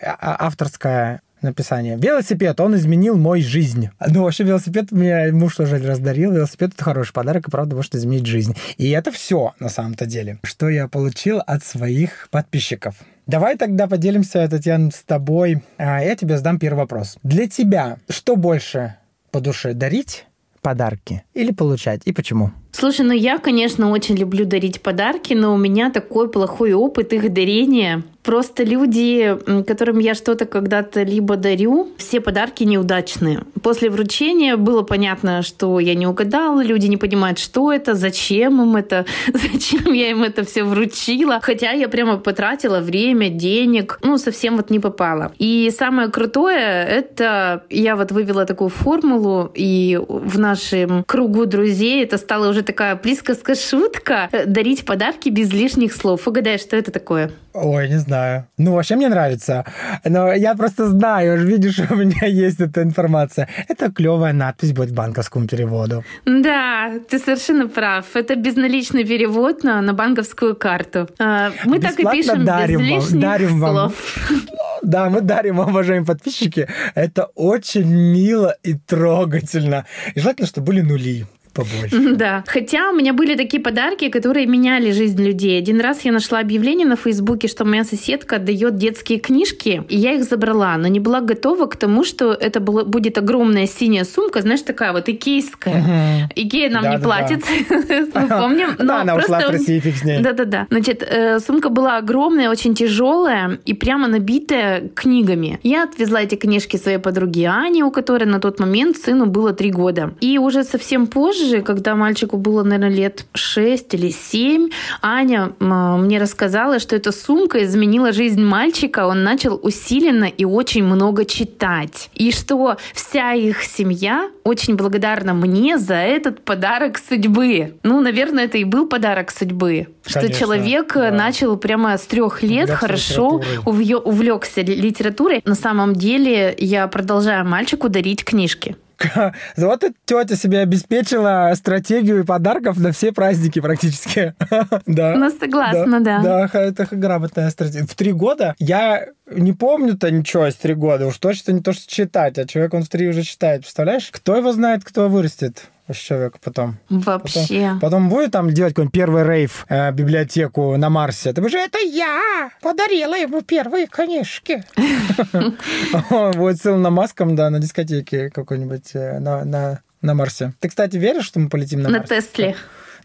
А, 0.00 0.16
а, 0.18 0.46
авторское 0.46 1.20
написание. 1.42 1.98
Велосипед, 1.98 2.58
он 2.58 2.74
изменил 2.74 3.18
мою 3.18 3.42
жизнь. 3.42 3.90
Ну, 4.00 4.22
вообще, 4.22 4.44
велосипед 4.44 4.90
мне 4.90 5.30
муж 5.32 5.56
тоже 5.56 5.76
раздарил. 5.86 6.32
Велосипед— 6.32 6.72
это 6.74 6.82
хороший 6.82 7.12
подарок, 7.12 7.48
и 7.48 7.50
правда 7.50 7.76
может 7.76 7.94
изменить 7.94 8.24
жизнь. 8.24 8.56
И 8.78 8.88
это 8.88 9.12
все 9.12 9.52
на 9.60 9.68
самом-то 9.68 10.06
деле, 10.06 10.38
что 10.44 10.70
я 10.70 10.88
получил 10.88 11.42
от 11.46 11.62
своих 11.62 12.28
подписчиков. 12.30 12.94
Давай 13.28 13.58
тогда 13.58 13.86
поделимся, 13.86 14.48
Татьяна, 14.48 14.90
с 14.90 15.02
тобой. 15.04 15.62
А, 15.76 16.02
я 16.02 16.16
тебе 16.16 16.38
задам 16.38 16.58
первый 16.58 16.78
вопрос. 16.78 17.18
Для 17.22 17.46
тебя 17.46 17.98
что 18.08 18.36
больше 18.36 18.96
по 19.30 19.40
душе, 19.40 19.74
дарить 19.74 20.24
подарки 20.62 21.22
или 21.34 21.52
получать, 21.52 22.00
и 22.06 22.12
почему? 22.12 22.52
Слушай, 22.72 23.04
ну 23.04 23.12
я, 23.12 23.38
конечно, 23.38 23.90
очень 23.90 24.16
люблю 24.16 24.46
дарить 24.46 24.80
подарки, 24.80 25.34
но 25.34 25.52
у 25.52 25.58
меня 25.58 25.90
такой 25.90 26.30
плохой 26.30 26.72
опыт 26.72 27.12
их 27.12 27.30
дарения. 27.30 28.02
Просто 28.22 28.62
люди, 28.62 29.36
которым 29.66 29.98
я 30.00 30.14
что-то 30.14 30.44
когда-то 30.44 31.02
либо 31.02 31.36
дарю, 31.36 31.88
все 31.96 32.20
подарки 32.20 32.64
неудачные. 32.64 33.40
После 33.62 33.88
вручения 33.90 34.56
было 34.56 34.82
понятно, 34.82 35.42
что 35.42 35.80
я 35.80 35.94
не 35.94 36.06
угадала, 36.06 36.62
люди 36.62 36.86
не 36.86 36.96
понимают, 36.96 37.38
что 37.38 37.72
это, 37.72 37.94
зачем 37.94 38.60
им 38.60 38.76
это, 38.76 39.06
зачем 39.32 39.92
я 39.92 40.10
им 40.10 40.22
это 40.24 40.44
все 40.44 40.64
вручила. 40.64 41.38
Хотя 41.40 41.70
я 41.72 41.88
прямо 41.88 42.18
потратила 42.18 42.80
время, 42.80 43.30
денег, 43.30 43.98
ну, 44.02 44.18
совсем 44.18 44.56
вот 44.56 44.70
не 44.70 44.78
попала. 44.78 45.32
И 45.38 45.70
самое 45.76 46.08
крутое, 46.08 46.58
это 46.58 47.64
я 47.70 47.96
вот 47.96 48.12
вывела 48.12 48.44
такую 48.44 48.68
формулу, 48.68 49.50
и 49.54 49.98
в 50.06 50.38
нашем 50.38 51.04
кругу 51.04 51.46
друзей 51.46 52.04
это 52.04 52.18
стало 52.18 52.50
уже 52.50 52.62
такая 52.62 52.96
присказка-шутка 52.96 54.28
дарить 54.46 54.84
подарки 54.84 55.28
без 55.30 55.52
лишних 55.52 55.94
слов. 55.94 56.28
Угадай, 56.28 56.58
что 56.58 56.76
это 56.76 56.90
такое? 56.90 57.30
Ой, 57.60 57.88
не 57.88 57.98
знаю. 57.98 58.46
Ну, 58.56 58.72
вообще 58.72 58.96
мне 58.96 59.08
нравится. 59.08 59.64
Но 60.04 60.32
я 60.32 60.54
просто 60.54 60.88
знаю, 60.88 61.46
видишь, 61.46 61.80
у 61.90 61.94
меня 61.94 62.26
есть 62.26 62.60
эта 62.60 62.82
информация. 62.82 63.48
Это 63.68 63.90
клевая 63.90 64.32
надпись 64.32 64.72
будет 64.72 64.90
в 64.90 64.94
банковском 64.94 65.46
переводу. 65.46 66.04
Да, 66.26 66.92
ты 67.08 67.18
совершенно 67.18 67.68
прав. 67.68 68.04
Это 68.14 68.36
безналичный 68.36 69.04
перевод 69.04 69.64
на, 69.64 69.80
на 69.80 69.92
банковскую 69.92 70.54
карту. 70.56 71.08
А, 71.18 71.50
мы 71.64 71.78
Бесплатно 71.78 72.04
так 72.04 72.14
и 72.14 72.16
пишем 72.16 72.44
дарим 72.44 72.80
без 72.80 72.86
лишних 72.86 73.12
вам, 73.12 73.20
дарим 73.20 73.58
слов. 73.58 73.94
Вам. 74.30 74.40
Да, 74.80 75.10
мы 75.10 75.20
дарим 75.22 75.56
вам, 75.56 75.70
уважаемые 75.70 76.06
подписчики. 76.06 76.68
Это 76.94 77.24
очень 77.34 77.86
мило 77.86 78.56
и 78.62 78.74
трогательно. 78.74 79.86
И 80.14 80.20
желательно, 80.20 80.46
чтобы 80.46 80.68
были 80.68 80.82
нули 80.82 81.26
побольше. 81.58 82.14
Да. 82.14 82.44
Хотя 82.46 82.90
у 82.90 82.94
меня 82.94 83.12
были 83.12 83.34
такие 83.34 83.62
подарки, 83.62 84.08
которые 84.08 84.46
меняли 84.46 84.92
жизнь 84.92 85.22
людей. 85.22 85.58
Один 85.58 85.80
раз 85.80 86.04
я 86.04 86.12
нашла 86.12 86.40
объявление 86.40 86.86
на 86.86 86.96
Фейсбуке, 86.96 87.48
что 87.48 87.64
моя 87.64 87.84
соседка 87.84 88.36
отдает 88.36 88.76
детские 88.76 89.18
книжки, 89.18 89.82
и 89.88 89.96
я 89.96 90.12
их 90.12 90.24
забрала, 90.24 90.76
но 90.76 90.88
не 90.88 91.00
была 91.00 91.20
готова 91.20 91.66
к 91.66 91.76
тому, 91.76 92.04
что 92.04 92.32
это 92.32 92.60
было, 92.60 92.84
будет 92.84 93.18
огромная 93.18 93.66
синяя 93.66 94.04
сумка, 94.04 94.40
знаешь, 94.42 94.62
такая 94.62 94.92
вот 94.92 95.08
икейская. 95.08 95.80
Угу. 95.80 96.32
Икея 96.36 96.70
нам 96.70 96.82
да, 96.82 96.90
не 96.90 96.98
да, 96.98 97.02
платит, 97.02 97.44
да. 98.14 98.40
помним. 98.40 98.76
Да, 98.78 99.02
она 99.02 99.16
ушла 99.16 99.40
в 99.40 99.50
Россию, 99.50 99.80
фиг 99.80 99.96
с 99.96 100.04
ней. 100.04 100.20
Да-да-да. 100.20 100.66
Значит, 100.70 101.02
э, 101.02 101.40
сумка 101.40 101.68
была 101.68 101.98
огромная, 101.98 102.50
очень 102.50 102.74
тяжелая 102.74 103.58
и 103.64 103.74
прямо 103.74 104.08
набитая 104.08 104.88
книгами. 104.94 105.58
Я 105.62 105.84
отвезла 105.84 106.22
эти 106.22 106.34
книжки 106.34 106.76
своей 106.76 106.98
подруге 106.98 107.46
Ане, 107.46 107.84
у 107.84 107.90
которой 107.90 108.24
на 108.24 108.40
тот 108.40 108.60
момент 108.60 108.96
сыну 108.96 109.26
было 109.26 109.52
три 109.52 109.70
года. 109.70 110.14
И 110.20 110.38
уже 110.38 110.64
совсем 110.64 111.06
позже 111.06 111.47
позже, 111.48 111.62
когда 111.62 111.94
мальчику 111.94 112.36
было, 112.36 112.62
наверное, 112.62 112.94
лет 112.94 113.26
6 113.34 113.94
или 113.94 114.10
7, 114.10 114.70
Аня 115.02 115.52
мне 115.60 116.18
рассказала, 116.18 116.78
что 116.78 116.96
эта 116.96 117.12
сумка 117.12 117.64
изменила 117.64 118.12
жизнь 118.12 118.42
мальчика. 118.42 119.06
Он 119.06 119.22
начал 119.22 119.58
усиленно 119.62 120.24
и 120.24 120.44
очень 120.44 120.84
много 120.84 121.24
читать. 121.24 122.10
И 122.14 122.32
что 122.32 122.76
вся 122.92 123.32
их 123.32 123.62
семья 123.62 124.28
очень 124.44 124.76
благодарна 124.76 125.34
мне 125.34 125.78
за 125.78 125.94
этот 125.94 126.44
подарок 126.44 126.98
судьбы. 126.98 127.74
Ну, 127.82 128.00
наверное, 128.00 128.44
это 128.44 128.58
и 128.58 128.64
был 128.64 128.86
подарок 128.86 129.30
судьбы. 129.30 129.88
Конечно, 130.04 130.32
что 130.32 130.38
человек 130.38 130.94
да. 130.94 131.10
начал 131.10 131.56
прямо 131.56 131.96
с 131.96 132.02
трех 132.02 132.42
лет 132.42 132.68
увлекся 132.68 132.76
хорошо 132.76 133.42
увлекся 133.64 134.62
литературой. 134.62 135.42
На 135.44 135.54
самом 135.54 135.94
деле 135.94 136.54
я 136.58 136.86
продолжаю 136.88 137.44
мальчику 137.46 137.88
дарить 137.88 138.24
книжки. 138.24 138.76
Вот 139.56 139.84
эта 139.84 139.94
тетя 140.04 140.36
себе 140.36 140.60
обеспечила 140.60 141.52
стратегию 141.54 142.24
подарков 142.24 142.78
на 142.78 142.92
все 142.92 143.12
праздники 143.12 143.60
практически. 143.60 144.34
Да. 144.86 145.14
Ну, 145.16 145.30
согласна, 145.30 146.00
да. 146.00 146.20
Да, 146.22 146.50
это 146.52 146.86
грамотная 146.90 147.50
стратегия. 147.50 147.86
В 147.86 147.94
три 147.94 148.12
года 148.12 148.54
я 148.58 149.08
не 149.30 149.52
помню-то 149.52 150.10
ничего 150.10 150.46
из 150.46 150.54
три 150.54 150.74
года. 150.74 151.06
Уж 151.06 151.18
точно 151.18 151.52
не 151.52 151.60
то, 151.60 151.72
что 151.72 151.90
читать. 151.90 152.38
А 152.38 152.46
человек 152.46 152.74
он 152.74 152.82
в 152.82 152.88
три 152.88 153.08
уже 153.08 153.22
читает. 153.22 153.62
Представляешь? 153.62 154.08
Кто 154.10 154.36
его 154.36 154.52
знает, 154.52 154.84
кто 154.84 155.08
вырастет? 155.08 155.68
Человека 155.96 156.38
потом. 156.42 156.76
Вообще. 156.90 157.40
Потом, 157.48 157.80
потом 157.80 158.08
будет 158.08 158.32
там 158.32 158.50
делать 158.50 158.74
какой-нибудь 158.74 158.94
первый 158.94 159.24
рейв 159.24 159.64
э, 159.68 159.90
библиотеку 159.92 160.76
на 160.76 160.90
Марсе. 160.90 161.32
Ты 161.32 161.48
же 161.48 161.58
это 161.58 161.78
я 161.78 162.50
подарила 162.60 163.14
ему 163.14 163.42
первые 163.42 163.86
книжки. 163.86 164.64
Будет 166.36 166.60
с 166.60 166.66
Илоном 166.66 166.94
Маском, 166.94 167.36
да, 167.36 167.50
на 167.50 167.58
дискотеке 167.58 168.30
какой-нибудь 168.30 168.90
э, 168.94 169.18
на 169.18 169.80
на 170.02 170.14
Марсе. 170.14 170.52
Ты, 170.60 170.68
кстати, 170.68 170.96
веришь, 170.96 171.24
что 171.24 171.40
мы 171.40 171.48
полетим 171.48 171.82
на 171.82 171.88
Марс? 171.88 172.08
На 172.08 172.16
Тесле. 172.16 172.56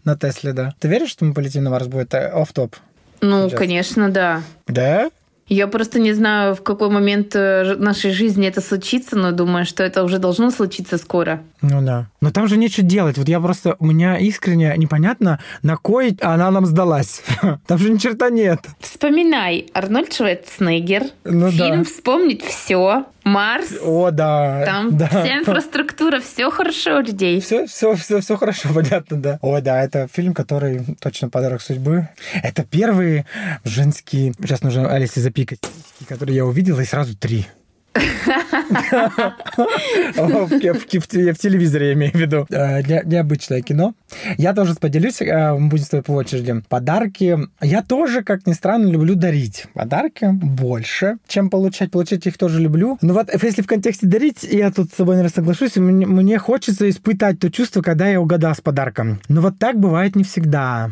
На 0.04 0.16
Тесле, 0.16 0.52
да. 0.52 0.74
Ты 0.78 0.88
веришь, 0.88 1.10
что 1.10 1.24
мы 1.24 1.34
полетим 1.34 1.64
на 1.64 1.70
Марс? 1.70 1.86
Будет 1.86 2.14
оф-топ? 2.14 2.76
Ну, 3.20 3.50
конечно, 3.50 4.10
да. 4.10 4.42
Да? 4.66 5.10
Я 5.46 5.66
просто 5.66 5.98
не 5.98 6.14
знаю, 6.14 6.54
в 6.54 6.62
какой 6.62 6.88
момент 6.88 7.36
э, 7.36 7.76
нашей 7.76 8.12
жизни 8.12 8.48
это 8.48 8.62
случится, 8.62 9.16
но 9.16 9.30
думаю, 9.30 9.66
что 9.66 9.82
это 9.82 10.02
уже 10.02 10.18
должно 10.18 10.50
случиться 10.50 10.96
скоро. 10.96 11.42
Ну 11.60 11.82
да. 11.82 12.06
Но 12.24 12.30
там 12.30 12.48
же 12.48 12.56
нечего 12.56 12.86
делать. 12.86 13.18
Вот 13.18 13.28
я 13.28 13.38
просто, 13.38 13.76
у 13.78 13.84
меня 13.84 14.16
искренне 14.16 14.72
непонятно, 14.78 15.40
на 15.62 15.76
кой 15.76 16.16
она 16.22 16.50
нам 16.50 16.64
сдалась. 16.64 17.22
Там 17.66 17.76
же 17.76 17.90
ни 17.90 17.98
черта 17.98 18.30
нет. 18.30 18.60
Вспоминай, 18.80 19.66
Арнольд 19.74 20.10
Шварценеггер, 20.14 21.02
ну, 21.24 21.50
фильм 21.50 21.82
да. 21.82 21.84
«Вспомнить 21.84 22.42
все», 22.42 23.04
Марс. 23.24 23.74
О, 23.82 24.10
да. 24.10 24.64
Там 24.64 24.96
да. 24.96 25.08
вся 25.08 25.38
инфраструктура, 25.38 26.20
все 26.20 26.50
хорошо 26.50 26.96
у 26.96 27.00
людей. 27.00 27.42
Все, 27.42 27.66
все, 27.66 27.94
все, 27.94 28.22
все 28.22 28.36
хорошо, 28.38 28.70
понятно, 28.74 29.18
да. 29.18 29.38
О, 29.42 29.60
да, 29.60 29.84
это 29.84 30.08
фильм, 30.10 30.32
который 30.32 30.82
точно 31.00 31.28
подарок 31.28 31.60
судьбы. 31.60 32.08
Это 32.42 32.64
первые 32.64 33.26
женские, 33.64 34.32
сейчас 34.40 34.62
нужно 34.62 34.90
Алисе 34.90 35.20
запикать, 35.20 35.60
которые 36.08 36.36
я 36.36 36.46
увидела, 36.46 36.80
и 36.80 36.86
сразу 36.86 37.14
три. 37.14 37.46
В 41.34 41.38
телевизоре, 41.38 41.88
я 41.88 41.92
имею 41.94 42.12
в 42.12 42.16
виду. 42.16 42.46
Э, 42.50 42.82
необычное 43.04 43.62
кино. 43.62 43.94
Я 44.36 44.52
тоже 44.52 44.74
поделюсь, 44.74 45.22
э, 45.22 45.54
будем 45.58 45.84
с 45.84 45.88
тобой 45.88 46.02
по 46.02 46.12
очереди. 46.12 46.62
Подарки. 46.68 47.38
Я 47.60 47.82
тоже, 47.82 48.22
как 48.22 48.46
ни 48.46 48.52
странно, 48.52 48.88
люблю 48.88 49.14
дарить 49.14 49.66
подарки 49.74 50.28
больше, 50.32 51.18
чем 51.28 51.50
получать. 51.50 51.90
Получать 51.90 52.26
их 52.26 52.36
тоже 52.38 52.60
люблю. 52.60 52.98
Но 53.00 53.14
вот 53.14 53.30
если 53.42 53.62
в 53.62 53.66
контексте 53.66 54.06
дарить, 54.06 54.42
я 54.42 54.70
тут 54.70 54.90
с 54.90 54.96
тобой, 54.96 55.16
наверное, 55.16 55.34
соглашусь, 55.34 55.76
мне 55.76 56.38
хочется 56.38 56.88
испытать 56.90 57.38
то 57.38 57.50
чувство, 57.50 57.82
когда 57.82 58.08
я 58.08 58.20
угадал 58.20 58.54
с 58.54 58.60
подарком. 58.60 59.20
Но 59.28 59.40
вот 59.40 59.58
так 59.58 59.78
бывает 59.78 60.16
не 60.16 60.24
всегда. 60.24 60.90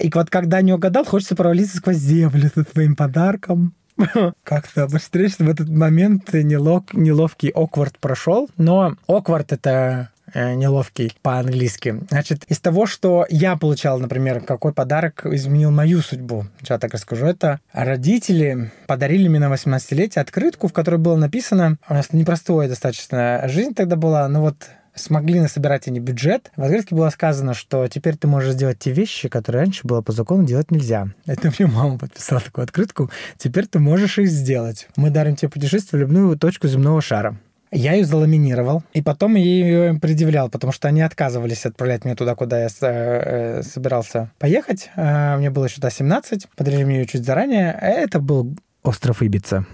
И 0.00 0.10
вот 0.14 0.30
когда 0.30 0.62
не 0.62 0.72
угадал, 0.72 1.04
хочется 1.04 1.36
провалиться 1.36 1.76
сквозь 1.76 1.96
землю 1.96 2.50
с 2.54 2.64
твоим 2.64 2.96
подарком. 2.96 3.74
Как-то 4.44 4.86
быстрее 4.86 5.28
в 5.28 5.48
этот 5.48 5.68
момент 5.68 6.32
нелов, 6.32 6.84
неловкий 6.92 7.50
оквард 7.50 7.98
прошел. 7.98 8.48
Но 8.56 8.96
оквард— 9.06 9.52
это 9.54 10.10
э, 10.32 10.54
неловкий 10.54 11.16
по-английски. 11.22 12.00
Значит, 12.10 12.44
из 12.48 12.60
того, 12.60 12.86
что 12.86 13.26
я 13.28 13.56
получал, 13.56 13.98
например, 13.98 14.40
какой 14.40 14.72
подарок 14.72 15.26
изменил 15.26 15.70
мою 15.70 16.00
судьбу, 16.00 16.46
я 16.68 16.78
так 16.78 16.92
расскажу, 16.94 17.26
это 17.26 17.60
родители 17.72 18.72
подарили 18.86 19.28
мне 19.28 19.38
на 19.38 19.52
18-летие 19.52 20.20
открытку, 20.20 20.68
в 20.68 20.72
которой 20.72 20.96
было 20.96 21.16
написано, 21.16 21.78
у 21.88 21.94
нас 21.94 22.12
непростая 22.12 22.68
достаточно 22.68 23.42
жизнь 23.46 23.74
тогда 23.74 23.96
была, 23.96 24.28
но 24.28 24.40
вот 24.40 24.68
смогли 24.94 25.40
насобирать 25.40 25.88
они 25.88 26.00
бюджет. 26.00 26.50
В 26.56 26.62
открытке 26.62 26.94
было 26.94 27.10
сказано, 27.10 27.54
что 27.54 27.86
теперь 27.88 28.16
ты 28.16 28.26
можешь 28.26 28.54
сделать 28.54 28.78
те 28.78 28.92
вещи, 28.92 29.28
которые 29.28 29.62
раньше 29.62 29.86
было 29.86 30.02
по 30.02 30.12
закону 30.12 30.44
делать 30.44 30.70
нельзя. 30.70 31.08
Это 31.26 31.52
мне 31.58 31.68
мама 31.70 31.98
подписала 31.98 32.40
такую 32.40 32.64
открытку. 32.64 33.10
Теперь 33.38 33.66
ты 33.66 33.78
можешь 33.78 34.18
их 34.18 34.28
сделать. 34.28 34.88
Мы 34.96 35.10
дарим 35.10 35.36
тебе 35.36 35.48
путешествие 35.48 36.04
в 36.04 36.10
любую 36.10 36.38
точку 36.38 36.68
земного 36.68 37.00
шара. 37.00 37.38
Я 37.74 37.94
ее 37.94 38.04
заламинировал, 38.04 38.82
и 38.92 39.00
потом 39.00 39.34
я 39.34 39.42
ее 39.42 39.98
предъявлял, 39.98 40.50
потому 40.50 40.74
что 40.74 40.88
они 40.88 41.00
отказывались 41.00 41.64
отправлять 41.64 42.04
меня 42.04 42.14
туда, 42.14 42.34
куда 42.34 42.60
я 42.64 42.68
э, 42.82 43.62
собирался 43.62 44.30
поехать. 44.38 44.90
А, 44.94 45.38
мне 45.38 45.48
было 45.48 45.64
еще 45.64 45.80
до 45.80 45.90
17, 45.90 46.48
подарили 46.54 46.84
мне 46.84 46.98
ее 46.98 47.06
чуть 47.06 47.24
заранее. 47.24 47.72
Это 47.80 48.20
был 48.20 48.54
остров 48.82 49.22
Ибица. 49.22 49.64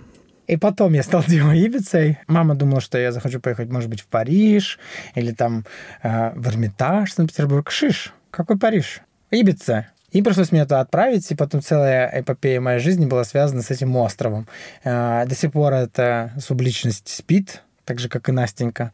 И 0.48 0.56
потом 0.56 0.94
я 0.94 1.02
стал 1.02 1.22
Ибицей. 1.28 2.18
Мама 2.26 2.54
думала, 2.54 2.80
что 2.80 2.98
я 2.98 3.12
захочу 3.12 3.38
поехать, 3.38 3.70
может 3.70 3.88
быть, 3.88 4.00
в 4.00 4.06
Париж 4.06 4.78
или 5.14 5.32
там 5.32 5.64
э, 6.02 6.32
в 6.34 6.48
Эрмитаж, 6.48 7.12
Санкт-Петербург. 7.12 7.70
Шиш, 7.70 8.12
какой 8.30 8.58
Париж? 8.58 9.02
Ибица. 9.30 9.88
И 10.11 10.22
пришлось 10.22 10.52
мне 10.52 10.62
это 10.62 10.80
отправить, 10.80 11.30
и 11.30 11.34
потом 11.34 11.61
целая 11.61 12.11
эпопея 12.20 12.62
моей 12.62 12.80
жизни 12.80 13.04
была 13.04 13.24
связана 13.24 13.61
с 13.61 13.70
этим 13.70 13.94
островом. 13.96 14.48
Э, 14.84 15.26
до 15.26 15.34
сих 15.34 15.52
пор 15.52 15.74
эта 15.74 16.32
субличность 16.40 17.08
спит, 17.08 17.62
так 17.84 17.98
же, 17.98 18.08
как 18.08 18.30
и 18.30 18.32
Настенька, 18.32 18.92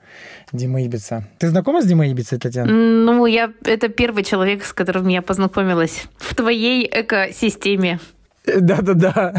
Дима 0.53 0.83
Ибица. 0.83 1.25
Ты 1.39 1.49
знакома 1.49 1.83
с 1.83 1.87
Димой 1.87 2.11
Ибицей, 2.11 2.39
Татьяна? 2.39 2.73
Ну, 2.73 3.27
я 3.27 3.53
это 3.65 3.89
первый 3.89 4.25
человек, 4.25 4.65
с 4.65 4.73
которым 4.73 5.07
я 5.07 5.23
познакомилась 5.23 6.05
в 6.19 6.35
твоей 6.35 6.89
экосистеме. 6.93 8.01
Да-да-да. 8.61 9.35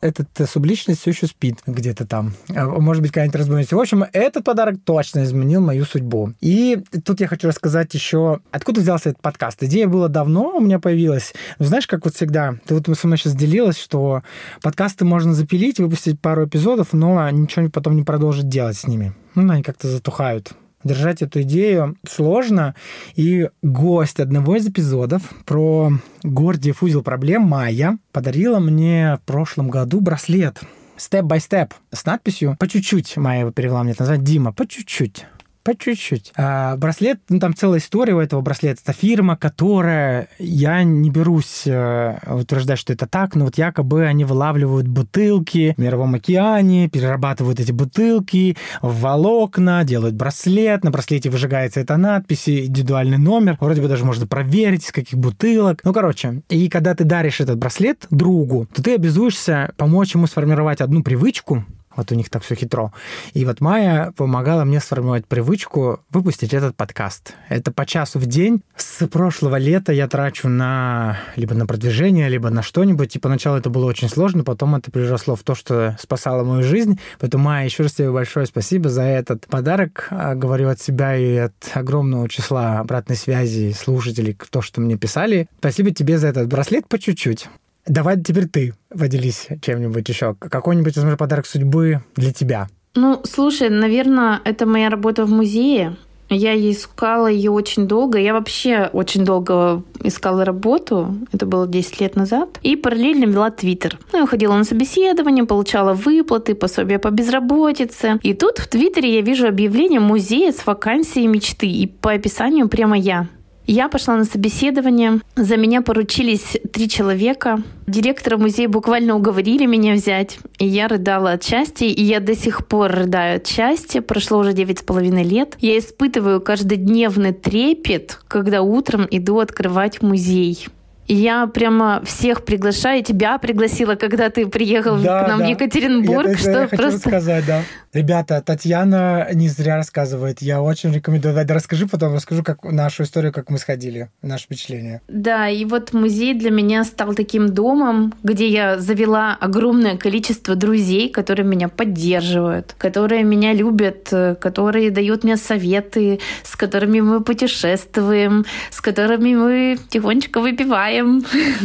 Этот 0.00 0.28
э, 0.38 0.46
субличность 0.46 1.00
все 1.00 1.10
еще 1.10 1.26
спит 1.26 1.58
где-то 1.66 2.06
там. 2.06 2.34
А, 2.54 2.66
может 2.66 3.02
быть, 3.02 3.12
какая-нибудь 3.12 3.36
разбойность. 3.36 3.72
В 3.72 3.78
общем, 3.78 4.04
этот 4.12 4.44
подарок 4.44 4.76
точно 4.82 5.24
изменил 5.24 5.60
мою 5.60 5.84
судьбу. 5.84 6.32
И 6.40 6.82
тут 7.04 7.20
я 7.20 7.28
хочу 7.28 7.48
рассказать 7.48 7.92
еще, 7.92 8.40
откуда 8.50 8.80
взялся 8.80 9.10
этот 9.10 9.20
подкаст. 9.20 9.62
Идея 9.62 9.88
была 9.88 10.08
давно, 10.08 10.56
у 10.56 10.60
меня 10.60 10.78
появилась. 10.78 11.34
Но 11.58 11.66
знаешь, 11.66 11.86
как 11.86 12.06
вот 12.06 12.14
всегда, 12.14 12.54
ты 12.66 12.74
вот 12.74 12.86
со 12.98 13.06
мной 13.06 13.18
сейчас 13.18 13.34
делилась, 13.34 13.78
что 13.78 14.22
подкасты 14.62 15.04
можно 15.04 15.34
запилить, 15.34 15.78
выпустить 15.78 16.18
пару 16.18 16.46
эпизодов, 16.46 16.92
но 16.92 17.28
ничего 17.30 17.68
потом 17.68 17.96
не 17.96 18.04
продолжить 18.04 18.48
делать 18.48 18.78
с 18.78 18.86
ними. 18.86 19.12
Ну, 19.34 19.52
они 19.52 19.62
как-то 19.62 19.88
затухают 19.88 20.54
держать 20.86 21.22
эту 21.22 21.42
идею 21.42 21.96
сложно. 22.08 22.74
И 23.14 23.50
гость 23.62 24.20
одного 24.20 24.56
из 24.56 24.66
эпизодов 24.66 25.22
про 25.44 25.92
Гордиев 26.22 26.82
узел 26.82 27.02
проблем 27.02 27.42
Майя 27.42 27.98
подарила 28.12 28.58
мне 28.58 29.18
в 29.22 29.26
прошлом 29.26 29.68
году 29.68 30.00
браслет 30.00 30.60
степ-бай-степ 30.96 31.74
с 31.92 32.04
надписью 32.06 32.56
по 32.58 32.66
чуть-чуть. 32.66 33.16
Майя 33.16 33.40
его 33.40 33.50
перевела 33.50 33.82
мне 33.82 33.92
это 33.92 34.02
назвать 34.02 34.22
Дима, 34.22 34.52
по 34.52 34.66
чуть-чуть 34.66 35.26
по 35.66 35.76
чуть-чуть. 35.76 36.32
А 36.36 36.76
браслет, 36.76 37.18
ну 37.28 37.40
там 37.40 37.52
целая 37.52 37.80
история 37.80 38.14
у 38.14 38.20
этого 38.20 38.40
браслета. 38.40 38.80
Это 38.84 38.92
фирма, 38.92 39.36
которая, 39.36 40.28
я 40.38 40.84
не 40.84 41.10
берусь 41.10 41.64
э, 41.66 42.18
утверждать, 42.24 42.78
что 42.78 42.92
это 42.92 43.08
так, 43.08 43.34
но 43.34 43.46
вот 43.46 43.58
якобы 43.58 44.04
они 44.04 44.24
вылавливают 44.24 44.86
бутылки 44.86 45.74
в 45.76 45.80
Мировом 45.80 46.14
океане, 46.14 46.88
перерабатывают 46.88 47.58
эти 47.58 47.72
бутылки 47.72 48.56
в 48.80 49.00
волокна, 49.00 49.82
делают 49.82 50.14
браслет, 50.14 50.84
на 50.84 50.92
браслете 50.92 51.30
выжигается 51.30 51.80
эта 51.80 51.96
надпись, 51.96 52.48
индивидуальный 52.48 53.18
номер, 53.18 53.56
вроде 53.58 53.82
бы 53.82 53.88
даже 53.88 54.04
можно 54.04 54.28
проверить, 54.28 54.84
из 54.84 54.92
каких 54.92 55.18
бутылок. 55.18 55.80
Ну, 55.82 55.92
короче, 55.92 56.42
и 56.48 56.68
когда 56.68 56.94
ты 56.94 57.02
даришь 57.02 57.40
этот 57.40 57.58
браслет 57.58 58.06
другу, 58.10 58.68
то 58.72 58.84
ты 58.84 58.94
обязуешься 58.94 59.72
помочь 59.76 60.14
ему 60.14 60.28
сформировать 60.28 60.80
одну 60.80 61.02
привычку, 61.02 61.64
вот 61.96 62.12
у 62.12 62.14
них 62.14 62.30
так 62.30 62.42
все 62.42 62.54
хитро. 62.54 62.92
И 63.32 63.44
вот 63.44 63.60
Майя 63.60 64.12
помогала 64.16 64.64
мне 64.64 64.80
сформировать 64.80 65.26
привычку 65.26 66.00
выпустить 66.10 66.54
этот 66.54 66.76
подкаст. 66.76 67.34
Это 67.48 67.72
по 67.72 67.86
часу 67.86 68.18
в 68.18 68.26
день. 68.26 68.62
С 68.76 69.06
прошлого 69.06 69.56
лета 69.56 69.92
я 69.92 70.08
трачу 70.08 70.48
на 70.48 71.18
либо 71.36 71.54
на 71.54 71.66
продвижение, 71.66 72.28
либо 72.28 72.50
на 72.50 72.62
что-нибудь. 72.62 73.16
И 73.16 73.18
поначалу 73.18 73.58
это 73.58 73.70
было 73.70 73.86
очень 73.86 74.08
сложно, 74.08 74.44
потом 74.44 74.74
это 74.74 74.90
переросло 74.90 75.36
в 75.36 75.42
то, 75.42 75.54
что 75.54 75.96
спасало 76.00 76.44
мою 76.44 76.62
жизнь. 76.62 76.98
Поэтому, 77.18 77.44
Майя, 77.44 77.64
еще 77.64 77.82
раз 77.82 77.92
тебе 77.92 78.10
большое 78.10 78.46
спасибо 78.46 78.88
за 78.88 79.02
этот 79.02 79.46
подарок. 79.46 80.08
А, 80.10 80.34
говорю 80.34 80.68
от 80.68 80.80
себя 80.80 81.16
и 81.16 81.36
от 81.36 81.54
огромного 81.74 82.28
числа 82.28 82.78
обратной 82.80 83.16
связи 83.16 83.72
слушателей, 83.72 84.36
то, 84.50 84.62
что 84.62 84.80
мне 84.80 84.96
писали. 84.96 85.48
Спасибо 85.58 85.90
тебе 85.90 86.18
за 86.18 86.28
этот 86.28 86.48
браслет 86.48 86.88
по 86.88 86.98
чуть-чуть. 86.98 87.48
Давай 87.86 88.20
теперь 88.20 88.48
ты 88.48 88.74
поделись 88.88 89.48
чем-нибудь 89.62 90.08
еще. 90.08 90.34
Какой-нибудь, 90.34 90.96
возможно, 90.96 91.16
подарок 91.16 91.46
судьбы 91.46 92.02
для 92.16 92.32
тебя. 92.32 92.68
Ну, 92.94 93.20
слушай, 93.24 93.68
наверное, 93.68 94.40
это 94.44 94.66
моя 94.66 94.88
работа 94.88 95.24
в 95.24 95.30
музее. 95.30 95.96
Я 96.28 96.56
искала 96.56 97.28
ее 97.28 97.52
очень 97.52 97.86
долго. 97.86 98.18
Я 98.18 98.32
вообще 98.32 98.90
очень 98.92 99.24
долго 99.24 99.82
искала 100.02 100.44
работу. 100.44 101.14
Это 101.32 101.46
было 101.46 101.68
10 101.68 102.00
лет 102.00 102.16
назад. 102.16 102.58
И 102.62 102.74
параллельно 102.74 103.26
вела 103.26 103.50
Твиттер. 103.50 103.98
Ну, 104.12 104.20
я 104.20 104.26
ходила 104.26 104.54
на 104.54 104.64
собеседование, 104.64 105.44
получала 105.44 105.92
выплаты, 105.94 106.54
пособия 106.56 106.98
по 106.98 107.10
безработице. 107.10 108.18
И 108.22 108.34
тут 108.34 108.58
в 108.58 108.66
Твиттере 108.66 109.14
я 109.14 109.20
вижу 109.20 109.46
объявление 109.46 110.00
музея 110.00 110.52
с 110.52 110.66
вакансией 110.66 111.28
мечты. 111.28 111.68
И 111.68 111.86
по 111.86 112.12
описанию 112.12 112.68
прямо 112.68 112.98
я. 112.98 113.28
Я 113.66 113.88
пошла 113.88 114.16
на 114.16 114.24
собеседование. 114.24 115.20
За 115.34 115.56
меня 115.56 115.82
поручились 115.82 116.56
три 116.72 116.88
человека. 116.88 117.62
Директора 117.86 118.36
музея 118.36 118.68
буквально 118.68 119.16
уговорили 119.16 119.66
меня 119.66 119.94
взять. 119.94 120.38
И 120.58 120.66
я 120.66 120.86
рыдала 120.86 121.32
от 121.32 121.42
счастья. 121.42 121.86
И 121.86 122.02
я 122.02 122.20
до 122.20 122.36
сих 122.36 122.66
пор 122.66 122.92
рыдаю 122.92 123.36
от 123.36 123.46
счастья. 123.46 124.02
Прошло 124.02 124.38
уже 124.38 124.52
девять 124.52 124.78
с 124.78 124.82
половиной 124.82 125.24
лет. 125.24 125.56
Я 125.60 125.78
испытываю 125.78 126.40
каждодневный 126.40 127.32
трепет, 127.32 128.20
когда 128.28 128.62
утром 128.62 129.06
иду 129.10 129.40
открывать 129.40 130.00
музей. 130.00 130.68
Я 131.08 131.46
прямо 131.46 132.02
всех 132.04 132.44
приглашаю, 132.44 133.02
тебя 133.04 133.38
пригласила, 133.38 133.94
когда 133.94 134.28
ты 134.28 134.46
приехал 134.46 134.96
да, 134.96 135.22
к 135.24 135.28
нам 135.28 135.38
да. 135.38 135.46
в 135.46 135.48
Екатеринбург. 135.48 136.28
Я, 136.28 136.36
что 136.36 136.60
я 136.62 136.68
просто... 136.68 136.98
сказать, 136.98 137.46
да. 137.46 137.62
Ребята, 137.96 138.42
Татьяна 138.44 139.26
не 139.32 139.48
зря 139.48 139.76
рассказывает. 139.76 140.42
Я 140.42 140.60
очень 140.60 140.92
рекомендую. 140.92 141.32
Давай, 141.32 141.46
расскажи 141.46 141.86
потом, 141.86 142.12
расскажу 142.12 142.42
как, 142.42 142.62
нашу 142.62 143.04
историю, 143.04 143.32
как 143.32 143.48
мы 143.48 143.56
сходили, 143.56 144.10
наше 144.20 144.44
впечатление. 144.44 145.00
Да, 145.08 145.48
и 145.48 145.64
вот 145.64 145.94
музей 145.94 146.34
для 146.34 146.50
меня 146.50 146.84
стал 146.84 147.14
таким 147.14 147.54
домом, 147.54 148.12
где 148.22 148.48
я 148.48 148.78
завела 148.78 149.34
огромное 149.40 149.96
количество 149.96 150.54
друзей, 150.56 151.08
которые 151.08 151.46
меня 151.46 151.70
поддерживают, 151.70 152.74
которые 152.76 153.24
меня 153.24 153.54
любят, 153.54 154.12
которые 154.40 154.90
дают 154.90 155.24
мне 155.24 155.38
советы, 155.38 156.20
с 156.42 156.54
которыми 156.54 157.00
мы 157.00 157.22
путешествуем, 157.22 158.44
с 158.70 158.82
которыми 158.82 159.34
мы 159.34 159.78
тихонечко 159.88 160.42
выпиваем, 160.42 161.24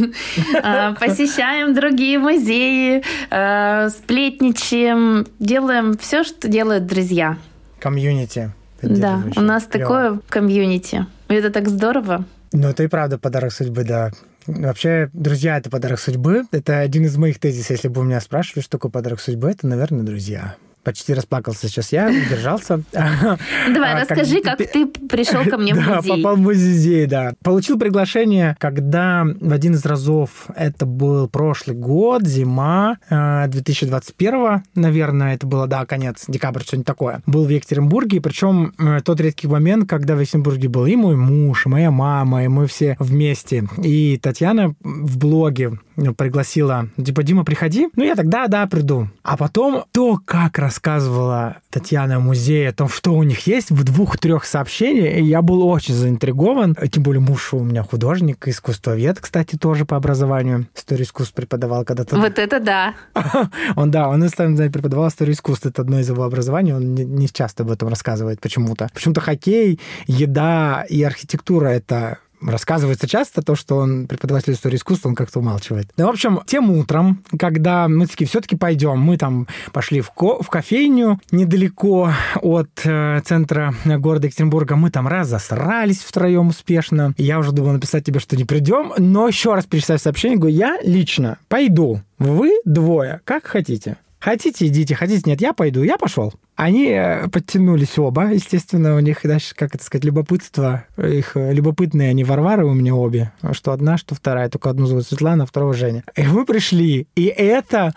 а, 0.64 0.94
посещаем 0.94 1.74
другие 1.74 2.20
музеи, 2.20 3.04
а, 3.30 3.90
сплетничаем, 3.90 5.28
делаем 5.38 5.98
все, 5.98 6.21
что 6.24 6.48
делают 6.48 6.86
друзья. 6.86 7.38
Комьюнити. 7.80 8.52
Да, 8.82 9.24
у 9.36 9.42
нас 9.42 9.66
Клево. 9.66 9.84
такое 9.84 10.20
комьюнити. 10.30 11.06
Это 11.28 11.52
так 11.52 11.68
здорово. 11.70 12.26
Ну, 12.52 12.68
это 12.68 12.84
и 12.84 12.88
правда 12.88 13.18
подарок 13.18 13.54
судьбы, 13.54 13.84
да. 13.84 14.12
Вообще, 14.48 15.10
друзья, 15.14 15.58
это 15.58 15.70
подарок 15.70 16.00
судьбы. 16.00 16.44
Это 16.52 16.80
один 16.80 17.06
из 17.06 17.16
моих 17.16 17.40
тезисов. 17.40 17.72
Если 17.72 17.88
бы 17.88 18.02
у 18.02 18.04
меня 18.04 18.20
спрашивали, 18.20 18.62
что 18.64 18.72
такое 18.72 18.92
подарок 18.92 19.20
судьбы, 19.22 19.52
это, 19.52 19.68
наверное, 19.68 20.04
друзья. 20.04 20.56
Почти 20.84 21.14
расплакался 21.14 21.68
сейчас 21.68 21.92
я, 21.92 22.12
держался. 22.12 22.84
Давай, 22.94 23.94
а, 23.94 24.00
расскажи, 24.02 24.42
как 24.42 24.58
ты 24.58 24.86
пришел 24.86 25.44
ко 25.46 25.58
мне 25.58 25.74
в 25.74 25.78
музей. 25.88 26.18
Попал 26.18 26.36
в 26.36 26.40
музей, 26.40 27.06
да. 27.06 27.34
Получил 27.44 27.78
приглашение, 27.80 28.56
когда 28.60 29.26
в 29.40 29.52
один 29.52 29.74
из 29.74 29.86
разов, 29.86 30.48
это 30.56 30.86
был 30.86 31.28
прошлый 31.28 31.76
год, 31.76 32.24
зима 32.24 32.98
2021, 33.10 34.34
э, 34.34 34.62
наверное, 34.76 35.36
это 35.36 35.48
было, 35.48 35.68
да, 35.68 35.86
конец, 35.86 36.26
декабрь, 36.28 36.62
что-нибудь 36.62 36.88
такое, 36.88 37.22
был 37.26 37.46
в 37.46 37.50
Екатеринбурге, 37.50 38.22
причем 38.22 38.74
э, 38.78 39.00
тот 39.04 39.20
редкий 39.20 39.48
момент, 39.48 39.90
когда 39.90 40.16
в 40.16 40.20
Екатеринбурге 40.20 40.70
был 40.70 40.86
и 40.86 40.96
мой 40.96 41.16
муж, 41.16 41.66
и 41.66 41.70
моя 41.70 41.92
мама, 41.92 42.44
и 42.44 42.48
мы 42.48 42.68
все 42.68 42.96
вместе. 43.00 43.68
И 43.84 44.18
Татьяна 44.22 44.76
в 44.82 45.18
блоге 45.18 45.80
ну, 45.96 46.14
пригласила, 46.14 46.88
типа, 47.04 47.24
Дима, 47.24 47.44
приходи. 47.44 47.90
Ну, 47.96 48.04
я 48.04 48.16
тогда, 48.16 48.48
да, 48.48 48.66
приду. 48.68 49.10
А 49.24 49.38
потом 49.38 49.86
то, 49.92 50.20
как 50.24 50.58
рассказывала 50.72 51.58
Татьяна 51.70 52.20
в 52.20 52.24
музее 52.24 52.70
о 52.70 52.72
том, 52.72 52.88
что 52.88 53.14
у 53.14 53.24
них 53.24 53.46
есть, 53.46 53.72
в 53.72 53.84
двух-трех 53.84 54.46
сообщениях, 54.46 55.22
я 55.22 55.42
был 55.42 55.68
очень 55.68 55.94
заинтригован. 55.94 56.78
Тем 56.90 57.04
более 57.04 57.20
муж 57.20 57.54
у 57.54 57.60
меня 57.60 57.84
художник, 57.84 58.48
искусствовед, 58.48 59.20
кстати, 59.20 59.58
тоже 59.58 59.84
по 59.84 59.98
образованию. 59.98 60.68
Историю 60.74 61.06
искусств 61.06 61.34
преподавал 61.34 61.84
когда-то. 61.84 62.16
Вот 62.16 62.40
это 62.40 62.62
да. 62.62 62.94
Он, 63.76 63.92
да, 63.92 64.08
он 64.08 64.22
преподавал 64.22 65.10
историю 65.10 65.36
искусств. 65.36 65.66
Это 65.66 65.82
одно 65.82 66.00
из 66.00 66.08
его 66.08 66.24
образований. 66.24 66.74
Он 66.74 66.96
не 66.96 67.28
часто 67.28 67.64
об 67.64 67.72
этом 67.72 67.90
рассказывает 67.90 68.40
почему-то. 68.40 68.90
Почему-то 68.94 69.20
хоккей, 69.20 69.78
еда 70.08 70.86
и 70.88 71.04
архитектура— 71.04 71.68
это 71.70 72.20
рассказывается 72.42 73.08
часто 73.08 73.42
то, 73.42 73.56
что 73.56 73.78
он 73.78 74.08
преподаватель 74.08 74.54
истории 74.54 74.76
искусства, 74.76 75.10
он 75.10 75.16
как-то 75.16 75.40
умалчивает. 75.40 75.92
Ну, 75.98 76.08
в 76.08 76.10
общем, 76.10 76.42
тем 76.46 76.72
утром, 76.72 77.24
когда 77.38 77.88
мы 77.88 78.08
такие, 78.08 78.28
все-таки 78.28 78.56
пойдем, 78.56 79.00
мы 79.00 79.18
там 79.18 79.48
пошли 79.72 80.02
в, 80.02 80.12
ко 80.12 80.42
в 80.42 80.50
кофейню 80.50 81.20
недалеко 81.32 82.12
от 82.42 82.70
э, 82.84 83.22
центра 83.26 83.74
города 83.86 84.28
Екатеринбурга, 84.28 84.76
мы 84.76 84.92
там 84.92 85.08
раз 85.08 85.28
засрались 85.28 86.00
втроем 86.00 86.50
успешно. 86.50 87.14
Я 87.18 87.40
уже 87.40 87.52
думал 87.52 87.74
написать 87.74 88.06
тебе, 88.06 88.20
что 88.20 88.36
не 88.36 88.46
придем, 88.46 88.94
но 88.98 89.28
еще 89.28 89.54
раз 89.54 89.66
перечитать 89.66 90.02
сообщение, 90.02 90.38
говорю, 90.38 90.56
я 90.56 90.80
лично 90.84 91.38
пойду, 91.48 92.02
вы 92.18 92.60
двое, 92.66 93.22
как 93.26 93.46
хотите. 93.46 93.98
Хотите, 94.20 94.68
идите, 94.68 94.94
хотите, 94.94 95.24
нет, 95.26 95.42
я 95.42 95.52
пойду, 95.52 95.82
я 95.82 95.98
пошел. 95.98 96.32
Они 96.62 96.90
э, 96.92 97.28
подтянулись 97.28 97.98
оба, 97.98 98.32
естественно, 98.32 98.96
у 98.96 99.00
них, 99.00 99.22
дальше, 99.24 99.56
как 99.56 99.74
это 99.74 99.84
сказать, 99.84 100.06
любопытство, 100.06 100.86
их 100.96 101.36
э, 101.36 101.54
любопытные 101.54 102.12
они 102.12 102.24
Варвары 102.24 102.68
у 102.68 102.74
меня 102.76 102.94
обе, 102.94 103.32
что 103.54 103.72
одна, 103.72 103.98
что 103.98 104.14
вторая, 104.14 104.48
только 104.48 104.70
одну 104.70 104.86
зовут 104.86 105.08
Светлана, 105.08 105.48
второго 105.48 105.74
Женя. 105.74 106.04
И 106.16 106.22
мы 106.22 106.46
пришли, 106.46 107.08
и 107.16 107.26
это 107.26 107.96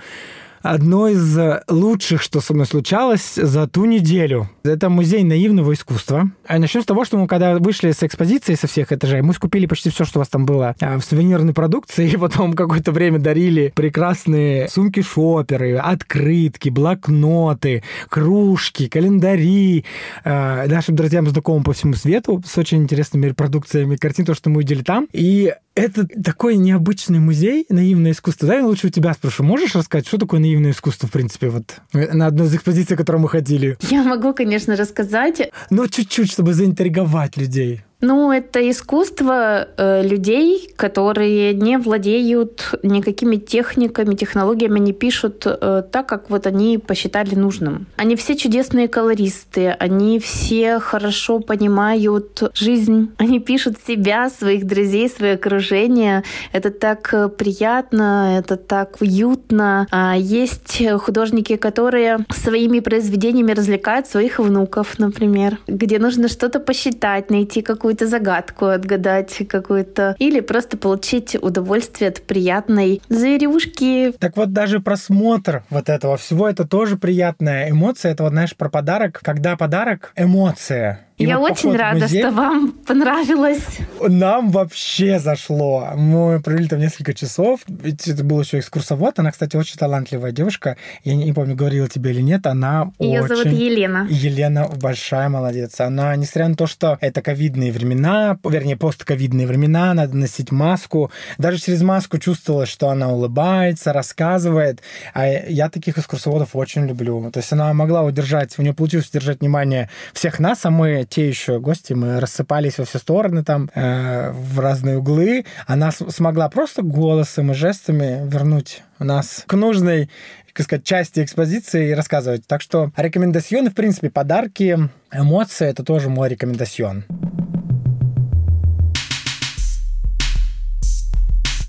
одно 0.65 1.09
из 1.09 1.39
лучших, 1.69 2.23
что 2.23 2.41
со 2.41 2.55
мной 2.55 2.67
случалось 2.67 3.35
за 3.35 3.69
ту 3.69 3.85
неделю. 3.85 4.49
Это 4.65 4.89
музей 4.89 5.23
наивного 5.23 5.75
искусства. 5.75 6.31
А 6.47 6.59
начнем 6.59 6.83
с 6.83 6.87
того, 6.87 7.05
что 7.05 7.19
мы 7.19 7.29
когда 7.29 7.59
вышли 7.59 7.93
с 7.93 8.03
экспозиции 8.03 8.55
со 8.55 8.67
всех 8.67 8.91
этажей, 8.91 9.21
мы 9.21 9.35
скупили 9.35 9.67
почти 9.67 9.91
все, 9.91 10.05
что 10.05 10.19
у 10.19 10.21
вас 10.21 10.29
там 10.29 10.47
было 10.47 10.75
а, 10.81 10.99
в 10.99 11.05
сувенирной 11.05 11.53
продукции, 11.53 12.11
и 12.13 12.17
потом 12.17 12.55
какое-то 12.55 12.93
время 12.93 13.19
дарили 13.19 13.73
прекрасные 13.75 14.69
сумки-шоперы, 14.69 15.77
открытки, 15.77 16.71
блокноты, 16.71 17.83
кружки, 18.09 18.89
календари 18.89 19.85
э, 20.25 20.67
нашим 20.67 20.97
друзьям 20.97 21.29
знакомым 21.29 21.63
по 21.63 21.75
всему 21.75 21.95
свету 21.95 22.43
с 22.47 22.57
очень 22.57 22.79
интересными 22.79 23.27
репродукциями 23.27 23.97
картин, 23.97 24.25
то, 24.25 24.35
что 24.35 24.49
мы 24.49 24.57
увидели 24.57 24.83
там. 24.83 25.09
И 25.13 25.53
это 25.75 26.07
такой 26.07 26.57
необычный 26.57 27.19
музей, 27.19 27.67
наивное 27.69 28.13
искусство. 28.13 28.49
Да, 28.49 28.55
я 28.57 28.67
лучше 28.67 28.87
у 28.87 28.91
тебя 28.91 29.13
спрошу. 29.13 29.43
Можешь 29.43 29.75
рассказать, 29.75 30.07
что 30.07 30.19
такое 30.19 30.41
наивное 30.41 30.71
искусство, 30.71 31.09
в 31.09 31.13
принципе, 31.13 31.49
вот 31.49 31.77
на 31.93 32.27
одной 32.27 32.47
из 32.47 32.55
экспозиций, 32.55 32.97
которую 32.97 33.23
мы 33.23 33.29
ходили? 33.29 33.77
Я 33.91 34.05
могу, 34.05 34.33
конечно, 34.35 34.77
рассказать. 34.77 35.51
Но 35.71 35.87
чуть-чуть, 35.87 36.31
чтобы 36.31 36.55
заинтриговать 36.55 37.37
людей. 37.37 37.83
Ну, 38.07 38.31
это 38.31 38.71
искусство 38.71 39.67
э, 39.79 40.07
людей, 40.07 40.71
которые 40.77 41.55
не 41.55 41.79
владеют 41.79 42.75
никакими 42.83 43.37
техниками, 43.37 44.15
технологиями, 44.15 44.77
они 44.77 44.93
пишут 44.93 45.47
э, 45.47 45.83
так, 45.91 46.07
как 46.07 46.29
вот 46.29 46.47
они 46.47 46.77
посчитали 46.77 47.35
нужным. 47.35 47.87
Они 47.97 48.15
все 48.17 48.37
чудесные 48.37 48.89
колористы, 48.89 49.71
они 49.81 50.19
все 50.19 50.81
хорошо 50.81 51.41
понимают 51.41 52.43
жизнь, 52.53 53.11
они 53.17 53.41
пишут 53.41 53.77
себя, 53.87 54.29
своих 54.29 54.67
друзей, 54.67 55.09
свое 55.09 55.35
окружение. 55.35 56.25
Это 56.53 56.71
так 56.71 57.09
э, 57.15 57.31
приятно, 57.31 58.39
это 58.39 58.57
так 58.57 59.01
уютно. 59.01 59.87
А 59.91 60.15
есть 60.15 60.83
художники, 60.99 61.57
которые 61.57 62.19
своими 62.29 62.81
произведениями 62.81 63.53
развлекают 63.53 64.07
своих 64.07 64.41
внуков, 64.41 64.99
например, 64.99 65.57
где 65.67 65.99
нужно 65.99 66.29
что-то 66.29 66.61
посчитать, 66.61 67.31
найти 67.31 67.63
какую 67.63 67.94
какую-то 67.95 68.07
загадку 68.09 68.67
отгадать 68.67 69.43
какую-то, 69.49 70.17
или 70.19 70.41
просто 70.41 70.77
получить 70.77 71.37
удовольствие 71.41 72.09
от 72.09 72.23
приятной 72.23 73.01
зверюшки. 73.09 74.13
Так 74.19 74.37
вот, 74.37 74.53
даже 74.53 74.81
просмотр 74.81 75.63
вот 75.71 75.89
этого 75.89 76.17
всего, 76.17 76.49
это 76.49 76.67
тоже 76.67 76.97
приятная 76.97 77.71
эмоция. 77.71 78.13
Это 78.13 78.25
вот, 78.25 78.33
знаешь, 78.33 78.57
про 78.57 78.69
подарок. 78.69 79.21
Когда 79.23 79.57
подарок— 79.57 80.13
эмоция. 80.17 81.04
И 81.17 81.27
Я 81.27 81.39
вот 81.39 81.53
очень 81.53 81.77
рада, 81.77 82.01
музей... 82.01 82.21
что 82.21 82.33
вам 82.33 82.73
понравилось. 82.73 83.65
Нам 84.01 84.51
вообще 84.51 85.21
зашло. 85.21 85.91
Мы 85.95 86.41
провели 86.41 86.67
там 86.67 86.81
несколько 86.81 87.15
часов. 87.15 87.61
Ведь 87.69 88.09
это 88.09 88.25
был 88.25 88.41
еще 88.41 88.59
экскурсовод. 88.59 89.21
Она, 89.21 89.31
кстати, 89.31 89.55
очень 89.55 89.77
талантливая 89.77 90.33
девушка. 90.33 90.77
Я 91.05 91.15
не, 91.15 91.27
не 91.27 91.33
помню, 91.33 91.55
говорила 91.55 91.89
тебе 91.89 92.11
или 92.11 92.21
нет. 92.21 92.49
Она 92.49 92.91
Ее 92.99 93.23
очень... 93.23 93.37
зовут 93.37 93.47
Елена. 93.47 94.09
Елена 94.11 94.69
большая 94.77 95.29
молодец. 95.29 95.81
Она, 95.81 96.17
несмотря 96.17 96.49
на 96.49 96.57
то, 96.57 96.67
что 96.67 96.99
это 97.01 97.23
ковидные 97.23 97.71
времена, 97.71 98.37
вернее, 98.43 98.77
постковидные 98.77 99.47
времена, 99.47 99.95
надо 99.95 100.17
носить 100.17 100.51
маску. 100.51 101.13
Даже 101.39 101.59
через 101.59 101.83
маску 101.83 102.19
чувствовалось, 102.19 102.69
что 102.69 102.89
она 102.89 103.13
улыбается, 103.13 103.93
рассказывает. 103.93 104.81
А 105.13 105.29
я 105.29 105.71
таких 105.71 105.97
экскурсоводов 105.97 106.57
очень 106.57 106.89
люблю. 106.89 107.31
То 107.31 107.39
есть 107.39 107.53
она 107.53 107.73
могла 107.73 108.03
удержать, 108.03 108.59
у 108.59 108.63
нее 108.63 108.75
получилось 108.75 109.09
удержать 109.11 109.41
внимание 109.41 109.89
всех 110.13 110.41
нас, 110.41 110.65
а 110.65 110.71
мы 110.71 111.04
те 111.05 111.29
еще 111.29 111.61
гости, 111.61 111.93
мы 111.93 112.21
рассыпались 112.21 112.79
во 112.79 112.85
все 112.85 112.99
стороны 112.99 113.45
там, 113.45 113.71
э, 113.75 114.31
в 114.33 114.61
разные 114.61 114.99
углы. 114.99 115.45
Она 115.67 115.91
смогла 115.93 116.49
просто 116.49 116.83
голосом 116.83 117.51
и 117.51 117.55
жестами 117.55 118.29
вернуть 118.29 118.83
нас 118.99 119.45
к 119.47 119.55
нужной 119.55 120.09
как 120.55 120.67
сказать, 120.67 120.85
части 120.85 121.21
экспозиции 121.21 121.89
и 121.89 121.95
рассказывать. 121.95 122.47
Так 122.47 122.63
что 122.63 122.93
рекомендацион, 122.97 123.71
в 123.71 123.75
принципе, 123.75 124.09
подарки, 124.09 124.79
эмоции— 125.13 125.67
это 125.69 125.83
тоже 125.83 126.09
мой 126.09 126.29
рекомендацион. 126.29 127.05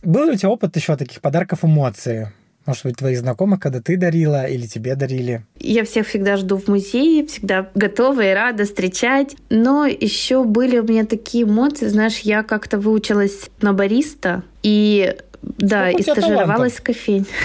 Был 0.04 0.26
ли 0.26 0.34
у 0.34 0.36
тебя 0.36 0.50
опыт 0.50 0.76
еще 0.76 0.96
таких 0.98 1.20
подарков 1.20 1.66
эмоции? 1.66 2.32
Может 2.66 2.84
быть, 2.84 2.98
твоих 2.98 3.20
знакомых, 3.20 3.60
когда 3.60 3.80
ты 3.80 3.96
дарила 3.96 4.46
или 4.46 4.66
тебе 4.66 4.96
дарили? 4.96 5.46
Я 5.60 5.84
всех 5.84 6.08
всегда 6.08 6.36
жду 6.38 6.58
в 6.58 6.68
музее, 6.68 7.26
всегда 7.28 7.70
готова 7.76 8.22
и 8.22 8.34
рада 8.34 8.66
встречать. 8.66 9.36
Но 9.50 9.86
еще 9.86 10.44
были 10.44 10.80
у 10.80 10.84
меня 10.84 11.06
такие 11.06 11.44
эмоции. 11.44 11.88
Знаешь, 11.88 12.20
я 12.20 12.42
как-то 12.44 12.80
выучилась 12.80 13.50
на 13.62 13.74
бариста, 13.74 14.44
и 14.66 15.16
да, 15.58 15.92
и 15.92 16.02
стажировалась 16.02 16.74
в 16.74 16.82
кофейне. 16.82 17.26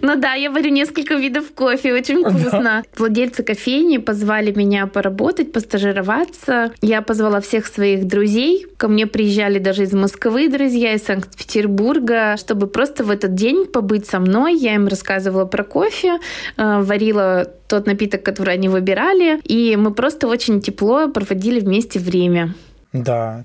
Ну 0.00 0.16
да, 0.16 0.34
я 0.34 0.50
варю 0.50 0.70
несколько 0.70 1.14
видов 1.14 1.52
кофе, 1.54 1.92
очень 1.92 2.24
вкусно. 2.24 2.82
Владельцы 2.96 3.42
кофейни 3.42 3.98
позвали 3.98 4.52
меня 4.52 4.86
поработать, 4.86 5.52
постажироваться. 5.52 6.72
Я 6.80 7.02
позвала 7.02 7.40
всех 7.40 7.66
своих 7.66 8.06
друзей. 8.06 8.66
Ко 8.76 8.88
мне 8.88 9.06
приезжали 9.06 9.58
даже 9.58 9.82
из 9.82 9.92
Москвы 9.92 10.48
друзья, 10.48 10.94
из 10.94 11.04
Санкт-Петербурга, 11.04 12.36
чтобы 12.38 12.66
просто 12.66 13.04
в 13.04 13.10
этот 13.10 13.34
день 13.34 13.66
побыть 13.66 14.06
со 14.06 14.18
мной. 14.18 14.56
Я 14.56 14.74
им 14.74 14.88
рассказывала 14.88 15.44
про 15.44 15.64
кофе, 15.64 16.18
э, 16.56 16.80
варила 16.80 17.50
тот 17.68 17.86
напиток, 17.86 18.22
который 18.22 18.54
они 18.54 18.68
выбирали, 18.68 19.40
и 19.44 19.76
мы 19.76 19.92
просто 19.92 20.26
очень 20.26 20.60
тепло 20.60 21.08
проводили 21.08 21.60
вместе 21.60 21.98
время. 21.98 22.54
Да, 22.94 23.44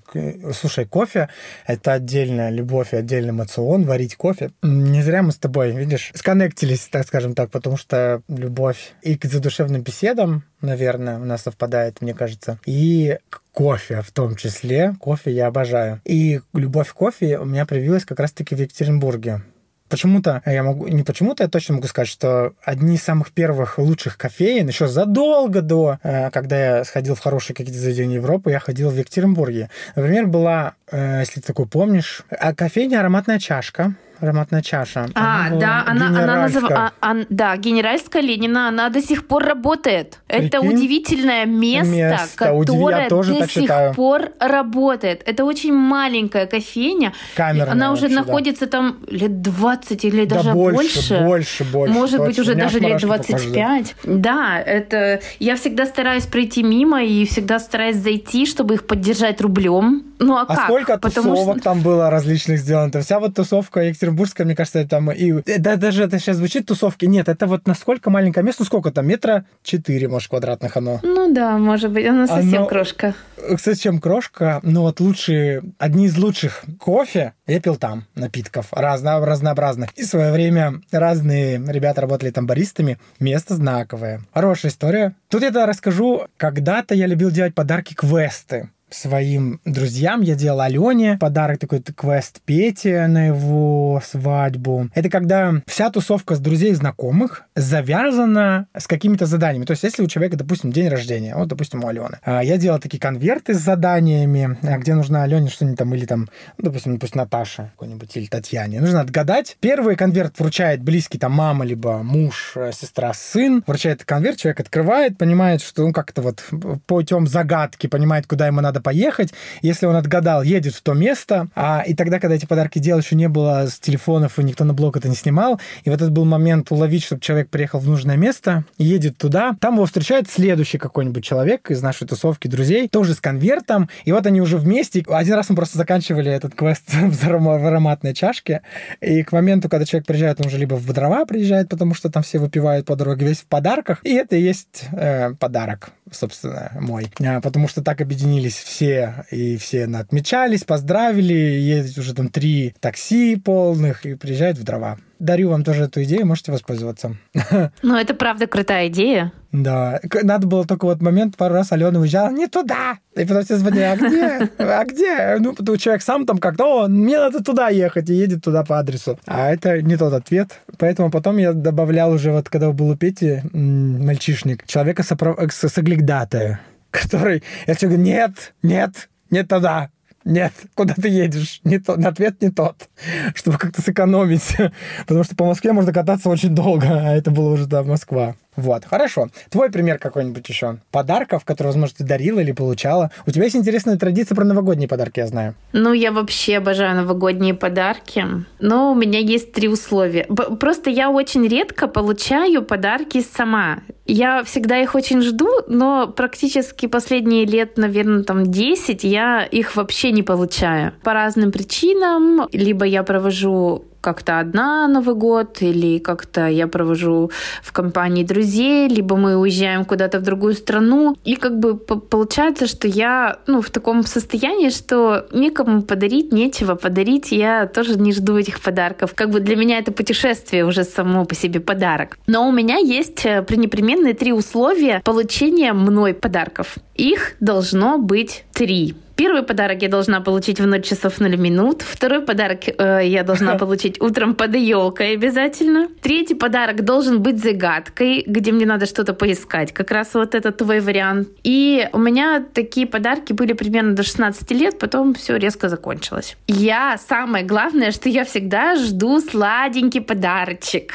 слушай, 0.54 0.86
кофе— 0.86 1.28
это 1.66 1.94
отдельная 1.94 2.52
любовь 2.52 2.94
и 2.94 2.98
отдельный 2.98 3.32
эмоцион, 3.32 3.84
варить 3.84 4.16
кофе. 4.16 4.52
Не 4.62 5.02
зря 5.02 5.24
мы 5.24 5.32
с 5.32 5.38
тобой, 5.38 5.72
видишь, 5.72 6.12
сконнектились, 6.14 6.88
так 6.92 7.08
скажем 7.08 7.34
так, 7.34 7.50
потому 7.50 7.76
что 7.76 8.22
любовь 8.28 8.94
и 9.02 9.18
к 9.18 9.26
задушевным 9.26 9.82
беседам, 9.82 10.44
наверное, 10.62 11.18
у 11.18 11.26
нас 11.26 11.42
совпадает, 11.42 12.00
мне 12.00 12.14
кажется, 12.14 12.60
и 12.68 13.18
к 13.32 13.42
кофе 13.52 14.04
в 14.04 14.12
том 14.12 14.36
числе. 14.36 14.94
Кофе 15.00 15.32
я 15.32 15.48
обожаю. 15.48 16.00
И 16.06 16.42
любовь 16.54 16.90
к 16.90 16.94
кофе 16.94 17.40
у 17.40 17.46
меня 17.46 17.66
проявилась 17.66 18.06
как 18.06 18.20
раз-таки 18.20 18.54
в 18.54 18.60
Екатеринбурге. 18.60 19.42
Почему-то, 19.90 20.42
я 20.46 20.64
могу, 20.64 20.88
не 20.88 21.04
почему-то, 21.04 21.44
я 21.44 21.50
точно 21.50 21.76
могу 21.76 21.88
сказать, 21.88 22.08
что 22.08 22.54
одни 22.64 22.96
из 22.96 23.04
самых 23.04 23.32
первых 23.32 23.78
лучших 23.78 24.18
кофеин, 24.18 24.68
еще 24.68 24.88
задолго 24.88 25.62
до, 25.62 25.98
э, 26.04 26.30
когда 26.32 26.78
я 26.78 26.84
сходил 26.84 27.16
в 27.16 27.20
хорошие 27.20 27.56
какие-то 27.56 27.80
заведения 27.80 28.16
Европы, 28.16 28.52
я 28.52 28.60
ходил 28.60 28.90
в 28.90 28.98
Екатеринбурге. 28.98 29.70
Например, 29.96 30.28
была, 30.28 30.74
э, 30.92 31.20
если 31.22 31.42
ты 31.42 31.48
такой 31.48 31.66
помнишь, 31.66 32.24
кофейня 32.56 33.00
«Ароматная 33.00 33.40
чашка», 33.40 33.96
ароматная 34.22 34.62
чаша. 34.62 35.08
А, 35.16 35.48
Она 35.48 35.60
да, 35.60 35.84
она, 35.88 36.08
она 36.08 36.42
называется... 36.44 37.26
да, 37.30 37.58
генеральская 37.58 38.22
Ленина, 38.22 38.68
она 38.68 38.90
до 38.90 39.02
сих 39.02 39.28
пор 39.28 39.44
работает. 39.46 40.20
Это 40.28 40.60
Прикинь? 40.60 40.76
удивительное 40.78 41.46
место, 41.46 41.94
Место, 41.94 42.28
которое 42.36 43.10
тоже 43.10 43.34
до 43.34 43.48
сих 43.48 43.64
считаю. 43.64 43.94
пор 43.94 44.30
работает. 44.40 45.24
Это 45.26 45.46
очень 45.46 45.74
маленькая 45.74 46.46
кофейня. 46.46 47.14
Камерная 47.36 47.72
Она 47.72 47.92
уже 47.92 48.04
вообще, 48.04 48.16
да. 48.16 48.22
находится 48.22 48.68
там 48.68 48.98
лет 49.08 49.42
20 49.42 50.06
или 50.06 50.26
Да 50.26 50.36
даже 50.36 50.52
больше, 50.52 51.20
больше, 51.24 51.64
больше, 51.64 51.94
Может 51.94 52.20
быть, 52.22 52.40
уже 52.40 52.56
даже 52.56 52.78
аж 52.78 52.82
лет 52.84 53.04
мурашки 53.04 53.06
по 53.08 53.34
коже. 53.34 53.50
25. 53.50 53.96
Да, 54.04 54.60
это... 54.60 55.22
Я 55.40 55.56
всегда 55.56 55.86
стараюсь 55.86 56.26
пройти 56.26 56.64
мимо 56.64 57.04
и 57.04 57.26
всегда 57.26 57.60
стараюсь 57.60 57.98
зайти, 57.98 58.46
чтобы 58.46 58.76
их 58.76 58.88
поддержать 58.88 59.42
рублем. 59.42 60.04
Ну 60.20 60.36
а, 60.36 60.42
А 60.42 60.46
как? 60.46 60.66
сколько 60.66 60.98
Потому 60.98 61.30
тусовок 61.36 61.56
что... 61.58 61.64
там 61.64 61.82
было 61.82 62.10
различных 62.10 62.60
сделано? 62.60 62.92
Вся 63.02 63.20
вот 63.20 63.36
тусовка 63.36 63.90
екатеринбургская, 64.10 64.46
мне 64.46 64.56
кажется, 64.56 64.86
там 64.88 65.12
и... 65.12 65.42
Да, 65.60 65.76
даже 65.76 66.04
это 66.04 66.20
сейчас 66.20 66.38
звучит 66.38 66.66
тусовки. 66.66 67.06
Нет, 67.06 67.30
это 67.30 67.48
вот 67.48 67.68
насколько 67.68 68.10
маленькое 68.10 68.46
место, 68.46 68.64
ну 68.64 68.66
сколько 68.66 68.92
там, 68.92 69.08
метра 69.08 69.46
четыре, 69.64 70.08
может, 70.08 70.30
квадратных 70.30 70.76
оно. 70.78 71.00
Ну 71.04 71.34
да, 71.34 71.58
может 71.58 71.92
быть, 71.92 72.06
она 72.06 72.28
совсем 72.28 72.60
Оно- 72.60 72.68
крошка. 72.68 73.14
Кстати, 73.56 73.80
чем 73.80 74.00
крошка, 74.00 74.60
ну 74.64 74.82
вот 74.82 75.00
лучшие, 75.00 75.64
одни 75.78 76.06
из 76.08 76.18
лучших 76.18 76.64
кофе 76.80 77.34
я 77.48 77.62
пил 77.62 77.78
там, 77.78 78.06
напитков, 78.16 78.68
разно, 78.72 79.26
разнообразных. 79.26 79.92
И 79.94 80.04
в 80.04 80.08
свое 80.08 80.32
время 80.32 80.82
разные 80.92 81.58
ребята 81.68 82.02
работали 82.02 82.32
там 82.32 82.46
баристами. 82.46 82.98
Место 83.20 83.56
знаковое. 83.56 84.22
Хорошая 84.34 84.72
история. 84.72 85.16
Тут 85.30 85.42
я 85.42 85.48
тогда 85.48 85.66
расскажу, 85.66 86.28
когда-то 86.38 86.96
я 86.96 87.08
любил 87.08 87.32
делать 87.32 87.56
подарки 87.56 87.94
квесты 87.94 88.70
своим 88.92 89.60
друзьям. 89.66 90.22
Я 90.22 90.36
делал 90.36 90.62
Алене 90.62 91.18
подарок 91.20 91.60
такой 91.60 91.82
квест 91.82 92.42
Пете 92.46 93.08
на 93.08 93.28
его 93.28 94.02
свадьбу. 94.06 94.90
Это 94.94 95.10
когда 95.10 95.62
вся 95.68 95.90
тусовка 95.90 96.36
с 96.36 96.40
друзей 96.40 96.72
и 96.72 96.76
знакомых 96.76 97.44
завязана 97.56 98.68
с 98.78 98.88
какими-то 98.88 99.26
заданиями. 99.26 99.66
То 99.66 99.72
есть, 99.72 99.84
если 99.84 100.04
у 100.04 100.08
человека, 100.08 100.38
допустим, 100.38 100.72
день 100.72 100.88
рождения, 100.88 101.36
вот, 101.36 101.48
допустим, 101.48 101.84
у 101.84 101.88
Алены, 101.88 102.20
а, 102.24 102.44
я 102.44 102.58
делал 102.58 102.80
такие 102.80 103.00
конверты 103.00 103.54
с 103.54 103.60
заданиями, 103.60 104.58
а, 104.64 104.78
где 104.78 104.94
нужно 104.94 105.24
Алене 105.24 105.50
что-нибудь 105.50 105.78
там, 105.78 105.94
или 105.94 106.06
там, 106.06 106.30
ну, 106.58 106.66
допустим, 106.66 107.00
пусть 107.00 107.16
Наташа 107.16 107.72
какой-нибудь, 107.72 108.16
или 108.18 108.26
Татьяне. 108.26 108.80
Нужно 108.80 109.02
отгадать. 109.02 109.58
Первый 109.60 109.96
конверт 109.96 110.40
вручает 110.40 110.82
близкий 110.82 111.18
там 111.18 111.34
мама, 111.34 111.66
либо 111.66 112.04
муж, 112.04 112.54
э, 112.56 112.72
сестра, 112.74 113.14
сын. 113.14 113.64
Вручает 113.66 114.04
конверт, 114.04 114.38
человек 114.38 114.62
открывает, 114.62 115.18
понимает, 115.18 115.62
что 115.62 115.86
он 115.86 115.94
как-то 115.94 116.22
вот 116.22 116.44
путем 116.86 117.28
загадки 117.28 117.88
понимает, 117.88 118.28
куда 118.28 118.48
ему 118.48 118.62
надо 118.62 118.79
поехать. 118.82 119.34
Если 119.62 119.86
он 119.86 119.96
отгадал, 119.96 120.44
едет 120.44 120.74
в 120.74 120.82
то 120.82 120.94
место. 120.94 121.48
А, 121.56 121.84
и 121.86 121.94
тогда, 121.94 122.20
когда 122.20 122.36
эти 122.36 122.46
подарки 122.46 122.80
делал, 122.80 123.02
еще 123.02 123.16
не 123.16 123.30
было 123.30 123.68
с 123.68 123.80
телефонов, 123.80 124.40
и 124.40 124.44
никто 124.44 124.64
на 124.64 124.74
блок 124.74 124.98
это 124.98 125.10
не 125.10 125.16
снимал. 125.16 125.60
И 125.84 125.90
вот 125.90 125.96
этот 125.96 126.12
был 126.12 126.26
момент 126.26 126.72
уловить, 126.72 127.04
чтобы 127.04 127.22
человек 127.22 127.50
приехал 127.50 127.80
в 127.80 127.88
нужное 127.88 128.18
место, 128.18 128.64
едет 128.78 129.18
туда. 129.18 129.56
Там 129.60 129.76
его 129.76 129.86
встречает 129.86 130.30
следующий 130.30 130.78
какой-нибудь 130.78 131.24
человек 131.24 131.72
из 131.72 131.82
нашей 131.82 132.08
тусовки 132.08 132.48
друзей, 132.48 132.88
тоже 132.88 133.14
с 133.14 133.22
конвертом. 133.22 133.90
И 134.06 134.12
вот 134.12 134.26
они 134.26 134.42
уже 134.42 134.58
вместе. 134.58 135.04
Один 135.08 135.36
раз 135.36 135.50
мы 135.50 135.56
просто 135.56 135.78
заканчивали 135.78 136.32
этот 136.32 136.56
квест 136.56 136.84
в 136.92 137.30
ароматной 137.30 138.14
чашке. 138.14 138.62
И 139.02 139.24
к 139.24 139.32
моменту, 139.32 139.70
когда 139.70 139.86
человек 139.86 140.08
приезжает, 140.08 140.40
он 140.42 140.48
уже 140.48 140.58
либо 140.58 140.76
в 140.76 140.92
дрова 140.92 141.26
приезжает, 141.26 141.70
потому 141.70 141.94
что 141.94 142.10
там 142.10 142.24
все 142.24 142.40
выпивают 142.40 142.86
по 142.86 142.96
дороге, 142.96 143.28
весь 143.28 143.40
в 143.40 143.46
подарках. 143.46 144.00
И 144.04 144.14
это 144.14 144.36
и 144.36 144.42
есть 144.42 144.86
э, 144.92 145.34
подарок, 145.36 145.92
собственно, 146.12 146.72
мой. 146.80 147.12
А, 147.24 147.42
потому 147.42 147.68
что 147.68 147.84
так 147.84 148.02
объединились 148.02 148.56
все, 148.70 149.26
и 149.32 149.58
все 149.58 149.86
отмечались, 149.86 150.64
поздравили, 150.64 151.34
едет 151.34 151.98
уже 151.98 152.14
там 152.14 152.30
три 152.30 152.76
такси 152.80 153.36
полных, 153.36 154.06
и 154.06 154.14
приезжают 154.14 154.60
в 154.60 154.64
дрова. 154.64 154.98
Дарю 155.18 155.50
вам 155.50 155.64
тоже 155.64 155.84
эту 155.84 156.04
идею, 156.04 156.26
можете 156.26 156.52
воспользоваться. 156.52 157.18
Ну, 157.82 157.96
это 157.98 158.14
правда 158.14 158.46
крутая 158.48 158.88
идея. 158.88 159.34
Да, 159.52 160.00
надо 160.24 160.46
было 160.48 160.66
только 160.66 160.86
вот 160.86 161.02
момент, 161.02 161.36
пару 161.36 161.56
раз 161.56 161.72
Алена 161.72 162.00
уезжала, 162.00 162.30
не 162.30 162.48
туда. 162.48 163.00
И 163.16 163.26
потом 163.26 163.44
все 163.44 163.58
звонили, 163.58 163.82
а 163.82 163.96
где? 163.98 164.50
А 164.60 164.86
где? 164.86 165.38
Ну, 165.40 165.54
потому 165.56 165.78
человек 165.78 166.04
сам 166.04 166.26
там 166.28 166.38
как-то, 166.38 166.84
о, 166.86 166.88
мне 166.88 167.18
надо 167.18 167.44
туда 167.44 167.70
ехать, 167.70 168.10
и 168.10 168.14
едет 168.14 168.44
туда 168.44 168.64
по 168.64 168.78
адресу. 168.78 169.20
А 169.26 169.52
это 169.52 169.82
не 169.82 169.98
тот 169.98 170.14
ответ. 170.14 170.60
Поэтому 170.78 171.10
потом 171.10 171.38
я 171.38 171.54
добавлял 171.54 172.12
уже, 172.12 172.32
вот 172.32 172.48
когда 172.48 172.72
был 172.72 172.90
у 172.92 172.96
Пети 172.96 173.42
мальчишник, 173.52 174.66
человека 174.68 175.02
сопро- 175.02 175.50
с- 175.52 175.68
соглядатая, 175.70 176.62
который, 176.92 177.44
я 177.68 177.76
все 177.76 177.88
говорю, 177.88 178.04
нет, 178.04 178.54
нет, 178.64 179.10
не 179.30 179.44
туда. 179.44 179.90
Нет, 180.26 180.54
куда 180.76 180.94
ты 180.94 181.08
едешь? 181.08 181.62
Не 181.64 181.80
тот, 181.80 182.04
ответ 182.06 182.42
не 182.42 182.50
тот. 182.52 182.90
Чтобы 183.34 183.58
как-то 183.58 183.82
сэкономить. 183.82 184.56
Потому 185.08 185.24
что 185.24 185.36
по 185.36 185.46
Москве 185.46 185.72
можно 185.72 185.94
кататься 185.94 186.30
очень 186.30 186.54
долго, 186.54 186.88
а 186.88 187.16
это 187.16 187.32
было 187.32 187.54
уже, 187.54 187.66
да, 187.66 187.84
Москва. 187.84 188.36
Вот, 188.60 188.86
хорошо. 188.86 189.30
Твой 189.50 189.72
пример 189.72 189.98
какой-нибудь 189.98 190.48
еще? 190.50 190.78
Подарков, 190.92 191.46
которые, 191.46 191.72
возможно, 191.72 191.96
ты 191.98 192.04
дарила 192.04 192.40
или 192.40 192.52
получала. 192.52 193.12
У 193.26 193.32
тебя 193.32 193.46
есть 193.46 193.56
интересная 193.56 193.98
традиция 193.98 194.36
про 194.36 194.44
новогодние 194.44 194.88
подарки, 194.88 195.20
я 195.20 195.28
знаю. 195.28 195.56
Ну, 195.72 195.94
я 195.94 196.12
вообще 196.12 196.58
обожаю 196.58 196.96
новогодние 196.96 197.54
подарки. 197.54 198.26
Но 198.60 198.92
у 198.92 198.96
меня 198.96 199.20
есть 199.20 199.54
три 199.54 199.68
условия. 199.68 200.26
Просто 200.60 200.90
я 200.90 201.10
очень 201.10 201.48
редко 201.48 201.88
получаю 201.88 202.64
подарки 202.64 203.22
сама. 203.22 203.80
Я 204.06 204.44
всегда 204.44 204.78
их 204.78 204.96
очень 204.96 205.22
жду, 205.22 205.48
но 205.68 206.08
практически 206.08 206.88
последние 206.88 207.46
лет, 207.46 207.78
наверное, 207.78 208.24
там 208.24 208.44
10 208.44 209.04
я 209.04 209.44
их 209.44 209.76
вообще 209.76 210.12
не 210.12 210.24
получаю. 210.24 210.94
По 211.04 211.14
разным 211.14 211.52
причинам. 211.52 212.48
Либо 212.52 212.86
я 212.86 213.04
провожу 213.04 213.86
как-то 214.02 214.40
одна 214.40 214.88
Новый 214.88 215.16
год, 215.16 215.62
или 215.62 216.00
как-то 216.00 216.48
я 216.48 216.68
провожу 216.68 217.32
в 217.62 217.72
компании 217.72 218.24
друзей, 218.24 218.88
либо 218.88 219.16
мы 219.16 219.36
уезжаем 219.36 219.86
куда-то 219.86 220.20
в 220.20 220.24
другую 220.24 220.54
страну. 220.54 221.16
И 221.24 221.36
как 221.36 221.60
бы 221.60 221.76
по- 221.76 222.00
получается, 222.00 222.68
что 222.68 222.88
я 222.88 223.38
ну, 223.48 223.62
в 223.62 223.70
таком 223.70 224.04
состоянии, 224.04 224.70
что 224.70 225.28
некому 225.32 225.82
подарить, 225.82 226.32
нечего 226.32 226.76
подарить. 226.76 227.32
Я 227.32 227.68
тоже 227.68 227.98
не 227.98 228.14
жду 228.14 228.38
этих 228.38 228.62
подарков. 228.62 229.14
Как 229.16 229.30
бы 229.30 229.40
для 229.40 229.56
меня 229.56 229.80
это 229.80 229.92
путешествие 229.92 230.66
уже 230.66 230.84
само 230.84 231.26
по 231.26 231.36
себе 231.36 231.60
подарок. 231.60 232.18
Но 232.28 232.48
у 232.48 232.52
меня 232.52 232.78
есть 232.78 233.26
э, 233.26 233.42
пренепременные 233.42 234.14
три 234.14 234.34
условия 234.34 235.02
получения 235.04 235.74
мной 235.74 236.14
подарков. 236.14 236.76
Их 236.96 237.34
должно 237.40 237.98
быть 237.98 238.46
три. 238.54 238.96
Первый 239.20 239.44
подарок 239.44 239.82
я 239.82 239.90
должна 239.90 240.22
получить 240.22 240.62
в 240.62 240.66
ночь 240.66 240.86
часов 240.86 241.20
0 241.20 241.36
минут. 241.36 241.82
Второй 241.82 242.22
подарок 242.22 242.60
э, 242.68 243.02
я 243.04 243.24
должна 243.24 243.56
получить 243.56 244.02
утром 244.02 244.34
под 244.34 244.56
елкой 244.56 245.12
обязательно. 245.16 245.90
Третий 246.02 246.36
подарок 246.36 246.86
должен 246.86 247.22
быть 247.22 247.44
загадкой, 247.44 248.24
где 248.26 248.54
мне 248.54 248.66
надо 248.66 248.86
что-то 248.86 249.14
поискать. 249.14 249.74
Как 249.74 249.92
раз 249.92 250.14
вот 250.14 250.36
это 250.36 250.54
твой 250.54 250.80
вариант. 250.80 251.28
И 251.44 251.90
у 251.92 251.98
меня 251.98 252.46
такие 252.54 252.88
подарки 252.88 253.34
были 253.34 253.52
примерно 253.52 253.94
до 253.94 254.04
16 254.04 254.52
лет, 254.52 254.80
потом 254.80 255.14
все 255.14 255.36
резко 255.36 255.68
закончилось. 255.68 256.38
Я, 256.48 256.98
самое 256.98 257.44
главное, 257.44 257.92
что 257.92 258.08
я 258.08 258.24
всегда 258.24 258.78
жду 258.78 259.20
сладенький 259.20 260.00
подарочек. 260.00 260.94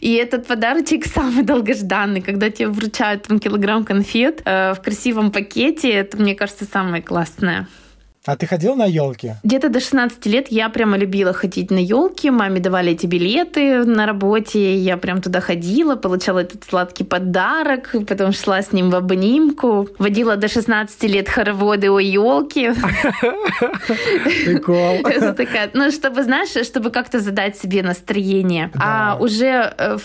И 0.00 0.14
этот 0.14 0.48
подарочек 0.48 1.06
самый 1.14 1.44
долгожданный, 1.44 2.20
когда 2.20 2.50
тебе 2.50 2.66
вручают 2.66 3.28
там 3.28 3.38
килограмм 3.38 3.84
конфет 3.84 4.42
э, 4.44 4.74
в 4.74 4.82
красивом 4.82 5.30
пакете. 5.30 5.88
Это, 5.88 6.16
мне 6.16 6.34
кажется, 6.34 6.64
самое 6.64 7.00
классное. 7.00 7.59
А 8.26 8.36
ты 8.36 8.46
ходил 8.46 8.74
на 8.76 8.84
елки? 8.84 9.36
Где-то 9.44 9.70
до 9.70 9.80
16 9.80 10.26
лет 10.26 10.48
я 10.50 10.68
прямо 10.68 10.98
любила 10.98 11.32
ходить 11.32 11.70
на 11.70 11.78
елки. 11.78 12.30
Маме 12.30 12.60
давали 12.60 12.92
эти 12.92 13.06
билеты 13.06 13.82
на 13.84 14.04
работе. 14.04 14.76
Я 14.76 14.98
прям 14.98 15.22
туда 15.22 15.40
ходила, 15.40 15.96
получала 15.96 16.40
этот 16.40 16.62
сладкий 16.64 17.04
подарок, 17.04 17.94
потом 18.06 18.32
шла 18.32 18.60
с 18.60 18.72
ним 18.72 18.90
в 18.90 18.94
обнимку. 18.94 19.88
Водила 19.98 20.36
до 20.36 20.48
16 20.48 21.02
лет 21.04 21.30
хороводы 21.30 21.90
о 21.90 21.98
елке. 21.98 22.74
Прикол. 24.44 24.96
Это 25.06 25.32
такая, 25.32 25.70
ну, 25.72 25.90
чтобы, 25.90 26.22
знаешь, 26.22 26.66
чтобы 26.66 26.90
как-то 26.90 27.20
задать 27.20 27.56
себе 27.56 27.82
настроение. 27.82 28.70
А 28.78 29.16
уже, 29.18 29.74
э, 29.78 29.96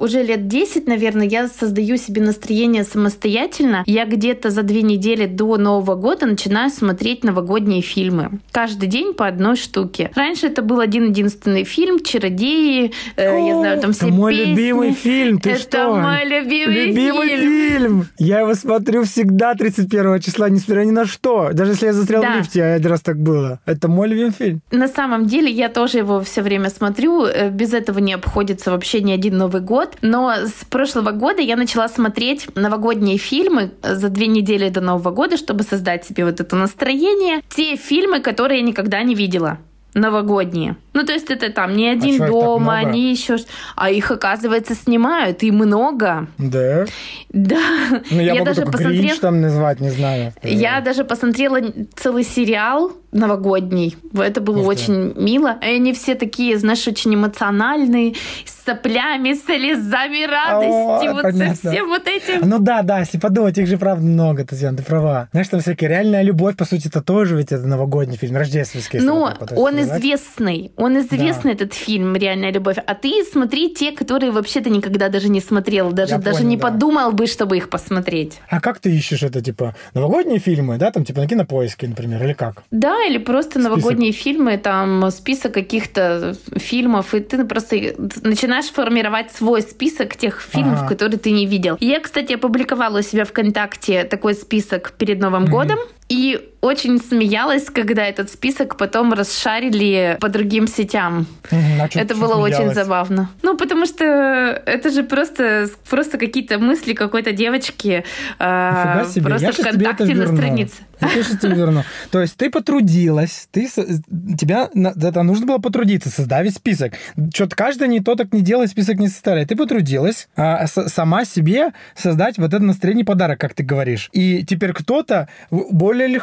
уже 0.00 0.22
лет 0.22 0.48
10, 0.48 0.86
наверное, 0.86 1.26
я 1.26 1.48
создаю 1.48 1.98
себе 1.98 2.22
настроение 2.22 2.84
самостоятельно. 2.84 3.82
Я 3.84 4.06
где-то 4.06 4.48
за 4.48 4.62
две 4.62 4.80
недели 4.80 5.26
до 5.26 5.58
Нового 5.58 5.96
года 5.96 6.24
начинаю 6.24 6.70
смотреть 6.70 7.24
новогодние 7.24 7.57
фильмы. 7.82 8.40
Каждый 8.52 8.88
день 8.88 9.14
по 9.14 9.26
одной 9.26 9.56
штуке. 9.56 10.10
Раньше 10.14 10.46
это 10.46 10.62
был 10.62 10.80
один-единственный 10.80 11.64
фильм 11.64 12.00
«Чародеи», 12.00 12.92
э, 13.16 13.46
я 13.48 13.56
знаю, 13.58 13.80
там 13.80 13.90
Это 13.90 13.98
все 13.98 14.06
мой 14.06 14.34
песни. 14.36 14.50
любимый 14.50 14.92
фильм, 14.92 15.38
ты 15.38 15.50
это 15.50 15.60
что? 15.60 15.94
мой 15.96 16.24
любимый, 16.24 16.86
Любимый 16.86 17.28
фильм. 17.28 17.40
фильм. 17.78 18.06
Я 18.18 18.40
его 18.40 18.54
смотрю 18.54 19.04
всегда 19.04 19.54
31 19.54 20.20
числа, 20.20 20.48
несмотря 20.48 20.82
ни 20.84 20.90
на 20.90 21.06
что. 21.06 21.50
Даже 21.52 21.72
если 21.72 21.86
я 21.86 21.92
застрял 21.92 22.22
Да. 22.22 22.34
в 22.34 22.36
лифте, 22.38 22.62
а 22.62 22.74
один 22.74 22.90
раз 22.90 23.00
так 23.00 23.18
было. 23.18 23.60
Это 23.66 23.88
мой 23.88 24.08
любимый 24.08 24.32
фильм. 24.32 24.60
На 24.70 24.88
самом 24.88 25.26
деле 25.26 25.50
я 25.50 25.68
тоже 25.68 25.98
его 25.98 26.20
все 26.22 26.42
время 26.42 26.70
смотрю. 26.70 27.24
Э, 27.24 27.50
Без 27.50 27.72
этого 27.74 27.98
не 27.98 28.12
обходится 28.14 28.70
вообще 28.70 29.00
ни 29.00 29.12
один 29.12 29.36
Новый 29.36 29.60
год. 29.60 29.96
Но 30.02 30.32
с 30.32 30.64
прошлого 30.68 31.10
года 31.12 31.40
я 31.42 31.56
начала 31.56 31.88
смотреть 31.88 32.46
новогодние 32.54 33.18
фильмы 33.18 33.72
за 33.82 34.08
две 34.08 34.26
недели 34.26 34.68
до 34.68 34.80
Нового 34.80 35.10
года, 35.10 35.36
чтобы 35.36 35.64
создать 35.64 36.04
себе 36.04 36.24
вот 36.24 36.40
это 36.40 36.56
настроение. 36.56 37.40
Те 37.48 37.76
фильмы, 37.76 38.20
которые 38.20 38.60
я 38.60 38.66
никогда 38.66 39.02
не 39.02 39.14
видела. 39.14 39.58
новогодние. 39.94 40.76
Ну, 40.92 41.04
то 41.04 41.12
есть 41.12 41.30
это 41.30 41.50
там 41.50 41.76
не 41.76 41.88
один 41.88 42.22
а 42.22 42.26
дома, 42.28 42.76
они 42.76 43.10
еще... 43.10 43.36
А 43.76 43.90
их, 43.90 44.10
оказывается, 44.10 44.74
снимают, 44.74 45.42
и 45.42 45.50
много. 45.50 46.28
Да? 46.38 46.86
Да. 47.30 48.02
Ну, 48.10 48.20
я, 48.20 48.26
я 48.26 48.34
могу 48.34 48.44
даже 48.44 48.62
только 48.62 48.72
посмотрел... 48.72 49.02
Гринч 49.02 49.18
там 49.18 49.40
назвать, 49.40 49.80
не 49.80 49.90
знаю. 49.90 50.32
Я 50.42 50.80
даже 50.80 51.04
посмотрела 51.04 51.60
целый 51.96 52.24
сериал 52.24 52.92
новогодний. 53.12 53.96
Это 54.14 54.40
было 54.40 54.58
Может, 54.58 54.82
очень 54.82 55.14
да. 55.14 55.20
мило. 55.20 55.58
И 55.62 55.66
они 55.66 55.92
все 55.92 56.14
такие, 56.14 56.58
знаешь, 56.58 56.86
очень 56.86 57.14
эмоциональные, 57.14 58.14
с 58.44 58.64
соплями, 58.64 59.32
слезами 59.34 60.26
радости, 60.26 61.08
О, 61.08 61.12
вот 61.14 61.22
понятно. 61.22 61.54
со 61.54 61.70
всем 61.70 61.88
вот 61.88 62.06
этим. 62.06 62.48
Ну 62.48 62.58
да, 62.58 62.82
да, 62.82 63.00
если 63.00 63.18
подумать, 63.18 63.56
их 63.56 63.66
же 63.66 63.78
правда 63.78 64.04
много, 64.04 64.44
Татьяна, 64.44 64.76
ты 64.76 64.82
права. 64.82 65.28
Знаешь, 65.32 65.48
там 65.48 65.60
всякие 65.60 65.88
реальная 65.88 66.22
любовь, 66.22 66.56
по 66.56 66.64
сути, 66.66 66.88
это 66.88 67.00
тоже 67.00 67.36
ведь 67.36 67.50
это 67.52 67.66
новогодний 67.66 68.18
фильм, 68.18 68.36
рождественский. 68.36 69.00
Ну, 69.00 69.28
он 69.56 69.80
известный, 69.80 70.72
он 70.76 70.98
известный, 70.98 71.54
да. 71.54 71.64
этот 71.64 71.74
фильм 71.74 72.14
«Реальная 72.14 72.52
любовь». 72.52 72.76
А 72.84 72.94
ты 72.94 73.24
смотри 73.30 73.74
те, 73.74 73.92
которые 73.92 74.32
вообще 74.32 74.60
ты 74.60 74.68
никогда 74.70 75.08
даже 75.08 75.28
не 75.30 75.40
смотрел, 75.40 75.92
даже, 75.92 76.12
Я 76.12 76.18
даже 76.18 76.38
понял, 76.38 76.50
не 76.50 76.56
да. 76.56 76.68
подумал 76.68 77.12
бы, 77.12 77.26
чтобы 77.26 77.56
их 77.56 77.70
посмотреть. 77.70 78.40
А 78.50 78.60
как 78.60 78.80
ты 78.80 78.94
ищешь 78.94 79.22
это, 79.22 79.40
типа, 79.40 79.74
новогодние 79.94 80.38
фильмы, 80.40 80.76
да, 80.76 80.90
там, 80.90 81.04
типа, 81.04 81.20
на 81.20 81.26
кинопоиске, 81.26 81.88
например, 81.88 82.22
или 82.22 82.34
как? 82.34 82.64
Да, 82.70 82.97
или 83.06 83.18
просто 83.18 83.52
список. 83.52 83.70
новогодние 83.70 84.12
фильмы, 84.12 84.58
там, 84.58 85.10
список 85.10 85.54
каких-то 85.54 86.36
фильмов, 86.56 87.14
и 87.14 87.20
ты 87.20 87.44
просто 87.44 87.76
начинаешь 88.22 88.66
формировать 88.66 89.32
свой 89.32 89.62
список 89.62 90.16
тех 90.16 90.40
фильмов, 90.40 90.80
ага. 90.80 90.88
которые 90.88 91.18
ты 91.18 91.30
не 91.30 91.46
видел. 91.46 91.76
Я, 91.80 92.00
кстати, 92.00 92.32
опубликовала 92.34 92.98
у 92.98 93.02
себя 93.02 93.24
ВКонтакте 93.24 94.04
такой 94.04 94.34
список 94.34 94.92
перед 94.92 95.20
Новым 95.20 95.44
mm-hmm. 95.44 95.50
годом. 95.50 95.78
И 96.08 96.40
очень 96.60 96.98
смеялась, 96.98 97.66
когда 97.66 98.04
этот 98.06 98.30
список 98.30 98.76
потом 98.76 99.12
расшарили 99.12 100.16
по 100.20 100.28
другим 100.28 100.66
сетям. 100.66 101.26
А 101.50 101.88
это 101.92 102.14
было 102.14 102.34
смеялась? 102.34 102.58
очень 102.58 102.74
забавно. 102.74 103.30
Ну, 103.42 103.56
потому 103.56 103.86
что 103.86 104.04
это 104.04 104.90
же 104.90 105.02
просто, 105.02 105.68
просто 105.88 106.18
какие-то 106.18 106.58
мысли 106.58 106.94
какой-то 106.94 107.32
девочки 107.32 108.04
э, 108.38 109.04
себе. 109.12 109.24
просто 109.24 109.46
Я 109.46 109.52
ВКонтакте 109.52 110.14
на 110.14 110.26
странице. 110.26 110.76
Я 111.00 111.22
тебе 111.22 111.54
верну. 111.54 111.84
То 112.10 112.20
есть 112.20 112.36
ты 112.36 112.50
потрудилась, 112.50 113.48
ты, 113.52 113.68
тебя 113.68 114.68
это 114.74 115.22
нужно 115.22 115.46
было 115.46 115.58
потрудиться, 115.58 116.10
создать 116.10 116.52
список. 116.54 116.94
Что-то 117.34 117.54
каждое 117.54 117.88
не 117.88 118.00
то 118.00 118.14
так 118.14 118.32
не 118.32 118.40
делает, 118.40 118.70
список 118.70 118.98
не 118.98 119.08
составляет. 119.08 119.48
Ты 119.48 119.56
потрудилась 119.56 120.28
а, 120.34 120.66
сама 120.66 121.24
себе 121.24 121.72
создать 121.96 122.38
вот 122.38 122.48
этот 122.48 122.62
настроение 122.62 123.04
подарок, 123.04 123.38
как 123.38 123.54
ты 123.54 123.62
говоришь. 123.62 124.08
И 124.12 124.44
теперь 124.44 124.72
кто-то 124.72 125.28
более 125.50 125.98
более 125.98 126.14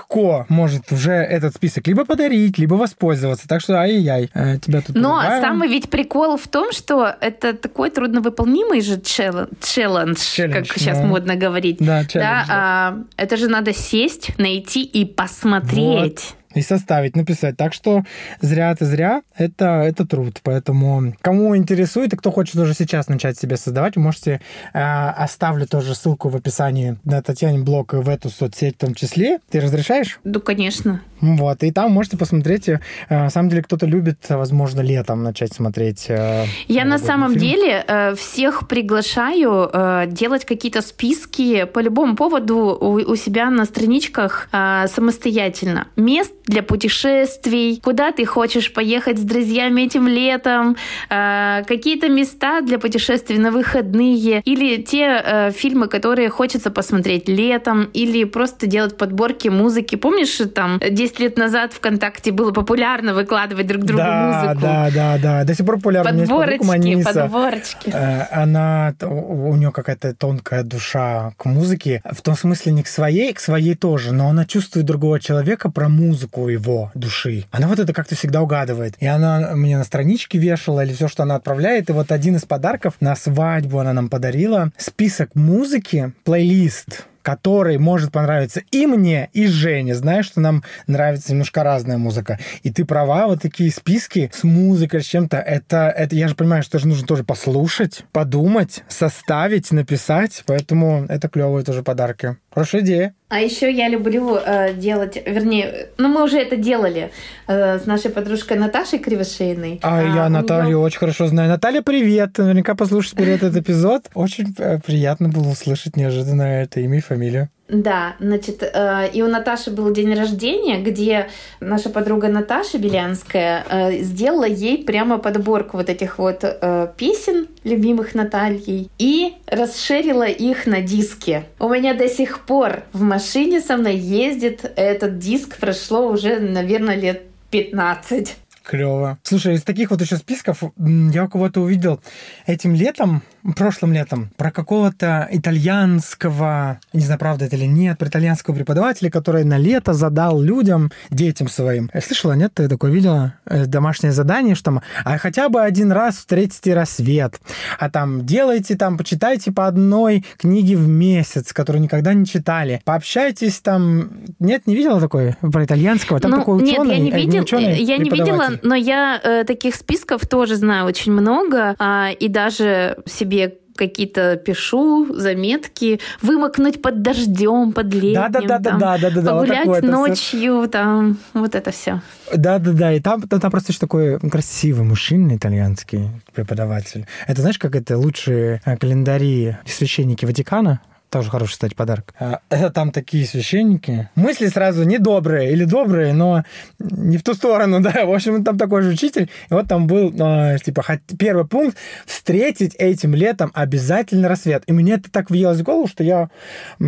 может 0.50 0.92
уже 0.92 1.12
этот 1.12 1.56
список 1.56 1.88
либо 1.88 2.06
подарить, 2.06 2.58
либо 2.58 2.76
воспользоваться. 2.76 3.48
Так 3.48 3.62
что 3.62 3.80
ай-яй, 3.80 4.30
э, 4.34 4.58
тебя 4.58 4.82
тут 4.82 4.96
Но 4.96 5.18
поругаем. 5.18 5.42
самый 5.42 5.70
ведь 5.70 5.90
прикол 5.90 6.38
в 6.38 6.48
том, 6.48 6.72
что 6.72 7.16
это 7.20 7.54
такой 7.54 7.90
трудновыполнимый 7.90 8.82
же 8.82 9.00
челлендж, 9.02 9.48
челлендж 9.62 10.18
как 10.54 10.68
ну, 10.68 10.74
сейчас 10.76 11.04
модно 11.04 11.36
говорить. 11.36 11.78
Да, 11.80 12.06
челлендж, 12.06 12.14
да, 12.14 12.46
да. 12.46 12.46
А, 12.50 12.98
это 13.18 13.38
же 13.38 13.48
надо 13.48 13.74
сесть, 13.74 14.38
найти 14.38 14.84
и 14.84 15.06
посмотреть. 15.06 16.20
Вот 16.36 16.45
и 16.56 16.62
составить, 16.62 17.16
написать. 17.16 17.58
Так 17.58 17.74
что 17.74 18.04
зря 18.42 18.72
это 18.72 18.86
зря, 18.86 19.22
это, 19.38 19.82
это 19.82 20.06
труд. 20.06 20.40
Поэтому 20.44 21.14
кому 21.22 21.56
интересует 21.56 22.14
и 22.14 22.18
кто 22.18 22.32
хочет 22.32 22.56
уже 22.56 22.74
сейчас 22.74 23.08
начать 23.08 23.38
себе 23.38 23.58
создавать, 23.58 23.96
вы 23.96 24.02
можете 24.02 24.42
э, 24.74 24.80
оставлю 24.80 25.68
тоже 25.68 25.94
ссылку 25.94 26.30
в 26.30 26.36
описании 26.36 26.98
на 27.04 27.22
Татьяне 27.22 27.60
блог 27.60 27.94
в 27.94 28.10
эту 28.10 28.30
соцсеть 28.30 28.76
в 28.76 28.80
том 28.80 28.96
числе. 28.96 29.40
Ты 29.50 29.60
разрешаешь? 29.60 30.20
Да, 30.24 30.40
конечно. 30.40 31.02
Вот, 31.22 31.64
и 31.64 31.72
там 31.72 31.92
можете 31.92 32.18
посмотреть. 32.18 32.70
Э, 32.70 32.80
на 33.10 33.30
самом 33.30 33.50
деле 33.50 33.62
кто-то 33.64 33.86
любит, 33.86 34.26
возможно, 34.30 34.82
летом 34.82 35.24
начать 35.24 35.54
смотреть. 35.54 36.06
Э, 36.10 36.46
Я 36.68 36.86
на 36.86 36.98
самом 36.98 37.32
фильм. 37.34 37.42
деле 37.42 37.84
э, 37.88 38.16
всех 38.16 38.68
приглашаю 38.68 39.70
э, 39.72 40.06
делать 40.08 40.46
какие-то 40.46 40.82
списки 40.82 41.66
по 41.66 41.80
любому 41.80 42.16
поводу 42.16 42.56
у, 42.80 42.94
у 42.94 43.16
себя 43.16 43.50
на 43.50 43.66
страничках 43.66 44.48
э, 44.52 44.86
самостоятельно. 44.88 45.88
Мест 45.96 46.32
для 46.46 46.64
путешествий, 46.64 47.80
куда 47.84 48.12
ты 48.12 48.26
хочешь 48.26 48.72
поехать 48.72 49.18
с 49.18 49.22
друзьями 49.22 49.84
этим 49.84 50.08
летом, 50.08 50.78
э, 51.10 51.64
какие-то 51.68 52.10
места 52.10 52.62
для 52.62 52.80
путешествий 52.80 53.38
на 53.38 53.52
выходные, 53.52 54.42
или 54.42 54.82
те 54.82 55.22
э, 55.24 55.52
фильмы, 55.52 55.88
которые 55.88 56.30
хочется 56.30 56.72
посмотреть 56.72 57.28
летом, 57.28 57.86
или 57.94 58.24
просто 58.24 58.68
делать 58.68 58.98
подборки 58.98 59.48
музыки. 59.50 59.96
Помнишь, 59.96 60.40
там 60.54 60.80
10 60.80 61.20
лет 61.20 61.38
назад 61.38 61.74
ВКонтакте 61.74 62.32
было 62.32 62.52
популярно 62.52 63.14
выкладывать 63.14 63.68
друг 63.68 63.84
другу 63.84 64.04
да, 64.04 64.44
музыку? 64.44 64.62
Да, 64.62 64.90
да, 64.94 65.18
да. 65.18 65.44
До 65.44 65.56
сих 65.56 65.66
пор 65.66 65.78
популярно. 65.78 66.12
Подборочки, 66.12 66.66
Маниса. 66.66 67.14
подборочки. 67.14 67.90
Э, 67.90 68.28
она, 68.32 68.94
у 69.02 69.56
нее 69.56 69.72
какая-то 69.72 70.14
тонкая 70.14 70.64
душа 70.64 71.34
к 71.38 71.46
музыке, 71.46 72.02
в 72.10 72.22
том 72.22 72.36
смысле 72.36 72.74
не 72.74 72.84
к 72.84 72.88
своей, 72.88 73.34
к 73.34 73.40
своей 73.40 73.76
тоже, 73.76 74.14
но 74.14 74.30
она 74.30 74.46
чувствует 74.46 74.86
другого 74.86 75.20
человека 75.20 75.72
про 75.72 75.90
музыку 75.90 76.35
музыку 76.36 76.50
его 76.50 76.92
души. 76.94 77.46
Она 77.52 77.68
вот 77.68 77.80
это 77.80 77.94
как-то 77.94 78.16
всегда 78.16 78.42
угадывает. 78.42 78.96
И 79.00 79.08
она 79.08 79.56
мне 79.56 79.78
на 79.78 79.84
страничке 79.84 80.38
вешала 80.38 80.84
или 80.84 80.94
все, 80.94 81.08
что 81.08 81.24
она 81.24 81.36
отправляет. 81.36 81.90
И 81.90 81.94
вот 81.94 82.12
один 82.12 82.36
из 82.36 82.46
подарков 82.46 82.96
на 83.00 83.16
свадьбу 83.16 83.80
она 83.80 83.94
нам 83.94 84.10
подарила 84.10 84.72
список 84.78 85.36
музыки, 85.36 86.14
плейлист 86.24 87.06
который 87.26 87.80
может 87.80 88.12
понравиться 88.12 88.62
и 88.70 88.86
мне, 88.86 89.32
и 89.34 89.48
Жене. 89.48 89.96
Знаешь, 89.96 90.28
что 90.28 90.42
нам 90.42 90.64
нравится 90.86 91.32
немножко 91.32 91.64
разная 91.64 91.98
музыка. 91.98 92.38
И 92.62 92.72
ты 92.72 92.86
права, 92.86 93.26
вот 93.26 93.42
такие 93.42 93.72
списки 93.72 94.30
с 94.32 94.44
музыкой, 94.44 95.02
с 95.02 95.06
чем-то, 95.08 95.38
это, 95.38 95.90
это 95.90 96.16
я 96.16 96.28
же 96.28 96.36
понимаю, 96.36 96.62
что 96.62 96.78
же 96.78 96.88
нужно 96.88 97.08
тоже 97.08 97.24
послушать, 97.24 98.06
подумать, 98.12 98.84
составить, 98.88 99.72
написать. 99.72 100.44
Поэтому 100.46 101.08
это 101.10 101.28
клевые 101.28 101.66
тоже 101.66 101.82
подарки. 101.82 102.38
Хорошая 102.56 102.84
идея. 102.84 103.14
А 103.28 103.42
еще 103.42 103.70
я 103.70 103.90
люблю 103.90 104.38
э, 104.38 104.74
делать, 104.76 105.22
вернее, 105.26 105.90
ну 105.98 106.08
мы 106.08 106.24
уже 106.24 106.38
это 106.38 106.56
делали 106.56 107.12
э, 107.48 107.80
с 107.80 107.86
нашей 107.86 108.12
подружкой 108.12 108.58
Наташей 108.58 108.98
Кривошейной. 109.00 109.82
А, 109.84 110.00
а 110.00 110.04
я 110.04 110.30
Наталью 110.30 110.68
нее... 110.68 110.78
очень 110.78 111.00
хорошо 111.00 111.28
знаю. 111.28 111.50
Наталья, 111.50 111.82
привет! 111.82 112.38
Наверняка 112.38 112.74
послушать 112.74 113.16
перед 113.16 113.34
этот 113.44 113.58
эпизод. 113.58 114.10
Очень 114.14 114.56
э, 114.58 114.80
приятно 114.80 115.28
было 115.28 115.50
услышать 115.50 115.98
неожиданно 115.98 116.44
это 116.44 116.80
имя 116.80 117.00
и 117.00 117.02
фамилию. 117.02 117.50
Да, 117.68 118.16
значит, 118.20 118.62
э, 118.62 119.10
и 119.12 119.24
у 119.24 119.28
Наташи 119.28 119.72
был 119.72 119.92
день 119.92 120.14
рождения, 120.14 120.84
где 120.84 121.30
наша 121.60 121.90
подруга 121.90 122.28
Наташа 122.28 122.78
Белянская 122.78 123.66
э, 123.68 124.04
сделала 124.04 124.46
ей 124.46 124.84
прямо 124.84 125.18
подборку 125.18 125.78
вот 125.78 125.90
этих 125.90 126.20
вот 126.20 126.44
э, 126.44 126.88
песен, 126.96 127.48
любимых 127.64 128.14
Натальей, 128.14 128.92
и 129.00 129.34
расширила 129.48 130.28
их 130.28 130.68
на 130.68 130.82
диске. 130.82 131.46
У 131.58 131.68
меня 131.68 131.96
до 131.96 132.08
сих 132.08 132.46
пор 132.46 132.84
в 132.94 133.02
машине 133.02 133.62
со 133.62 133.78
мной 133.78 133.96
ездит 133.96 134.72
этот 134.76 135.18
диск, 135.18 135.58
прошло 135.58 136.08
уже, 136.08 136.40
наверное, 136.40 136.96
лет 136.96 137.24
15. 137.50 138.36
Клево. 138.62 139.18
Слушай, 139.24 139.56
из 139.56 139.64
таких 139.64 139.90
вот 139.90 140.02
еще 140.02 140.18
списков 140.18 140.62
я 140.78 141.28
кого-то 141.28 141.62
увидел 141.62 142.00
этим 142.46 142.76
летом, 142.76 143.24
прошлым 143.54 143.94
летом, 143.94 144.30
про 144.38 144.52
какого-то 144.52 145.28
итальянского, 145.32 146.80
не 146.94 147.02
знаю, 147.02 147.20
правда 147.20 147.46
это 147.46 147.56
или 147.56 147.66
нет, 147.66 147.98
про 147.98 148.08
итальянского 148.08 148.56
преподавателя, 148.56 149.10
который 149.10 149.44
на 149.44 149.58
лето 149.58 149.94
задал 149.94 150.42
людям, 150.42 150.92
детям 151.10 151.48
своим. 151.48 151.90
Я 151.94 152.02
слышала, 152.02 152.34
нет, 152.34 152.54
ты 152.54 152.68
такое 152.68 152.92
видела? 152.92 153.36
Э, 153.46 153.66
домашнее 153.66 154.12
задание, 154.12 154.56
что 154.56 154.66
там, 154.66 154.82
а 155.04 155.18
хотя 155.18 155.50
бы 155.50 155.62
один 155.62 155.92
раз 155.92 156.18
встретите 156.18 156.74
рассвет, 156.74 157.40
а 157.78 157.90
там 157.90 158.26
делайте 158.26 158.76
там, 158.76 158.98
почитайте 158.98 159.52
по 159.52 159.68
одной 159.68 160.26
книге 160.38 160.76
в 160.76 160.88
месяц, 160.88 161.54
которую 161.54 161.82
никогда 161.84 162.14
не 162.14 162.26
читали. 162.26 162.82
Пообщайтесь 162.86 163.60
там. 163.60 164.10
Нет, 164.40 164.66
не 164.66 164.76
видела 164.76 165.00
такой 165.00 165.36
про 165.42 165.64
итальянского? 165.64 166.20
Там 166.20 166.32
ну, 166.32 166.38
такой 166.38 166.64
ученый, 166.64 167.00
нет, 167.00 167.14
я 167.14 167.20
не, 167.20 167.26
видел, 167.26 167.34
не 167.34 167.42
ученый, 167.42 167.84
я 167.84 167.98
не 167.98 168.10
видела, 168.10 168.50
но 168.64 168.76
я 168.76 169.20
э, 169.24 169.44
таких 169.44 169.76
списков 169.76 170.26
тоже 170.28 170.56
знаю 170.56 170.86
очень 170.86 171.12
много, 171.12 171.76
э, 171.78 172.14
и 172.14 172.28
даже 172.28 172.98
себе 173.06 173.35
какие-то 173.76 174.38
пишу 174.38 175.14
заметки, 175.16 176.00
вымокнуть 176.22 176.82
под 176.82 177.02
дождем, 177.02 177.74
под 177.74 177.94
летним, 177.94 178.14
да, 178.14 178.30
да, 178.30 178.42
да, 178.42 178.60
там, 178.60 178.80
да, 178.80 178.98
да, 178.98 179.10
да, 179.10 179.22
да, 179.22 179.32
погулять 179.34 179.66
вот 179.68 179.84
ночью, 179.84 180.62
все. 180.62 180.68
там, 180.68 181.18
вот 181.34 181.56
это 181.56 181.72
все. 181.72 182.02
Да, 182.34 182.58
да, 182.60 182.72
да, 182.72 182.94
и 182.94 183.00
там, 183.00 183.22
там, 183.22 183.40
там 183.40 183.52
просто 183.52 183.72
еще 183.72 183.80
такой 183.80 184.20
красивый 184.20 184.86
мужчина 184.86 185.36
итальянский 185.36 186.10
преподаватель. 186.34 187.06
Это 187.28 187.42
знаешь, 187.42 187.60
как 187.60 187.76
это 187.76 187.98
лучшие 187.98 188.62
э, 188.66 188.78
календари 188.78 189.58
священники 189.66 190.26
Ватикана 190.26 190.80
Тоже 191.16 191.30
хороший, 191.30 191.54
кстати, 191.54 191.74
подарок. 191.74 192.14
А, 192.20 192.42
там 192.72 192.92
такие 192.92 193.26
священники. 193.26 194.10
Мысли 194.16 194.48
сразу 194.48 194.84
недобрые 194.84 195.54
или 195.54 195.64
добрые, 195.64 196.12
но 196.12 196.44
не 196.78 197.18
в 197.18 197.24
ту 197.24 197.34
сторону, 197.34 197.80
да. 197.82 198.06
В 198.06 198.14
общем, 198.14 198.44
там 198.44 198.58
такой 198.58 198.82
же 198.82 198.90
учитель. 198.90 199.30
И 199.50 199.54
вот 199.54 199.66
там 199.70 199.88
был, 199.88 200.14
а, 200.20 200.58
типа, 200.58 200.84
первый 201.18 201.48
пункт— 201.48 201.78
встретить 202.06 202.76
этим 202.76 203.16
летом 203.16 203.50
обязательно 203.54 204.28
рассвет. 204.28 204.64
И 204.68 204.74
мне 204.74 204.96
это 204.96 205.10
так 205.10 205.30
въелось 205.30 205.60
в 205.60 205.64
голову, 205.64 205.88
что 205.88 206.04
я 206.04 206.28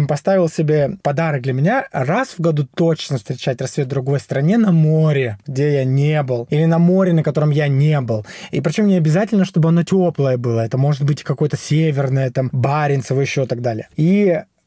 поставил 0.09 0.49
себе 0.49 0.97
подарок 1.03 1.43
для 1.43 1.53
меня 1.53 1.85
раз 1.93 2.31
в 2.37 2.41
году 2.41 2.67
точно 2.75 3.19
встречать 3.19 3.61
рассвет 3.61 3.87
в 3.87 3.89
другой 3.89 4.19
стране 4.19 4.57
на 4.57 4.73
море, 4.73 5.37
где 5.47 5.75
я 5.75 5.85
не 5.85 6.21
был, 6.23 6.49
или 6.49 6.65
на 6.65 6.79
море, 6.79 7.13
на 7.13 7.23
котором 7.23 7.51
я 7.51 7.69
не 7.69 8.01
был. 8.01 8.25
И 8.51 8.59
причем 8.59 8.87
не 8.87 8.97
обязательно, 8.97 9.45
чтобы 9.45 9.69
оно 9.69 9.83
теплое 9.83 10.35
было. 10.35 10.65
Это 10.65 10.77
может 10.77 11.03
быть 11.03 11.23
какое-то 11.23 11.55
северное, 11.55 12.29
там, 12.29 12.49
Баренцево 12.51 13.21
еще 13.21 13.43
и 13.43 13.47
так 13.47 13.61
далее. 13.61 13.87
И 13.95 14.16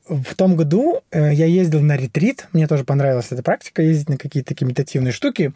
в 0.08 0.34
том 0.34 0.56
году 0.56 1.00
э, 1.10 1.32
я 1.32 1.46
ездил 1.46 1.80
на 1.80 1.96
ретрит, 1.96 2.48
мне 2.52 2.66
тоже 2.66 2.84
понравилась 2.84 3.28
эта 3.30 3.42
практика, 3.42 3.82
ездить 3.82 4.08
на 4.08 4.16
какие-то 4.16 4.48
такие 4.48 4.66
медитативные 4.66 5.12
штуки. 5.12 5.52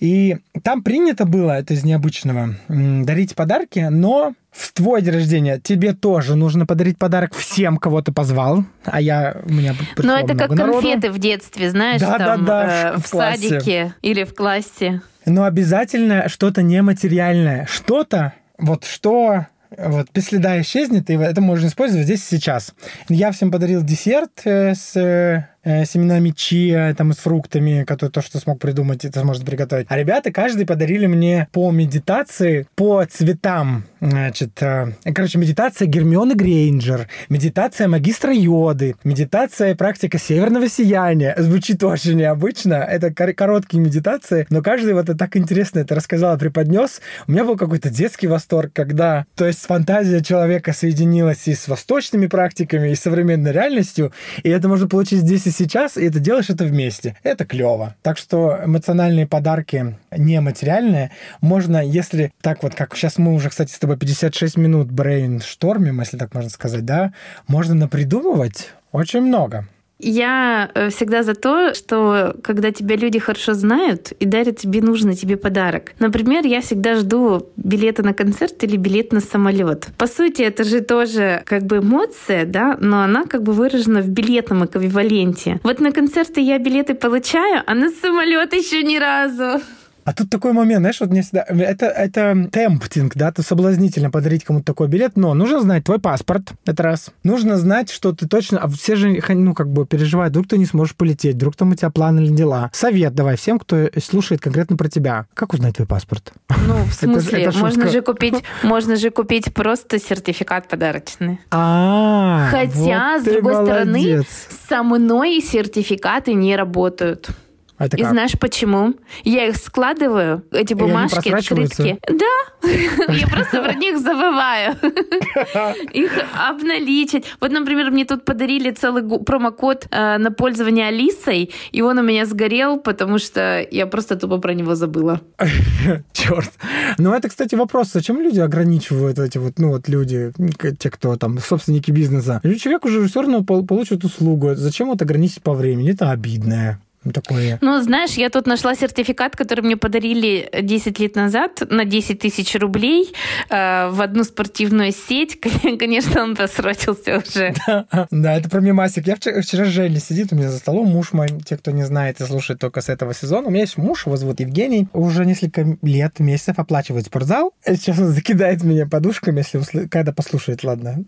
И 0.00 0.36
там 0.62 0.82
принято 0.82 1.24
было, 1.24 1.52
это 1.52 1.72
из 1.72 1.82
необычного, 1.84 2.56
дарить 2.68 3.34
подарки, 3.34 3.78
но 3.90 4.34
в 4.50 4.72
твой 4.72 5.00
день 5.00 5.14
рождения 5.14 5.58
тебе 5.58 5.94
тоже 5.94 6.34
нужно 6.34 6.66
подарить 6.66 6.98
подарок 6.98 7.34
всем, 7.34 7.78
кого 7.78 8.02
ты 8.02 8.12
позвал, 8.12 8.64
а 8.84 9.00
я 9.00 9.36
у 9.44 9.52
меня 9.52 9.74
Но 9.96 10.18
это 10.18 10.34
как 10.34 10.50
народу. 10.50 10.82
конфеты 10.82 11.10
в 11.10 11.18
детстве, 11.18 11.70
знаешь, 11.70 12.00
да, 12.00 12.18
там 12.18 12.44
да, 12.44 12.66
да, 12.66 12.92
э, 12.94 12.98
в, 12.98 13.04
в 13.04 13.06
садике 13.06 13.94
или 14.02 14.24
в 14.24 14.34
классе. 14.34 15.00
Но 15.24 15.44
обязательно 15.44 16.28
что-то 16.28 16.62
нематериальное, 16.62 17.66
что-то 17.70 18.34
вот 18.58 18.84
что 18.84 19.46
вот, 19.76 20.08
без 20.12 20.26
следа 20.26 20.60
исчезнет, 20.60 21.10
и 21.10 21.14
это 21.14 21.40
можно 21.40 21.66
использовать 21.66 22.04
здесь 22.04 22.22
и 22.22 22.36
сейчас. 22.36 22.74
Я 23.08 23.32
всем 23.32 23.50
подарил 23.50 23.82
десерт 23.82 24.42
э, 24.44 24.74
с 24.74 24.96
э, 24.96 25.48
семенами 25.66 26.30
чиа, 26.30 26.94
там, 26.94 27.12
с 27.12 27.18
фруктами, 27.18 27.84
который 27.84 28.10
то, 28.10 28.22
что 28.22 28.38
смог 28.38 28.60
придумать, 28.60 29.04
это 29.04 29.20
сможет 29.20 29.44
приготовить. 29.44 29.86
А 29.90 29.96
ребята 29.96 30.32
каждый 30.32 30.64
подарили 30.66 31.06
мне 31.06 31.48
по 31.52 31.70
медитации, 31.70 32.66
по 32.74 33.04
цветам. 33.04 33.84
Значит, 34.00 34.62
э, 34.62 34.92
короче, 35.14 35.38
медитация 35.38 35.86
Гермионы 35.86 36.34
Грейнджер, 36.34 37.08
медитация 37.28 37.88
магистра 37.88 38.32
Йоды, 38.32 38.94
медитация 39.04 39.74
практика 39.74 40.18
северного 40.18 40.68
сияния. 40.68 41.34
Звучит 41.38 41.82
очень 41.82 42.16
необычно. 42.16 42.74
Это 42.74 43.12
короткие 43.12 43.82
медитации, 43.82 44.46
но 44.50 44.62
каждый 44.62 44.94
вот 44.94 45.08
это 45.08 45.18
так 45.18 45.36
интересно 45.36 45.80
это 45.80 45.94
рассказал, 45.94 46.38
преподнес. 46.38 47.00
У 47.26 47.32
меня 47.32 47.44
был 47.44 47.56
какой-то 47.56 47.90
детский 47.90 48.26
восторг, 48.26 48.70
когда, 48.72 49.24
то 49.34 49.46
есть 49.46 49.60
фантазия 49.60 50.22
человека 50.22 50.72
соединилась 50.72 51.48
и 51.48 51.54
с 51.54 51.66
восточными 51.66 52.26
практиками, 52.26 52.90
и 52.90 52.94
с 52.94 53.00
современной 53.00 53.52
реальностью, 53.52 54.12
и 54.42 54.50
это 54.50 54.68
можно 54.68 54.86
получить 54.86 55.20
здесь 55.20 55.46
и 55.46 55.50
сейчас, 55.56 55.96
и 55.96 56.08
ты 56.10 56.20
делаешь 56.20 56.50
это 56.50 56.64
вместе. 56.64 57.16
Это 57.22 57.44
клево. 57.44 57.94
Так 58.02 58.18
что 58.18 58.58
эмоциональные 58.64 59.26
подарки 59.26 59.96
нематериальные 60.16 61.10
можно, 61.40 61.84
если 61.84 62.32
так 62.40 62.62
вот, 62.62 62.74
как 62.74 62.94
сейчас 62.96 63.18
мы 63.18 63.34
уже, 63.34 63.50
кстати, 63.50 63.72
с 63.72 63.78
тобой 63.78 63.96
56 63.96 64.56
минут 64.56 64.90
брейнштормим, 64.90 66.00
если 66.00 66.16
так 66.18 66.34
можно 66.34 66.50
сказать, 66.50 66.84
да, 66.84 67.12
можно 67.46 67.74
напридумывать 67.74 68.70
очень 68.92 69.20
много. 69.20 69.66
Я 69.98 70.70
э, 70.74 70.90
всегда 70.90 71.22
за 71.22 71.34
то, 71.34 71.74
что 71.74 72.34
когда 72.42 72.70
тебя 72.70 72.96
люди 72.96 73.18
хорошо 73.18 73.54
знают 73.54 74.12
и 74.12 74.26
дарят 74.26 74.58
тебе 74.58 74.82
нужный 74.82 75.14
тебе 75.14 75.36
подарок. 75.36 75.92
Например, 75.98 76.44
я 76.44 76.60
всегда 76.60 76.96
жду 76.96 77.48
билета 77.56 78.02
на 78.02 78.12
концерт 78.12 78.62
или 78.64 78.76
билет 78.76 79.12
на 79.12 79.20
самолет. 79.20 79.88
По 79.96 80.06
сути, 80.06 80.42
это 80.42 80.64
же 80.64 80.80
тоже 80.80 81.42
как 81.46 81.64
бы 81.64 81.78
эмоция, 81.78 82.44
да, 82.44 82.76
но 82.80 83.02
она 83.02 83.24
как 83.24 83.42
бы 83.42 83.52
выражена 83.52 84.02
в 84.02 84.08
билетном 84.08 84.66
эквиваленте. 84.66 85.60
Вот 85.62 85.80
на 85.80 85.92
концерты 85.92 86.40
я 86.40 86.58
билеты 86.58 86.94
получаю, 86.94 87.62
а 87.66 87.74
на 87.74 87.90
самолет 87.90 88.52
еще 88.52 88.82
ни 88.82 88.98
разу. 88.98 89.62
А 90.06 90.12
тут 90.12 90.30
такой 90.30 90.52
момент, 90.52 90.82
знаешь, 90.82 91.00
вот 91.00 91.10
мне 91.10 91.22
всегда... 91.22 91.44
Это, 91.48 91.86
это 91.86 92.48
темптинг, 92.52 93.16
да, 93.16 93.32
ты 93.32 93.42
соблазнительно 93.42 94.08
подарить 94.08 94.44
кому-то 94.44 94.66
такой 94.66 94.86
билет, 94.86 95.16
но 95.16 95.34
нужно 95.34 95.60
знать 95.60 95.82
твой 95.82 95.98
паспорт, 95.98 96.52
это 96.64 96.80
раз. 96.84 97.10
Нужно 97.24 97.56
знать, 97.56 97.90
что 97.90 98.12
ты 98.12 98.28
точно... 98.28 98.60
А 98.60 98.68
все 98.68 98.94
же, 98.94 99.20
ну, 99.30 99.52
как 99.52 99.68
бы 99.68 99.84
переживают, 99.84 100.30
вдруг 100.30 100.46
ты 100.46 100.58
не 100.58 100.64
сможешь 100.64 100.94
полететь, 100.94 101.34
вдруг 101.34 101.56
там 101.56 101.72
у 101.72 101.74
тебя 101.74 101.90
планы 101.90 102.20
или 102.20 102.32
дела. 102.32 102.70
Совет 102.72 103.16
давай 103.16 103.36
всем, 103.36 103.58
кто 103.58 103.88
слушает 104.00 104.40
конкретно 104.40 104.76
про 104.76 104.88
тебя. 104.88 105.26
Как 105.34 105.52
узнать 105.52 105.74
твой 105.74 105.88
паспорт? 105.88 106.32
Ну, 106.50 106.84
в 106.84 106.94
смысле? 106.94 107.42
это, 107.42 107.50
это 107.50 107.58
можно 107.58 107.88
же 107.88 108.00
купить, 108.00 108.44
можно 108.62 108.94
же 108.94 109.10
купить 109.10 109.52
просто 109.52 109.98
сертификат 109.98 110.68
подарочный. 110.68 111.40
А, 111.50 112.46
Хотя, 112.52 113.14
вот 113.14 113.22
с 113.22 113.24
другой 113.24 113.54
стороны, 113.54 114.22
со 114.68 114.84
мной 114.84 115.40
сертификаты 115.40 116.32
не 116.34 116.54
работают. 116.54 117.30
А 117.78 117.86
это 117.86 117.96
И 117.96 118.00
как? 118.00 118.10
знаешь 118.10 118.32
почему? 118.38 118.94
Я 119.24 119.48
их 119.48 119.56
складываю, 119.56 120.42
эти 120.50 120.74
бумажки, 120.74 121.28
открытки. 121.28 121.98
Да, 122.08 122.68
я 123.12 123.26
просто 123.26 123.62
про 123.62 123.74
них 123.74 123.98
забываю. 123.98 124.76
Их 125.92 126.12
обналичить. 126.48 127.24
Вот, 127.40 127.52
например, 127.52 127.90
мне 127.90 128.04
тут 128.04 128.24
подарили 128.24 128.70
целый 128.70 129.02
промокод 129.02 129.88
э, 129.90 130.18
на 130.18 130.30
пользование 130.30 130.88
Алисой, 130.88 131.50
и 131.72 131.82
он 131.82 131.98
у 131.98 132.02
меня 132.02 132.24
сгорел, 132.24 132.78
потому 132.78 133.18
что 133.18 133.66
я 133.70 133.86
просто 133.86 134.16
тупо 134.16 134.38
про 134.38 134.54
него 134.54 134.74
забыла. 134.74 135.20
Черт. 136.12 136.50
Ну, 136.98 137.12
это, 137.12 137.28
кстати, 137.28 137.54
вопрос, 137.54 137.92
зачем 137.92 138.20
люди 138.20 138.40
ограничивают 138.40 139.18
эти 139.18 139.38
вот, 139.38 139.58
ну, 139.58 139.70
вот 139.70 139.88
люди, 139.88 140.32
те, 140.78 140.90
кто 140.90 141.16
там, 141.16 141.38
собственники 141.38 141.90
бизнеса. 141.90 142.40
Человек 142.58 142.84
уже 142.84 143.06
все 143.06 143.22
равно 143.22 143.44
получит 143.44 144.04
услугу. 144.04 144.54
Зачем 144.54 144.90
это 144.90 145.04
ограничить 145.04 145.42
по 145.42 145.52
времени? 145.52 145.92
Это 145.92 146.10
обидное 146.10 146.80
такое. 147.12 147.58
Ну, 147.60 147.80
знаешь, 147.80 148.12
я 148.12 148.30
тут 148.30 148.46
нашла 148.46 148.74
сертификат, 148.74 149.36
который 149.36 149.62
мне 149.62 149.76
подарили 149.76 150.48
10 150.52 150.98
лет 150.98 151.16
назад 151.16 151.62
на 151.70 151.84
10 151.84 152.18
тысяч 152.18 152.54
рублей 152.56 153.12
э, 153.48 153.88
в 153.90 154.00
одну 154.00 154.24
спортивную 154.24 154.92
сеть. 154.92 155.40
Конечно, 155.78 156.22
он 156.22 156.36
просрочился 156.36 157.18
уже. 157.18 157.54
Да, 157.66 158.06
да 158.10 158.34
это 158.34 158.48
про 158.48 158.60
мимасик. 158.60 159.06
Я 159.06 159.16
вчера, 159.16 159.40
вчера 159.40 159.64
Женя 159.64 160.00
сидит 160.00 160.32
у 160.32 160.36
меня 160.36 160.50
за 160.50 160.58
столом, 160.58 160.86
муж 160.88 161.12
мой, 161.12 161.28
те, 161.44 161.56
кто 161.56 161.70
не 161.70 161.84
знает 161.84 162.20
и 162.20 162.24
слушает 162.24 162.60
только 162.60 162.80
с 162.80 162.88
этого 162.88 163.14
сезона. 163.14 163.48
У 163.48 163.50
меня 163.50 163.62
есть 163.62 163.76
муж, 163.76 164.06
его 164.06 164.16
зовут 164.16 164.40
Евгений, 164.40 164.88
уже 164.92 165.24
несколько 165.24 165.76
лет, 165.82 166.20
месяцев 166.20 166.58
оплачивает 166.58 167.06
спортзал. 167.06 167.52
Сейчас 167.66 167.98
он 167.98 168.08
закидает 168.08 168.62
меня 168.62 168.86
подушками, 168.86 169.38
если 169.38 169.86
когда 169.86 170.12
послушает, 170.12 170.64
ладно. 170.64 171.04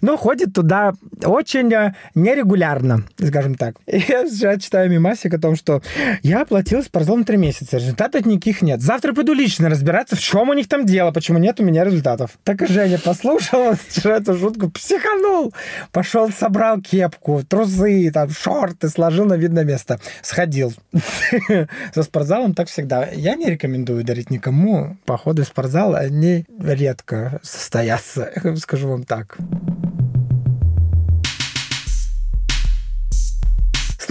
Но 0.00 0.16
ходит 0.16 0.54
туда 0.54 0.92
очень 1.24 1.72
э, 1.72 1.94
нерегулярно, 2.14 3.04
скажем 3.22 3.54
так. 3.54 3.76
Я 3.86 4.26
вчера 4.26 4.56
читаю 4.58 4.90
мимасик, 5.30 5.34
о 5.34 5.38
том, 5.38 5.56
что 5.56 5.82
я 6.22 6.42
оплатил 6.42 6.82
спортзал 6.82 7.16
на 7.16 7.24
три 7.24 7.36
месяца, 7.36 7.78
результатов 7.78 8.26
никаких 8.26 8.62
нет. 8.62 8.80
Завтра 8.80 9.12
приду 9.12 9.32
лично 9.32 9.68
разбираться, 9.68 10.16
в 10.16 10.20
чем 10.20 10.48
у 10.48 10.52
них 10.52 10.68
там 10.68 10.86
дело, 10.86 11.12
почему 11.12 11.38
нет 11.38 11.60
у 11.60 11.64
меня 11.64 11.84
результатов. 11.84 12.38
Так 12.44 12.62
и 12.62 12.66
Женя 12.66 12.98
послушал 12.98 13.74
вчера 13.88 14.16
эту 14.20 14.36
шутку, 14.36 14.70
психанул, 14.70 15.52
пошел, 15.92 16.30
собрал 16.30 16.80
кепку, 16.80 17.42
трусы, 17.48 18.10
там, 18.12 18.30
шорты, 18.30 18.88
сложил 18.88 19.24
на 19.26 19.34
видное 19.34 19.64
место, 19.64 20.00
сходил. 20.22 20.72
За 21.94 22.02
спортзалом 22.02 22.54
так 22.54 22.68
всегда. 22.68 23.08
Я 23.12 23.34
не 23.36 23.46
рекомендую 23.46 24.04
дарить 24.04 24.30
никому 24.30 24.96
походы 25.04 25.42
в 25.42 25.46
спортзал, 25.46 25.94
они 25.94 26.46
редко 26.58 27.40
состоятся, 27.42 28.30
скажу 28.56 28.88
вам 28.88 29.04
так. 29.04 29.38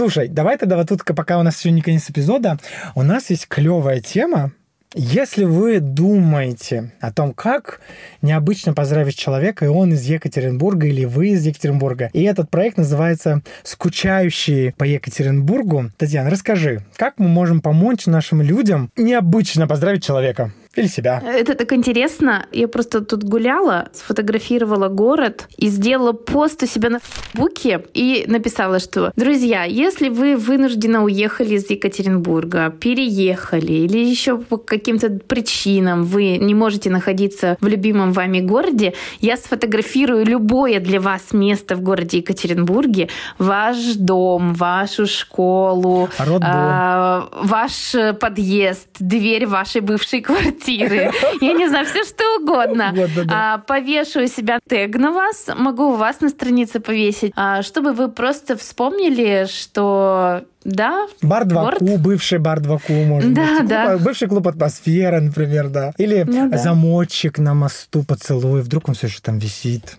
Слушай, 0.00 0.28
давай 0.28 0.56
тогда 0.56 0.78
вот 0.78 0.88
тут, 0.88 1.04
пока 1.04 1.38
у 1.38 1.42
нас 1.42 1.58
еще 1.58 1.70
не 1.72 1.82
конец 1.82 2.08
эпизода, 2.08 2.58
у 2.94 3.02
нас 3.02 3.28
есть 3.28 3.46
клевая 3.48 4.00
тема, 4.00 4.52
если 4.94 5.44
вы 5.44 5.80
думаете 5.80 6.94
о 7.00 7.12
том, 7.12 7.34
как 7.34 7.82
необычно 8.22 8.72
поздравить 8.72 9.18
человека, 9.18 9.66
и 9.66 9.68
он 9.68 9.92
из 9.92 10.02
Екатеринбурга, 10.06 10.86
или 10.86 11.04
вы 11.04 11.32
из 11.32 11.44
Екатеринбурга, 11.44 12.08
и 12.14 12.22
этот 12.22 12.48
проект 12.48 12.78
называется 12.78 13.42
«Скучающие 13.62 14.72
по 14.72 14.84
Екатеринбургу», 14.84 15.90
Татьяна, 15.98 16.30
расскажи, 16.30 16.82
как 16.96 17.18
мы 17.18 17.28
можем 17.28 17.60
помочь 17.60 18.06
нашим 18.06 18.40
людям 18.40 18.90
необычно 18.96 19.68
поздравить 19.68 20.02
человека? 20.02 20.50
Или 20.76 20.86
себя. 20.86 21.20
Это 21.24 21.56
так 21.56 21.72
интересно. 21.72 22.46
Я 22.52 22.68
просто 22.68 23.00
тут 23.00 23.24
гуляла, 23.24 23.88
сфотографировала 23.92 24.88
город 24.88 25.48
и 25.56 25.66
сделала 25.66 26.12
пост 26.12 26.62
у 26.62 26.66
себя 26.66 26.90
на 26.90 27.00
Фейсбуке 27.00 27.84
и 27.92 28.24
написала, 28.28 28.78
что, 28.78 29.12
друзья, 29.16 29.64
если 29.64 30.08
вы 30.08 30.36
вынужденно 30.36 31.02
уехали 31.02 31.56
из 31.56 31.68
Екатеринбурга, 31.68 32.70
переехали 32.70 33.72
или 33.72 33.98
еще 33.98 34.38
по 34.38 34.58
каким-то 34.58 35.10
причинам 35.10 36.04
вы 36.04 36.36
не 36.36 36.54
можете 36.54 36.88
находиться 36.88 37.56
в 37.60 37.66
любимом 37.66 38.12
вами 38.12 38.38
городе, 38.38 38.94
я 39.20 39.36
сфотографирую 39.36 40.24
любое 40.24 40.78
для 40.78 41.00
вас 41.00 41.32
место 41.32 41.74
в 41.74 41.80
городе 41.80 42.18
Екатеринбурге, 42.18 43.08
ваш 43.38 43.94
дом, 43.96 44.54
вашу 44.54 45.06
школу, 45.06 46.08
э, 46.16 47.22
ваш 47.42 47.96
подъезд, 48.20 48.86
дверь 49.00 49.48
вашей 49.48 49.80
бывшей 49.80 50.20
квартиры, 50.20 50.59
квартиры, 50.60 51.10
я 51.40 51.52
не 51.52 51.68
знаю, 51.68 51.86
все 51.86 52.04
что 52.04 52.24
угодно. 52.40 52.92
Вот, 52.94 53.10
да, 53.14 53.24
да. 53.24 53.54
А, 53.54 53.58
повешу 53.58 54.24
у 54.24 54.26
себя 54.26 54.58
тег 54.68 54.96
на 54.96 55.12
вас, 55.12 55.48
могу 55.56 55.92
у 55.92 55.96
вас 55.96 56.20
на 56.20 56.28
странице 56.28 56.80
повесить, 56.80 57.32
а, 57.36 57.62
чтобы 57.62 57.92
вы 57.92 58.08
просто 58.08 58.56
вспомнили, 58.56 59.46
что 59.48 60.42
да. 60.64 61.06
Бар 61.22 61.46
2 61.46 61.72
Ку, 61.72 61.98
бывший 61.98 62.38
бар 62.38 62.60
2 62.60 62.78
Ку, 62.78 62.92
может 62.92 63.32
да, 63.32 63.60
быть. 63.60 63.68
Да. 63.68 63.86
Клуб, 63.86 64.02
бывший 64.02 64.28
клуб 64.28 64.48
атмосфера, 64.48 65.20
например, 65.20 65.68
да. 65.68 65.92
Или 65.98 66.24
ну, 66.26 66.50
да. 66.50 66.58
замочек 66.58 67.38
на 67.38 67.54
мосту 67.54 68.02
поцелуй. 68.02 68.60
Вдруг 68.62 68.88
он 68.88 68.94
все 68.94 69.06
еще 69.06 69.20
там 69.22 69.38
висит. 69.38 69.96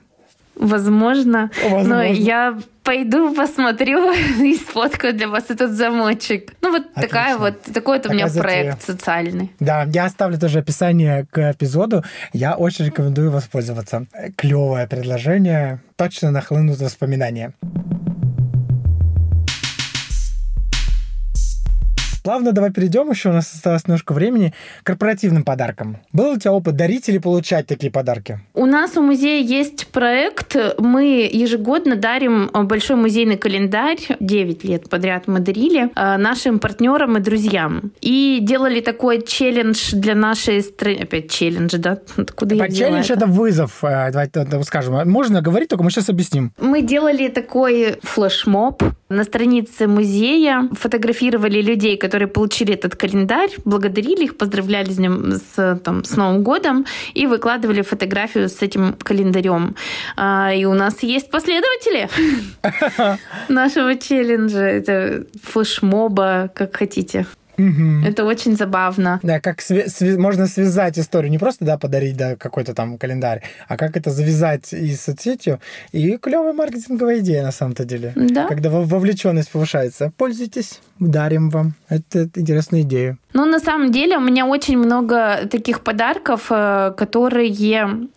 Возможно. 0.61 1.49
Возможно. 1.63 1.95
Но 1.95 2.03
я 2.03 2.57
пойду 2.83 3.33
посмотрю 3.33 4.13
и 4.43 4.55
сфоткаю 4.55 5.13
для 5.13 5.27
вас 5.27 5.45
этот 5.49 5.71
замочек. 5.71 6.53
Ну, 6.61 6.71
вот 6.71 6.83
Отлично. 6.83 7.01
такая 7.01 7.37
вот, 7.37 7.61
такой 7.63 7.97
вот 7.97 8.07
у 8.07 8.13
меня 8.13 8.27
проект 8.27 8.83
социальный. 8.83 9.51
Да, 9.59 9.83
я 9.91 10.05
оставлю 10.05 10.39
тоже 10.39 10.59
описание 10.59 11.25
к 11.31 11.51
эпизоду. 11.51 12.03
Я 12.31 12.55
очень 12.55 12.85
рекомендую 12.85 13.31
воспользоваться. 13.31 14.05
Клевое 14.37 14.87
предложение. 14.87 15.81
Точно 15.95 16.29
нахлынут 16.29 16.79
воспоминания. 16.79 17.53
Плавно 22.23 22.51
давай 22.51 22.71
перейдем, 22.71 23.09
еще 23.09 23.29
у 23.29 23.33
нас 23.33 23.51
осталось 23.53 23.87
немножко 23.87 24.13
времени, 24.13 24.53
к 24.83 24.87
корпоративным 24.87 25.43
подаркам. 25.43 25.97
Был 26.13 26.33
у 26.33 26.37
тебя 26.37 26.53
опыт 26.53 26.75
дарить 26.75 27.09
или 27.09 27.17
получать 27.17 27.65
такие 27.65 27.91
подарки? 27.91 28.39
У 28.53 28.65
нас 28.65 28.95
у 28.95 29.01
музея 29.01 29.43
есть 29.43 29.87
проект. 29.87 30.55
Мы 30.77 31.29
ежегодно 31.31 31.95
дарим 31.95 32.49
большой 32.53 32.97
музейный 32.97 33.37
календарь. 33.37 33.97
9 34.19 34.63
лет 34.63 34.89
подряд 34.89 35.27
мы 35.27 35.39
дарили 35.39 35.89
э, 35.95 36.17
нашим 36.17 36.59
партнерам 36.59 37.17
и 37.17 37.21
друзьям. 37.21 37.91
И 38.01 38.39
делали 38.41 38.81
такой 38.81 39.23
челлендж 39.23 39.91
для 39.93 40.13
нашей 40.13 40.61
страны. 40.61 40.99
Опять 41.01 41.31
челлендж, 41.31 41.75
да? 41.77 41.97
Откуда 42.17 42.55
я 42.55 42.69
Челлендж 42.69 43.05
это? 43.05 43.13
это 43.13 43.25
вызов, 43.25 43.83
э, 43.83 44.11
давайте 44.11 44.45
скажем. 44.63 45.09
Можно 45.09 45.41
говорить, 45.41 45.69
только 45.69 45.83
мы 45.83 45.89
сейчас 45.89 46.09
объясним. 46.09 46.51
Мы 46.59 46.83
делали 46.83 47.29
такой 47.29 47.97
флешмоб 48.03 48.83
на 49.09 49.23
странице 49.23 49.87
музея, 49.87 50.69
фотографировали 50.73 51.61
людей, 51.61 51.97
которые 51.97 52.10
которые 52.11 52.27
получили 52.27 52.73
этот 52.73 52.97
календарь, 52.97 53.51
благодарили 53.63 54.25
их, 54.25 54.35
поздравляли 54.37 54.91
с 54.91 54.97
ним 54.97 55.31
с, 55.55 55.79
там, 55.81 56.03
с 56.03 56.17
Новым 56.17 56.43
годом 56.43 56.85
и 57.13 57.25
выкладывали 57.25 57.83
фотографию 57.83 58.49
с 58.49 58.61
этим 58.61 58.95
календарем. 58.99 59.75
А, 60.17 60.51
и 60.53 60.65
у 60.65 60.73
нас 60.73 61.03
есть 61.03 61.31
последователи 61.31 62.09
нашего 63.47 63.95
челленджа. 63.95 64.59
Это 64.59 65.25
флешмоба, 65.41 66.51
как 66.53 66.75
хотите. 66.75 67.25
Угу. 67.57 68.05
Это 68.05 68.25
очень 68.25 68.57
забавно. 68.57 69.19
Да, 69.23 69.39
как 69.39 69.59
сви- 69.59 69.85
сви- 69.85 70.17
можно 70.17 70.47
связать 70.47 70.99
историю, 70.99 71.31
не 71.31 71.37
просто 71.37 71.63
да, 71.63 71.77
подарить 71.77 72.17
да, 72.17 72.35
какой-то 72.35 72.73
там 72.73 72.97
календарь, 72.97 73.41
а 73.67 73.77
как 73.77 73.95
это 73.95 74.09
завязать 74.09 74.73
и 74.73 74.93
соцсетью. 74.95 75.59
И 75.93 76.17
клевая 76.17 76.53
маркетинговая 76.53 77.19
идея 77.19 77.43
на 77.43 77.51
самом-то 77.51 77.85
деле. 77.85 78.11
Да. 78.15 78.47
Когда 78.47 78.69
вовлеченность 78.69 79.51
повышается. 79.51 80.11
Пользуйтесь, 80.17 80.81
дарим 81.07 81.49
вам. 81.49 81.73
Это 81.89 82.29
интересная 82.35 82.81
идея. 82.81 83.17
Ну, 83.33 83.45
на 83.45 83.59
самом 83.59 83.91
деле, 83.91 84.17
у 84.17 84.21
меня 84.21 84.45
очень 84.45 84.77
много 84.77 85.47
таких 85.49 85.81
подарков, 85.81 86.47
э, 86.49 86.93
которые, 86.97 87.49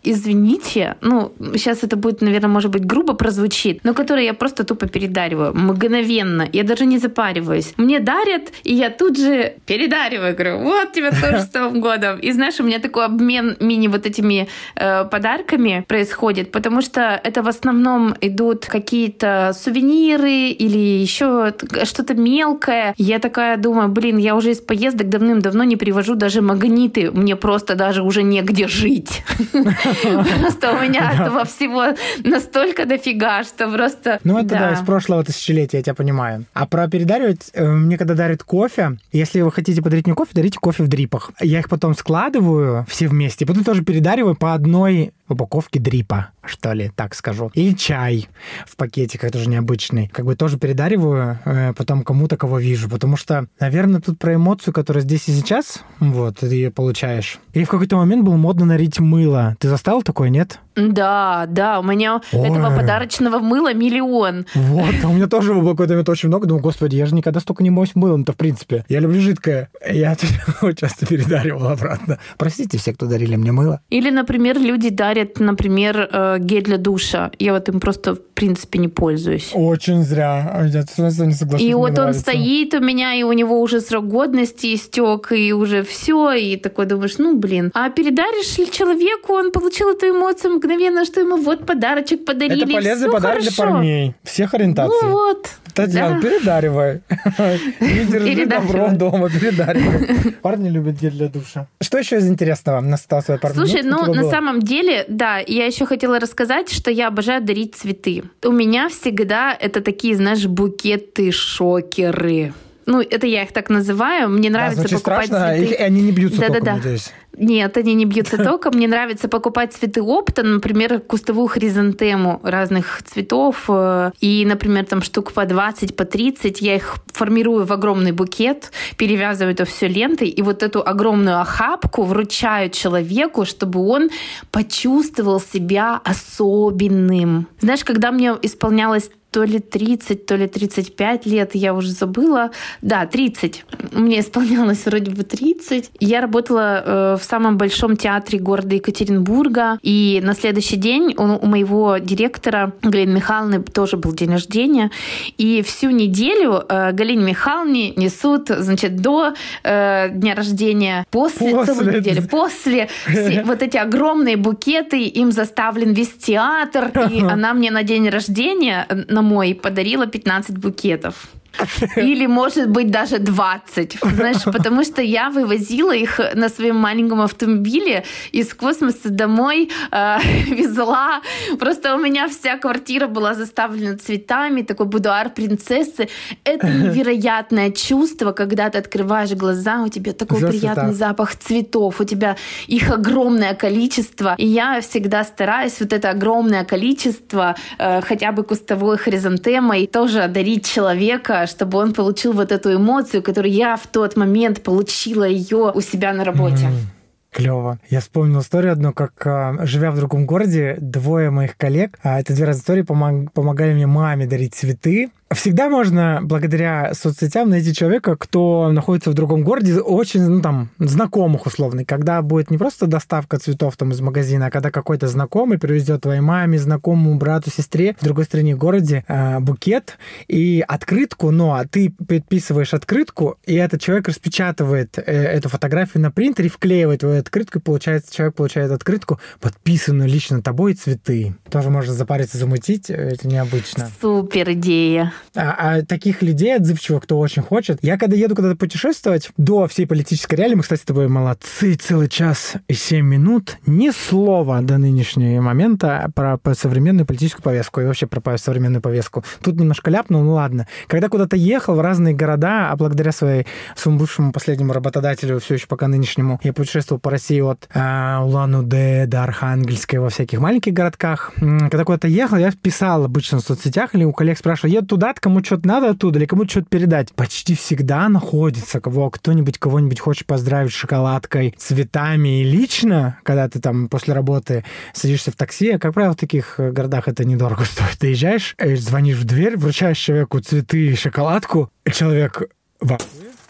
извините, 0.02 0.96
ну, 1.00 1.32
сейчас 1.54 1.84
это 1.84 1.96
будет, 1.96 2.20
наверное, 2.20 2.48
может 2.48 2.70
быть, 2.70 2.84
грубо 2.84 3.14
прозвучит, 3.14 3.80
но 3.84 3.94
которые 3.94 4.26
я 4.26 4.34
просто 4.34 4.64
тупо 4.64 4.86
передариваю 4.88 5.54
мгновенно. 5.54 6.48
Я 6.52 6.64
даже 6.64 6.86
не 6.86 6.98
запариваюсь. 6.98 7.74
Мне 7.76 8.00
дарят, 8.00 8.52
и 8.64 8.74
я 8.74 8.90
тут 8.90 9.16
же 9.18 9.54
передариваю. 9.66 10.34
Говорю, 10.34 10.58
вот 10.58 10.92
тебе 10.92 11.10
тоже 11.10 11.40
с 11.40 11.54
Новым 11.54 11.80
годом. 11.80 12.18
И 12.18 12.32
знаешь, 12.32 12.60
у 12.60 12.64
меня 12.64 12.80
такой 12.80 13.04
обмен 13.04 13.56
мини 13.60 13.88
вот 13.88 14.06
этими 14.06 14.48
э, 14.76 15.04
подарками 15.04 15.84
происходит, 15.86 16.50
потому 16.50 16.82
что 16.82 17.20
это 17.22 17.42
в 17.42 17.48
основном 17.48 18.14
идут 18.20 18.66
какие-то 18.66 19.52
сувениры 19.54 20.48
или 20.50 21.02
еще 21.02 21.54
что-то 21.84 22.14
мелкое. 22.14 22.73
Я 22.96 23.18
такая 23.18 23.56
думаю, 23.56 23.88
блин, 23.88 24.18
я 24.18 24.34
уже 24.36 24.50
из 24.52 24.60
поездок 24.60 25.08
давным-давно 25.08 25.64
не 25.64 25.76
привожу 25.76 26.14
даже 26.14 26.40
магниты. 26.40 27.10
Мне 27.10 27.36
просто 27.36 27.74
даже 27.74 28.02
уже 28.02 28.22
негде 28.22 28.68
жить. 28.68 29.24
Просто 29.52 30.72
у 30.72 30.80
меня 30.82 31.12
этого 31.12 31.44
всего 31.44 31.96
настолько 32.24 32.86
дофига, 32.86 33.44
что 33.44 33.68
просто... 33.68 34.20
Ну, 34.24 34.38
это 34.38 34.48
да, 34.48 34.72
из 34.72 34.80
прошлого 34.80 35.24
тысячелетия, 35.24 35.78
я 35.78 35.82
тебя 35.82 35.94
понимаю. 35.94 36.44
А 36.54 36.66
про 36.66 36.88
передаривать, 36.88 37.50
э, 37.52 37.64
мне 37.66 37.98
когда 37.98 38.14
дарят 38.14 38.42
кофе, 38.42 38.98
если 39.12 39.40
вы 39.40 39.50
хотите 39.52 39.82
подарить 39.82 40.06
мне 40.06 40.14
кофе, 40.14 40.30
дарите 40.34 40.58
кофе 40.58 40.82
в 40.82 40.88
дрипах. 40.88 41.32
Я 41.40 41.60
их 41.60 41.68
потом 41.68 41.94
складываю 41.94 42.86
все 42.88 43.08
вместе, 43.08 43.46
потом 43.46 43.64
тоже 43.64 43.82
передариваю 43.84 44.36
по 44.36 44.54
одной 44.54 45.12
упаковке 45.28 45.80
дрипа, 45.80 46.28
что 46.44 46.72
ли, 46.72 46.90
так 46.94 47.14
скажу. 47.14 47.50
И 47.54 47.74
чай 47.74 48.28
в 48.66 48.76
пакетиках 48.76 49.30
тоже 49.30 49.48
необычный. 49.48 50.08
Как 50.08 50.24
бы 50.24 50.36
тоже 50.36 50.58
передариваю 50.58 51.38
э, 51.44 51.72
потом 51.74 52.02
кому-то, 52.02 52.36
кого 52.36 52.58
вижу. 52.58 52.88
Потому 52.88 53.16
что, 53.16 53.46
наверное, 53.60 54.00
тут 54.00 54.18
про 54.18 54.34
эмоцию, 54.34 54.74
которая 54.74 55.02
здесь 55.02 55.28
и 55.28 55.32
сейчас, 55.32 55.82
вот, 56.00 56.38
ты 56.38 56.46
ее 56.46 56.70
получаешь. 56.70 57.38
Или 57.52 57.64
в 57.64 57.68
какой-то 57.68 57.96
момент 57.96 58.24
было 58.24 58.36
модно 58.36 58.66
нарить 58.66 59.00
мыло. 59.00 59.56
Ты 59.58 59.68
застал 59.68 60.02
такое, 60.02 60.28
нет? 60.28 60.60
Да, 60.76 61.46
да, 61.48 61.78
у 61.78 61.82
меня 61.82 62.20
Ой. 62.32 62.48
этого 62.48 62.74
подарочного 62.74 63.38
мыла 63.38 63.72
миллион. 63.72 64.46
Вот, 64.54 64.94
а 65.04 65.08
у 65.08 65.12
меня 65.12 65.28
тоже 65.28 65.54
было 65.54 65.70
какой-то 65.70 65.92
момент 65.92 66.08
очень 66.08 66.28
много. 66.28 66.46
Думаю, 66.46 66.62
господи, 66.62 66.96
я 66.96 67.06
же 67.06 67.14
никогда 67.14 67.40
столько 67.40 67.62
не 67.62 67.70
моюсь 67.70 67.94
мылом-то, 67.94 68.32
в 68.32 68.36
принципе. 68.36 68.84
Я 68.88 69.00
люблю 69.00 69.20
жидкое. 69.20 69.70
Я 69.88 70.16
часто 70.76 71.06
передаривал 71.06 71.68
обратно. 71.68 72.18
Простите 72.36 72.78
все, 72.78 72.92
кто 72.92 73.06
дарили 73.06 73.36
мне 73.36 73.52
мыло. 73.52 73.80
Или, 73.90 74.10
например, 74.10 74.58
люди 74.58 74.90
дарят, 74.90 75.23
например, 75.38 76.08
э, 76.12 76.36
гель 76.40 76.62
для 76.62 76.78
душа. 76.78 77.30
Я 77.38 77.52
вот 77.52 77.68
им 77.68 77.80
просто, 77.80 78.14
в 78.14 78.20
принципе, 78.34 78.78
не 78.78 78.88
пользуюсь. 78.88 79.50
Очень 79.54 80.02
зря. 80.02 80.68
Я 80.72 80.80
не 81.26 81.34
соглашусь. 81.34 81.66
И 81.66 81.74
вот 81.74 81.98
он 81.98 82.14
стоит 82.14 82.74
у 82.74 82.80
меня, 82.80 83.14
и 83.14 83.22
у 83.22 83.32
него 83.32 83.60
уже 83.60 83.80
срок 83.80 84.08
годности 84.08 84.74
истек, 84.74 85.32
и 85.32 85.52
уже 85.52 85.82
все, 85.82 86.32
и 86.32 86.56
такой 86.56 86.86
думаешь, 86.86 87.18
ну, 87.18 87.36
блин. 87.36 87.70
А 87.74 87.90
передаришь 87.90 88.58
ли 88.58 88.70
человеку, 88.70 89.32
он 89.32 89.52
получил 89.52 89.90
эту 89.90 90.10
эмоцию 90.10 90.54
мгновенно, 90.54 91.04
что 91.04 91.20
ему 91.20 91.36
вот 91.36 91.66
подарочек 91.66 92.24
подарили. 92.24 92.64
Это 92.64 92.72
полезный 92.72 93.10
подарок 93.10 93.38
хорошо. 93.38 93.62
для 93.62 93.72
парней. 93.72 94.14
Всех 94.22 94.54
ориентаций. 94.54 94.98
Ну 95.02 95.10
вот. 95.10 95.48
Татьяна, 95.74 96.20
да. 96.20 96.20
передаривай. 96.22 97.00
Не 97.80 98.04
держи 98.04 98.46
добро 98.46 98.90
дома, 98.90 99.28
передаривай. 99.28 100.32
Парни 100.40 100.68
любят 100.68 101.00
гель 101.00 101.10
для 101.10 101.28
душа. 101.28 101.66
Что 101.80 101.98
еще 101.98 102.18
из 102.18 102.28
интересного 102.28 102.80
на 102.80 102.96
своей 102.96 103.40
парни? 103.40 103.56
Слушай, 103.56 103.82
ну, 103.82 104.12
на 104.14 104.30
самом 104.30 104.60
деле, 104.60 105.03
да, 105.08 105.38
я 105.38 105.66
еще 105.66 105.86
хотела 105.86 106.20
рассказать, 106.20 106.70
что 106.70 106.90
я 106.90 107.08
обожаю 107.08 107.42
дарить 107.42 107.74
цветы. 107.74 108.22
У 108.44 108.52
меня 108.52 108.88
всегда 108.88 109.56
это 109.58 109.80
такие, 109.80 110.14
знаешь, 110.16 110.46
букеты-шокеры. 110.46 112.52
Ну, 112.86 113.00
это 113.00 113.26
я 113.26 113.44
их 113.44 113.52
так 113.52 113.70
называю. 113.70 114.28
Мне 114.28 114.50
нравится 114.50 114.82
да, 114.82 114.96
покупать 114.96 115.26
страшно, 115.26 115.56
цветы. 115.56 115.72
И 115.72 115.76
они 115.76 116.02
не 116.02 116.12
бьются 116.12 116.40
да, 116.40 116.46
током, 116.48 116.64
да, 116.64 116.70
да. 116.70 116.76
надеюсь. 116.76 117.12
Нет, 117.36 117.76
они 117.76 117.94
не 117.94 118.04
бьются 118.04 118.36
током. 118.44 118.74
Мне 118.74 118.88
нравится 118.88 119.28
покупать 119.28 119.72
цветы 119.72 120.02
опта, 120.02 120.42
например, 120.42 121.00
кустовую 121.00 121.48
хризантему 121.48 122.40
разных 122.42 123.02
цветов. 123.04 123.64
Э, 123.68 124.10
и, 124.20 124.44
например, 124.46 124.84
там 124.84 125.02
штук 125.02 125.32
по 125.32 125.44
20, 125.44 125.96
по 125.96 126.04
30. 126.04 126.60
Я 126.60 126.76
их 126.76 126.96
формирую 127.12 127.64
в 127.64 127.72
огромный 127.72 128.12
букет, 128.12 128.72
перевязываю 128.96 129.52
это 129.54 129.64
все 129.64 129.88
лентой, 129.88 130.28
и 130.28 130.42
вот 130.42 130.62
эту 130.62 130.82
огромную 130.84 131.40
охапку 131.40 132.02
вручаю 132.02 132.70
человеку, 132.70 133.44
чтобы 133.44 133.80
он 133.80 134.10
почувствовал 134.50 135.40
себя 135.40 136.00
особенным. 136.04 137.48
Знаешь, 137.60 137.84
когда 137.84 138.10
мне 138.12 138.34
исполнялось 138.42 139.10
то 139.34 139.42
ли 139.42 139.58
30, 139.58 140.26
то 140.26 140.36
ли 140.36 140.46
35 140.46 141.26
лет, 141.26 141.56
я 141.56 141.74
уже 141.74 141.90
забыла. 141.90 142.52
Да, 142.82 143.04
30. 143.04 143.64
Мне 143.90 144.20
исполнялось 144.20 144.86
вроде 144.86 145.10
бы 145.10 145.24
30. 145.24 145.90
Я 145.98 146.20
работала 146.20 146.82
э, 146.86 147.16
в 147.20 147.23
самом 147.24 147.56
большом 147.58 147.96
театре 147.96 148.38
города 148.38 148.74
Екатеринбурга, 148.74 149.78
и 149.82 150.20
на 150.22 150.34
следующий 150.34 150.76
день 150.76 151.14
у, 151.16 151.22
у 151.22 151.46
моего 151.46 151.98
директора 151.98 152.72
Галины 152.82 153.14
Михайловны 153.16 153.62
тоже 153.62 153.96
был 153.96 154.12
день 154.12 154.32
рождения, 154.32 154.90
и 155.38 155.62
всю 155.62 155.90
неделю 155.90 156.62
э, 156.68 156.92
Галине 156.92 157.24
Михайловне 157.24 157.90
несут, 157.90 158.48
значит, 158.48 158.96
до 158.96 159.34
э, 159.62 160.08
дня 160.10 160.34
рождения, 160.34 161.06
после, 161.10 161.50
после. 161.50 161.74
целую 161.74 161.96
неделю, 161.98 162.22
после 162.28 162.88
все, 163.08 163.42
вот 163.46 163.62
эти 163.62 163.76
огромные 163.76 164.36
букеты, 164.36 165.04
им 165.04 165.32
заставлен 165.32 165.92
весь 165.92 166.12
театр, 166.12 166.90
и 167.10 167.20
она 167.20 167.54
мне 167.54 167.70
на 167.70 167.82
день 167.82 168.08
рождения, 168.08 168.86
на 169.08 169.22
мой 169.22 169.54
подарила 169.54 170.06
15 170.06 170.58
букетов. 170.58 171.28
Или, 171.96 172.26
может 172.26 172.68
быть, 172.70 172.90
даже 172.90 173.18
20. 173.18 173.98
Знаешь, 174.02 174.44
потому 174.44 174.84
что 174.84 175.02
я 175.02 175.30
вывозила 175.30 175.94
их 175.94 176.20
на 176.34 176.48
своем 176.48 176.76
маленьком 176.76 177.20
автомобиле 177.20 178.04
из 178.32 178.54
космоса 178.54 179.10
домой, 179.10 179.70
э, 179.90 180.16
везла. 180.46 181.20
Просто 181.58 181.94
у 181.94 181.98
меня 181.98 182.28
вся 182.28 182.56
квартира 182.58 183.06
была 183.06 183.34
заставлена 183.34 183.96
цветами, 183.98 184.62
такой 184.62 184.86
будуар 184.86 185.30
принцессы. 185.30 186.08
Это 186.44 186.66
невероятное 186.66 187.70
чувство, 187.70 188.32
когда 188.32 188.70
ты 188.70 188.78
открываешь 188.78 189.32
глаза, 189.32 189.82
у 189.82 189.88
тебя 189.88 190.12
такой 190.12 190.38
Все 190.38 190.48
приятный 190.48 190.92
цвета. 190.92 190.98
запах 190.98 191.36
цветов, 191.36 192.00
у 192.00 192.04
тебя 192.04 192.36
их 192.66 192.90
огромное 192.90 193.54
количество. 193.54 194.34
И 194.38 194.46
я 194.46 194.80
всегда 194.80 195.24
стараюсь 195.24 195.80
вот 195.80 195.92
это 195.92 196.10
огромное 196.10 196.64
количество 196.64 197.56
э, 197.78 198.00
хотя 198.02 198.32
бы 198.32 198.42
кустовой 198.42 198.98
хризантемой 198.98 199.86
тоже 199.86 200.22
одарить 200.22 200.66
человека, 200.66 201.43
чтобы 201.46 201.78
он 201.78 201.92
получил 201.92 202.32
вот 202.32 202.52
эту 202.52 202.74
эмоцию, 202.74 203.22
которую 203.22 203.52
я 203.52 203.76
в 203.76 203.86
тот 203.86 204.16
момент 204.16 204.62
получила 204.62 205.24
ее 205.24 205.72
у 205.74 205.80
себя 205.80 206.12
на 206.12 206.24
работе. 206.24 206.66
Mm. 206.66 206.94
Клево. 207.34 207.80
Я 207.90 208.00
вспомнил 208.00 208.40
историю 208.40 208.72
одну, 208.72 208.92
как 208.92 209.26
а, 209.26 209.66
живя 209.66 209.90
в 209.90 209.96
другом 209.96 210.24
городе, 210.24 210.76
двое 210.80 211.30
моих 211.30 211.56
коллег, 211.56 211.98
а, 212.04 212.20
это 212.20 212.32
две 212.32 212.44
разные 212.44 212.60
истории, 212.60 212.82
помог, 212.82 213.32
помогали 213.32 213.74
мне 213.74 213.88
маме 213.88 214.26
дарить 214.26 214.54
цветы. 214.54 215.10
Всегда 215.34 215.68
можно, 215.68 216.20
благодаря 216.22 216.92
соцсетям, 216.94 217.50
найти 217.50 217.74
человека, 217.74 218.16
кто 218.16 218.70
находится 218.72 219.10
в 219.10 219.14
другом 219.14 219.42
городе, 219.44 219.80
очень, 219.80 220.22
ну, 220.22 220.40
там, 220.40 220.70
знакомых 220.78 221.46
условно. 221.46 221.84
Когда 221.84 222.22
будет 222.22 222.50
не 222.50 222.58
просто 222.58 222.86
доставка 222.86 223.38
цветов 223.38 223.76
там 223.76 223.92
из 223.92 224.00
магазина, 224.00 224.46
а 224.46 224.50
когда 224.50 224.70
какой-то 224.70 225.08
знакомый 225.08 225.58
привезет 225.58 226.02
твоей 226.02 226.20
маме, 226.20 226.58
знакомому, 226.58 227.16
брату, 227.16 227.50
сестре 227.50 227.96
в 228.00 228.04
другой 228.04 228.24
стране 228.24 228.54
городе 228.54 229.04
э, 229.08 229.40
букет 229.40 229.98
и 230.28 230.64
открытку, 230.66 231.30
но 231.30 231.54
а 231.54 231.64
ты 231.64 231.90
подписываешь 231.90 232.74
открытку, 232.74 233.38
и 233.44 233.54
этот 233.54 233.80
человек 233.80 234.08
распечатывает 234.08 234.98
э, 234.98 235.02
эту 235.02 235.48
фотографию 235.48 236.02
на 236.02 236.10
принтере, 236.10 236.48
вклеивает 236.48 237.02
в 237.02 237.18
открытку, 237.18 237.58
и 237.58 237.62
получается, 237.62 238.14
человек 238.14 238.34
получает 238.36 238.70
открытку, 238.70 239.20
подписанную 239.40 240.08
лично 240.08 240.42
тобой, 240.42 240.74
цветы. 240.74 241.34
Тоже 241.50 241.70
можно 241.70 241.92
запариться, 241.92 242.38
замутить, 242.38 242.90
э, 242.90 242.94
это 242.94 243.26
необычно. 243.28 243.90
Супер 244.00 244.52
идея. 244.52 245.12
А, 245.34 245.56
а 245.58 245.82
таких 245.82 246.22
людей 246.22 246.56
отзывчивых, 246.56 247.04
кто 247.04 247.18
очень 247.18 247.42
хочет. 247.42 247.78
Я 247.82 247.98
когда 247.98 248.16
еду 248.16 248.34
куда-то 248.34 248.56
путешествовать, 248.56 249.30
до 249.36 249.66
всей 249.66 249.86
политической 249.86 250.34
реалии, 250.36 250.54
мы, 250.54 250.62
кстати, 250.62 250.80
с 250.80 250.84
тобой 250.84 251.08
молодцы, 251.08 251.74
целый 251.74 252.08
час 252.08 252.54
и 252.68 252.74
семь 252.74 253.06
минут, 253.06 253.58
ни 253.66 253.90
слова 253.90 254.60
до 254.60 254.78
нынешнего 254.78 255.40
момента 255.40 256.10
про, 256.14 256.36
про 256.36 256.54
современную 256.54 257.06
политическую 257.06 257.42
повестку 257.42 257.80
и 257.80 257.84
вообще 257.84 258.06
про 258.06 258.36
современную 258.38 258.82
повестку. 258.82 259.24
Тут 259.42 259.58
немножко 259.58 259.90
ляпнул, 259.90 260.22
ну 260.22 260.34
ладно. 260.34 260.66
Когда 260.86 261.08
куда-то 261.08 261.36
ехал 261.36 261.74
в 261.74 261.80
разные 261.80 262.14
города, 262.14 262.70
а 262.70 262.76
благодаря 262.76 263.12
своей, 263.12 263.46
своему 263.76 264.00
бывшему 264.00 264.32
последнему 264.32 264.72
работодателю, 264.72 265.40
все 265.40 265.54
еще 265.54 265.66
пока 265.66 265.88
нынешнему, 265.88 266.40
я 266.42 266.52
путешествовал 266.52 267.00
по 267.00 267.10
России 267.10 267.40
от 267.40 267.68
э, 267.72 268.18
Улан-Удэ 268.22 269.06
до 269.06 269.24
Архангельска 269.24 270.00
во 270.00 270.10
всяких 270.10 270.40
маленьких 270.40 270.72
городках. 270.72 271.32
Когда 271.36 271.84
куда-то 271.84 272.08
ехал, 272.08 272.36
я 272.36 272.52
писал 272.52 273.04
обычно 273.04 273.38
в 273.38 273.42
соцсетях 273.42 273.94
или 273.94 274.04
у 274.04 274.12
коллег 274.12 274.38
спрашивал, 274.38 274.72
еду 274.72 274.86
туда 274.86 275.13
кому 275.20 275.42
что-то 275.42 275.66
надо 275.66 275.90
оттуда 275.90 276.18
или 276.18 276.26
кому-то 276.26 276.50
что-то 276.50 276.66
передать. 276.68 277.12
Почти 277.14 277.54
всегда 277.54 278.08
находится 278.08 278.80
кого 278.80 279.10
кто-нибудь 279.10 279.58
кого-нибудь 279.58 280.00
хочет 280.00 280.26
поздравить 280.26 280.72
шоколадкой, 280.72 281.54
цветами. 281.56 282.40
И 282.40 282.44
лично, 282.44 283.18
когда 283.22 283.48
ты 283.48 283.60
там 283.60 283.88
после 283.88 284.14
работы 284.14 284.64
садишься 284.92 285.30
в 285.30 285.36
такси, 285.36 285.72
а, 285.72 285.78
как 285.78 285.94
правило, 285.94 286.12
в 286.12 286.16
таких 286.16 286.58
э, 286.58 286.70
городах 286.70 287.08
это 287.08 287.24
недорого 287.24 287.64
стоит. 287.64 287.98
Ты 287.98 288.08
езжаешь, 288.08 288.54
э, 288.58 288.76
звонишь 288.76 289.16
в 289.16 289.24
дверь, 289.24 289.56
вручаешь 289.56 289.98
человеку 289.98 290.40
цветы 290.40 290.88
и 290.88 290.94
шоколадку, 290.96 291.70
человек 291.92 292.42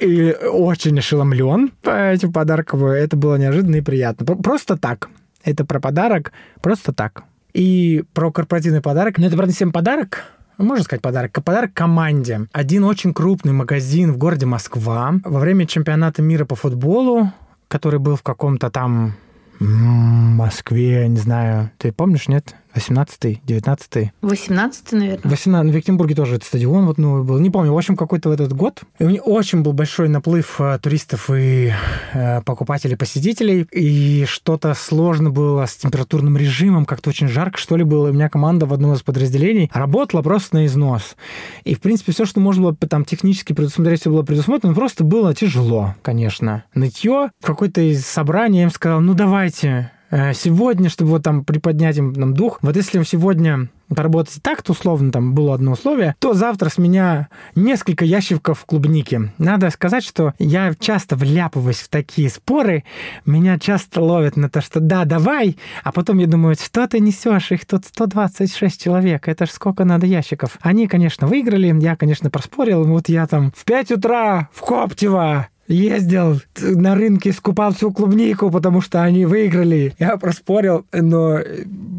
и 0.01 0.33
очень 0.33 0.99
ошеломлен 0.99 1.73
этим 1.85 2.33
подаркам. 2.33 2.85
Это 2.85 3.17
было 3.17 3.37
неожиданно 3.37 3.77
и 3.77 3.81
приятно. 3.81 4.27
Просто 4.27 4.77
так. 4.77 5.09
Это 5.45 5.65
про 5.65 5.81
подарок, 5.81 6.33
просто 6.63 6.93
так. 6.93 7.25
И 7.53 8.05
про 8.13 8.33
корпоративный 8.33 8.81
подарок. 8.81 9.19
Но 9.19 9.27
это, 9.27 9.37
правда, 9.37 9.55
всем 9.55 9.73
подарок, 9.73 10.25
можно 10.59 10.85
сказать 10.85 11.03
подарок. 11.03 11.33
Подарок 11.45 11.75
команде. 11.75 12.47
Один 12.53 12.85
очень 12.85 13.13
крупный 13.13 13.53
магазин 13.53 14.13
в 14.13 14.17
городе 14.17 14.47
Москва 14.47 15.15
во 15.25 15.41
время 15.41 15.67
чемпионата 15.67 16.23
мира 16.23 16.45
по 16.45 16.55
футболу, 16.55 17.33
который 17.69 17.99
был 17.99 18.17
в 18.17 18.23
каком-то 18.23 18.71
там 18.71 19.15
Москве, 19.61 21.09
не 21.09 21.19
знаю, 21.19 21.71
ты 21.79 21.93
помнишь, 21.93 22.29
нет? 22.29 22.55
18-й, 22.75 23.41
19-й. 23.47 24.13
18-й, 24.23 24.97
наверное. 24.97 25.31
18 25.31 25.73
в 25.73 25.77
Екатеринбурге 25.77 26.15
тоже 26.15 26.37
этот 26.37 26.49
стадион 26.49 26.87
вот 26.87 26.99
новый 26.99 27.23
был. 27.23 27.39
Не 27.39 27.51
помню, 27.51 27.73
в 27.73 27.77
общем, 27.77 27.97
какой-то 27.97 28.29
в 28.31 28.33
этот 28.33 28.53
год. 28.53 28.83
И 28.99 29.05
у 29.05 29.11
них 29.11 29.27
очень 29.27 29.63
был 29.63 29.73
большой 29.73 30.09
наплыв 30.09 30.61
э, 30.61 30.79
туристов 30.83 31.31
и 31.31 31.73
э, 32.13 32.43
покупателей, 32.43 32.97
посетителей. 32.97 33.67
И 33.71 34.25
что-то 34.27 34.75
сложно 34.75 35.31
было 35.31 35.67
с 35.67 35.77
температурным 35.77 36.37
режимом, 36.37 36.85
как-то 36.85 37.11
очень 37.11 37.29
жарко, 37.29 37.59
что 37.59 37.77
ли, 37.77 37.85
было. 37.85 38.09
И 38.09 38.11
у 38.11 38.15
меня 38.15 38.29
команда 38.29 38.67
в 38.67 38.73
одном 38.73 38.95
из 38.95 39.03
подразделений 39.03 39.71
работала 39.73 40.23
просто 40.23 40.57
на 40.57 40.67
износ. 40.67 41.17
И, 41.65 41.75
в 41.75 41.81
принципе, 41.81 42.13
все, 42.13 42.25
что 42.25 42.41
можно 42.41 42.63
было 42.63 42.77
там 42.77 43.05
технически 43.05 43.53
предусмотреть, 43.53 44.01
все 44.01 44.11
было 44.11 44.23
предусмотрено, 44.23 44.75
просто 44.75 45.05
было 45.05 45.35
тяжело, 45.35 45.95
конечно. 46.03 46.65
Нытье. 46.75 47.31
В 47.41 47.47
какое-то 47.47 47.81
из 47.81 48.05
собраний 48.05 48.59
я 48.59 48.65
им 48.65 48.71
сказал, 48.71 49.01
ну 49.01 49.15
давайте, 49.15 49.91
сегодня, 50.35 50.89
чтобы 50.89 51.11
вот 51.11 51.23
там 51.25 51.45
приподнять 51.45 51.97
им 51.99 52.13
нам 52.13 52.35
дух, 52.35 52.59
вот 52.63 52.77
если 52.77 53.03
сегодня 53.03 53.69
поработать 53.89 54.43
так, 54.43 54.63
то 54.63 54.73
условно 54.73 55.13
там 55.13 55.35
было 55.35 55.55
одно 55.55 55.73
условие, 55.73 56.15
то 56.19 56.35
завтра 56.35 56.69
с 56.69 56.79
меня 56.79 57.29
несколько 57.55 58.05
ящиков 58.05 58.65
клубники. 58.65 59.33
Надо 59.39 59.71
сказать, 59.71 60.05
что 60.05 60.35
я 60.39 60.75
часто 60.79 61.17
вляпываюсь 61.17 61.81
в 61.81 61.89
такие 61.89 62.31
споры, 62.31 62.85
меня 63.27 63.59
часто 63.59 64.01
ловят 64.01 64.37
на 64.37 64.49
то, 64.49 64.61
что 64.61 64.81
да, 64.81 65.05
давай, 65.05 65.59
а 65.83 65.93
потом 65.93 66.19
я 66.19 66.27
думаю, 66.27 66.55
что 66.55 66.87
ты 66.87 67.01
несешь, 67.01 67.53
их 67.53 67.67
тут 67.67 67.85
126 67.85 68.83
человек, 68.83 69.29
это 69.29 69.47
ж 69.47 69.51
сколько 69.51 69.85
надо 69.85 70.07
ящиков. 70.07 70.59
Они, 70.61 70.87
конечно, 70.87 71.27
выиграли, 71.27 71.75
я, 71.81 71.97
конечно, 71.97 72.31
проспорил, 72.31 72.85
вот 72.85 73.09
я 73.09 73.27
там 73.27 73.53
в 73.55 73.65
5 73.65 73.93
утра 73.93 74.49
в 74.53 74.63
Коптево 74.63 75.49
ездил 75.69 76.41
на 76.61 76.95
рынке, 76.95 77.33
скупал 77.33 77.73
всю 77.73 77.93
клубнику, 77.93 78.51
потому 78.51 78.81
что 78.81 79.03
они 79.03 79.27
выиграли. 79.27 79.95
Я 79.99 80.17
проспорил, 80.17 80.85
но 80.93 81.39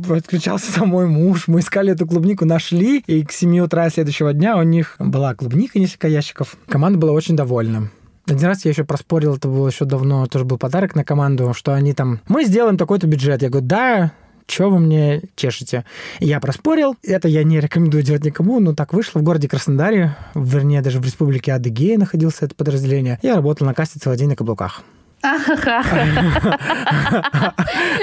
отключался 0.09 0.71
сам 0.71 0.89
мой 0.89 1.07
муж. 1.07 1.47
Мы 1.47 1.59
искали 1.59 1.93
эту 1.93 2.05
клубнику, 2.07 2.45
нашли, 2.45 2.99
и 3.07 3.23
к 3.23 3.31
7 3.31 3.59
утра 3.59 3.89
следующего 3.89 4.33
дня 4.33 4.57
у 4.57 4.63
них 4.63 4.95
была 4.99 5.35
клубника, 5.35 5.79
несколько 5.79 6.07
ящиков. 6.07 6.57
Команда 6.67 6.99
была 6.99 7.11
очень 7.11 7.35
довольна. 7.35 7.89
Один 8.27 8.47
раз 8.47 8.65
я 8.65 8.71
еще 8.71 8.83
проспорил, 8.83 9.35
это 9.35 9.47
было 9.47 9.67
еще 9.67 9.85
давно, 9.85 10.25
тоже 10.25 10.45
был 10.45 10.57
подарок 10.57 10.95
на 10.95 11.03
команду, 11.03 11.53
что 11.55 11.75
они 11.75 11.93
там, 11.93 12.21
мы 12.27 12.43
сделаем 12.45 12.75
такой-то 12.75 13.05
бюджет. 13.05 13.43
Я 13.43 13.49
говорю, 13.49 13.67
да, 13.67 14.13
что 14.47 14.69
вы 14.69 14.79
мне 14.79 15.21
чешете? 15.35 15.85
Я 16.19 16.39
проспорил, 16.39 16.95
это 17.03 17.27
я 17.27 17.43
не 17.43 17.59
рекомендую 17.59 18.03
делать 18.03 18.23
никому, 18.23 18.59
но 18.59 18.73
так 18.73 18.93
вышло. 18.93 19.19
В 19.19 19.23
городе 19.23 19.47
Краснодаре, 19.47 20.15
вернее, 20.35 20.81
даже 20.81 20.99
в 20.99 21.05
республике 21.05 21.53
Адыгея 21.53 21.97
находился 21.97 22.45
это 22.45 22.55
подразделение. 22.55 23.19
Я 23.21 23.35
работал 23.35 23.65
на 23.65 23.73
кассе 23.73 23.99
целый 23.99 24.17
день 24.17 24.29
на 24.29 24.35
каблуках. 24.35 24.83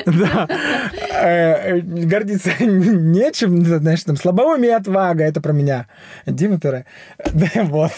Да. 0.07 0.49
Э, 1.13 1.79
гордиться 1.81 2.51
нечем, 2.65 3.65
знаешь, 3.65 4.03
там 4.03 4.17
слабоумие 4.17 4.73
и 4.73 4.75
отвага, 4.75 5.25
это 5.25 5.41
про 5.41 5.53
меня. 5.53 5.87
Дима 6.27 6.59
Пере. 6.59 6.85
Вот. 7.55 7.93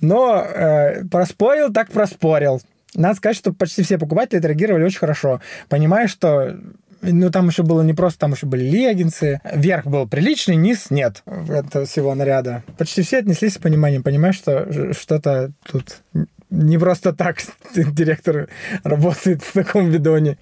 Но 0.00 0.40
э, 0.42 1.04
проспорил, 1.04 1.72
так 1.72 1.90
проспорил. 1.90 2.60
Надо 2.94 3.16
сказать, 3.16 3.36
что 3.36 3.52
почти 3.52 3.82
все 3.82 3.98
покупатели 3.98 4.38
отреагировали 4.38 4.84
очень 4.84 4.98
хорошо, 4.98 5.40
понимая, 5.68 6.06
что 6.08 6.56
ну, 7.02 7.30
там 7.30 7.48
еще 7.48 7.62
было 7.62 7.82
не 7.82 7.94
просто, 7.94 8.20
там 8.20 8.32
еще 8.32 8.46
были 8.46 8.64
леггинсы. 8.64 9.40
Верх 9.52 9.86
был 9.86 10.08
приличный, 10.08 10.56
низ 10.56 10.90
нет 10.90 11.22
этого 11.48 11.86
всего 11.86 12.14
наряда. 12.14 12.64
Почти 12.76 13.02
все 13.02 13.18
отнеслись 13.18 13.54
с 13.54 13.58
пониманием, 13.58 14.02
понимая, 14.02 14.32
что 14.32 14.92
что-то 14.92 15.52
тут 15.64 16.02
не 16.50 16.78
просто 16.78 17.12
так 17.12 17.38
директор 17.74 18.48
работает 18.82 19.42
в 19.42 19.52
таком 19.52 19.90
бидоне. 19.90 20.38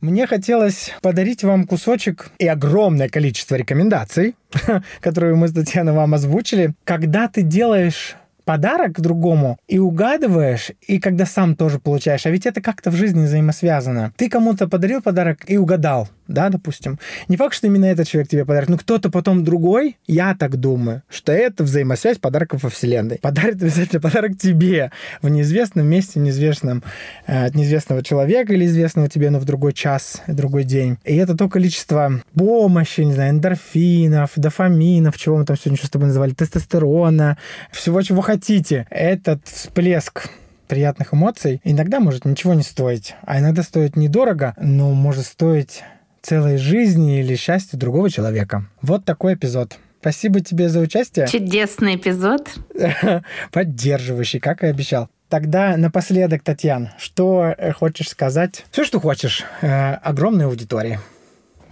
Мне 0.00 0.26
хотелось 0.26 0.92
подарить 1.02 1.44
вам 1.44 1.66
кусочек 1.66 2.30
и 2.38 2.46
огромное 2.46 3.10
количество 3.10 3.56
рекомендаций, 3.56 4.34
которые 5.00 5.34
мы 5.34 5.48
с 5.48 5.52
Татьяной 5.52 5.92
вам 5.92 6.14
озвучили. 6.14 6.72
Когда 6.84 7.28
ты 7.28 7.42
делаешь 7.42 8.16
подарок 8.44 9.00
другому 9.00 9.58
и 9.68 9.78
угадываешь, 9.78 10.72
и 10.86 10.98
когда 10.98 11.26
сам 11.26 11.56
тоже 11.56 11.78
получаешь. 11.78 12.26
А 12.26 12.30
ведь 12.30 12.46
это 12.46 12.60
как-то 12.60 12.90
в 12.90 12.94
жизни 12.94 13.24
взаимосвязано. 13.24 14.12
Ты 14.16 14.28
кому-то 14.28 14.68
подарил 14.68 15.02
подарок 15.02 15.38
и 15.46 15.56
угадал. 15.56 16.08
Да, 16.30 16.48
допустим. 16.48 16.98
Не 17.28 17.36
факт, 17.36 17.54
что 17.54 17.66
именно 17.66 17.86
этот 17.86 18.08
человек 18.08 18.30
тебе 18.30 18.44
подарит, 18.44 18.68
но 18.68 18.78
кто-то 18.78 19.10
потом 19.10 19.44
другой, 19.44 19.96
я 20.06 20.34
так 20.34 20.56
думаю, 20.56 21.02
что 21.08 21.32
это 21.32 21.64
взаимосвязь 21.64 22.18
подарков 22.18 22.62
во 22.62 22.70
Вселенной. 22.70 23.18
Подарит 23.18 23.62
обязательно 23.62 24.00
подарок 24.00 24.38
тебе 24.38 24.90
в 25.22 25.28
неизвестном 25.28 25.86
месте, 25.86 26.20
неизвестном, 26.20 26.82
э, 27.26 27.46
от 27.46 27.54
неизвестного 27.54 28.02
человека 28.02 28.54
или 28.54 28.66
известного 28.66 29.08
тебе, 29.08 29.30
но 29.30 29.38
в 29.38 29.44
другой 29.44 29.72
час, 29.72 30.22
другой 30.26 30.64
день. 30.64 30.98
И 31.04 31.16
это 31.16 31.36
то 31.36 31.48
количество 31.48 32.22
помощи, 32.34 33.00
не 33.00 33.12
знаю, 33.12 33.30
эндорфинов, 33.30 34.32
дофаминов, 34.36 35.18
чего 35.18 35.38
мы 35.38 35.44
там 35.44 35.56
сегодня 35.56 35.76
что 35.78 35.86
с 35.86 35.90
тобой 35.90 36.08
называли, 36.08 36.32
тестостерона, 36.32 37.38
всего, 37.72 38.00
чего 38.02 38.20
хотите. 38.20 38.86
Этот 38.90 39.46
всплеск 39.46 40.30
приятных 40.70 41.12
эмоций 41.12 41.60
иногда 41.64 41.98
может 41.98 42.24
ничего 42.24 42.54
не 42.54 42.62
стоить, 42.62 43.16
а 43.22 43.40
иногда 43.40 43.64
стоит 43.64 43.96
недорого, 43.96 44.54
но 44.60 44.92
может 44.92 45.26
стоить 45.26 45.82
целой 46.22 46.56
жизни 46.56 47.20
или 47.20 47.34
счастья 47.36 47.76
другого 47.76 48.10
человека. 48.10 48.66
Вот 48.82 49.04
такой 49.04 49.34
эпизод. 49.34 49.78
Спасибо 50.00 50.40
тебе 50.40 50.68
за 50.68 50.80
участие. 50.80 51.28
Чудесный 51.28 51.96
эпизод. 51.96 52.48
Поддерживающий, 53.52 54.40
как 54.40 54.62
и 54.62 54.66
обещал. 54.66 55.08
Тогда 55.28 55.76
напоследок, 55.76 56.42
Татьяна, 56.42 56.92
что 56.98 57.54
э, 57.56 57.72
хочешь 57.72 58.08
сказать? 58.08 58.64
Все, 58.72 58.84
что 58.84 58.98
хочешь, 58.98 59.44
э, 59.60 59.94
огромной 59.94 60.46
аудитории. 60.46 60.98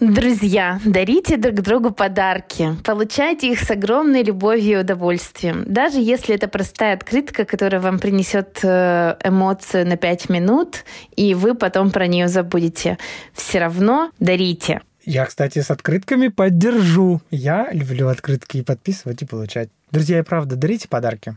Друзья, 0.00 0.80
дарите 0.84 1.36
друг 1.36 1.56
другу 1.56 1.90
подарки. 1.90 2.76
Получайте 2.84 3.50
их 3.50 3.58
с 3.58 3.70
огромной 3.70 4.22
любовью 4.22 4.78
и 4.78 4.80
удовольствием. 4.82 5.64
Даже 5.66 5.98
если 5.98 6.36
это 6.36 6.46
простая 6.46 6.94
открытка, 6.94 7.44
которая 7.44 7.80
вам 7.80 7.98
принесет 7.98 8.60
э, 8.62 9.16
эмоцию 9.24 9.88
на 9.88 9.96
5 9.96 10.28
минут, 10.28 10.84
и 11.16 11.34
вы 11.34 11.54
потом 11.54 11.90
про 11.90 12.06
нее 12.06 12.28
забудете. 12.28 12.96
Все 13.32 13.58
равно 13.58 14.12
дарите. 14.20 14.82
Я, 15.04 15.26
кстати, 15.26 15.60
с 15.60 15.70
открытками 15.70 16.28
поддержу. 16.28 17.20
Я 17.30 17.68
люблю 17.72 18.08
открытки 18.08 18.58
и 18.58 18.62
подписывать, 18.62 19.22
и 19.22 19.26
получать. 19.26 19.68
Друзья, 19.90 20.20
и 20.20 20.22
правда, 20.22 20.54
дарите 20.54 20.86
подарки. 20.86 21.34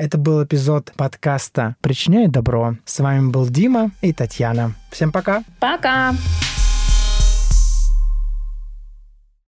Это 0.00 0.16
был 0.16 0.42
эпизод 0.42 0.94
подкаста 0.96 1.76
«Причиняю 1.82 2.30
добро». 2.30 2.74
С 2.86 3.00
вами 3.00 3.28
был 3.30 3.46
Дима 3.46 3.90
и 4.00 4.14
Татьяна. 4.14 4.72
Всем 4.90 5.12
пока. 5.12 5.44
Пока. 5.58 6.14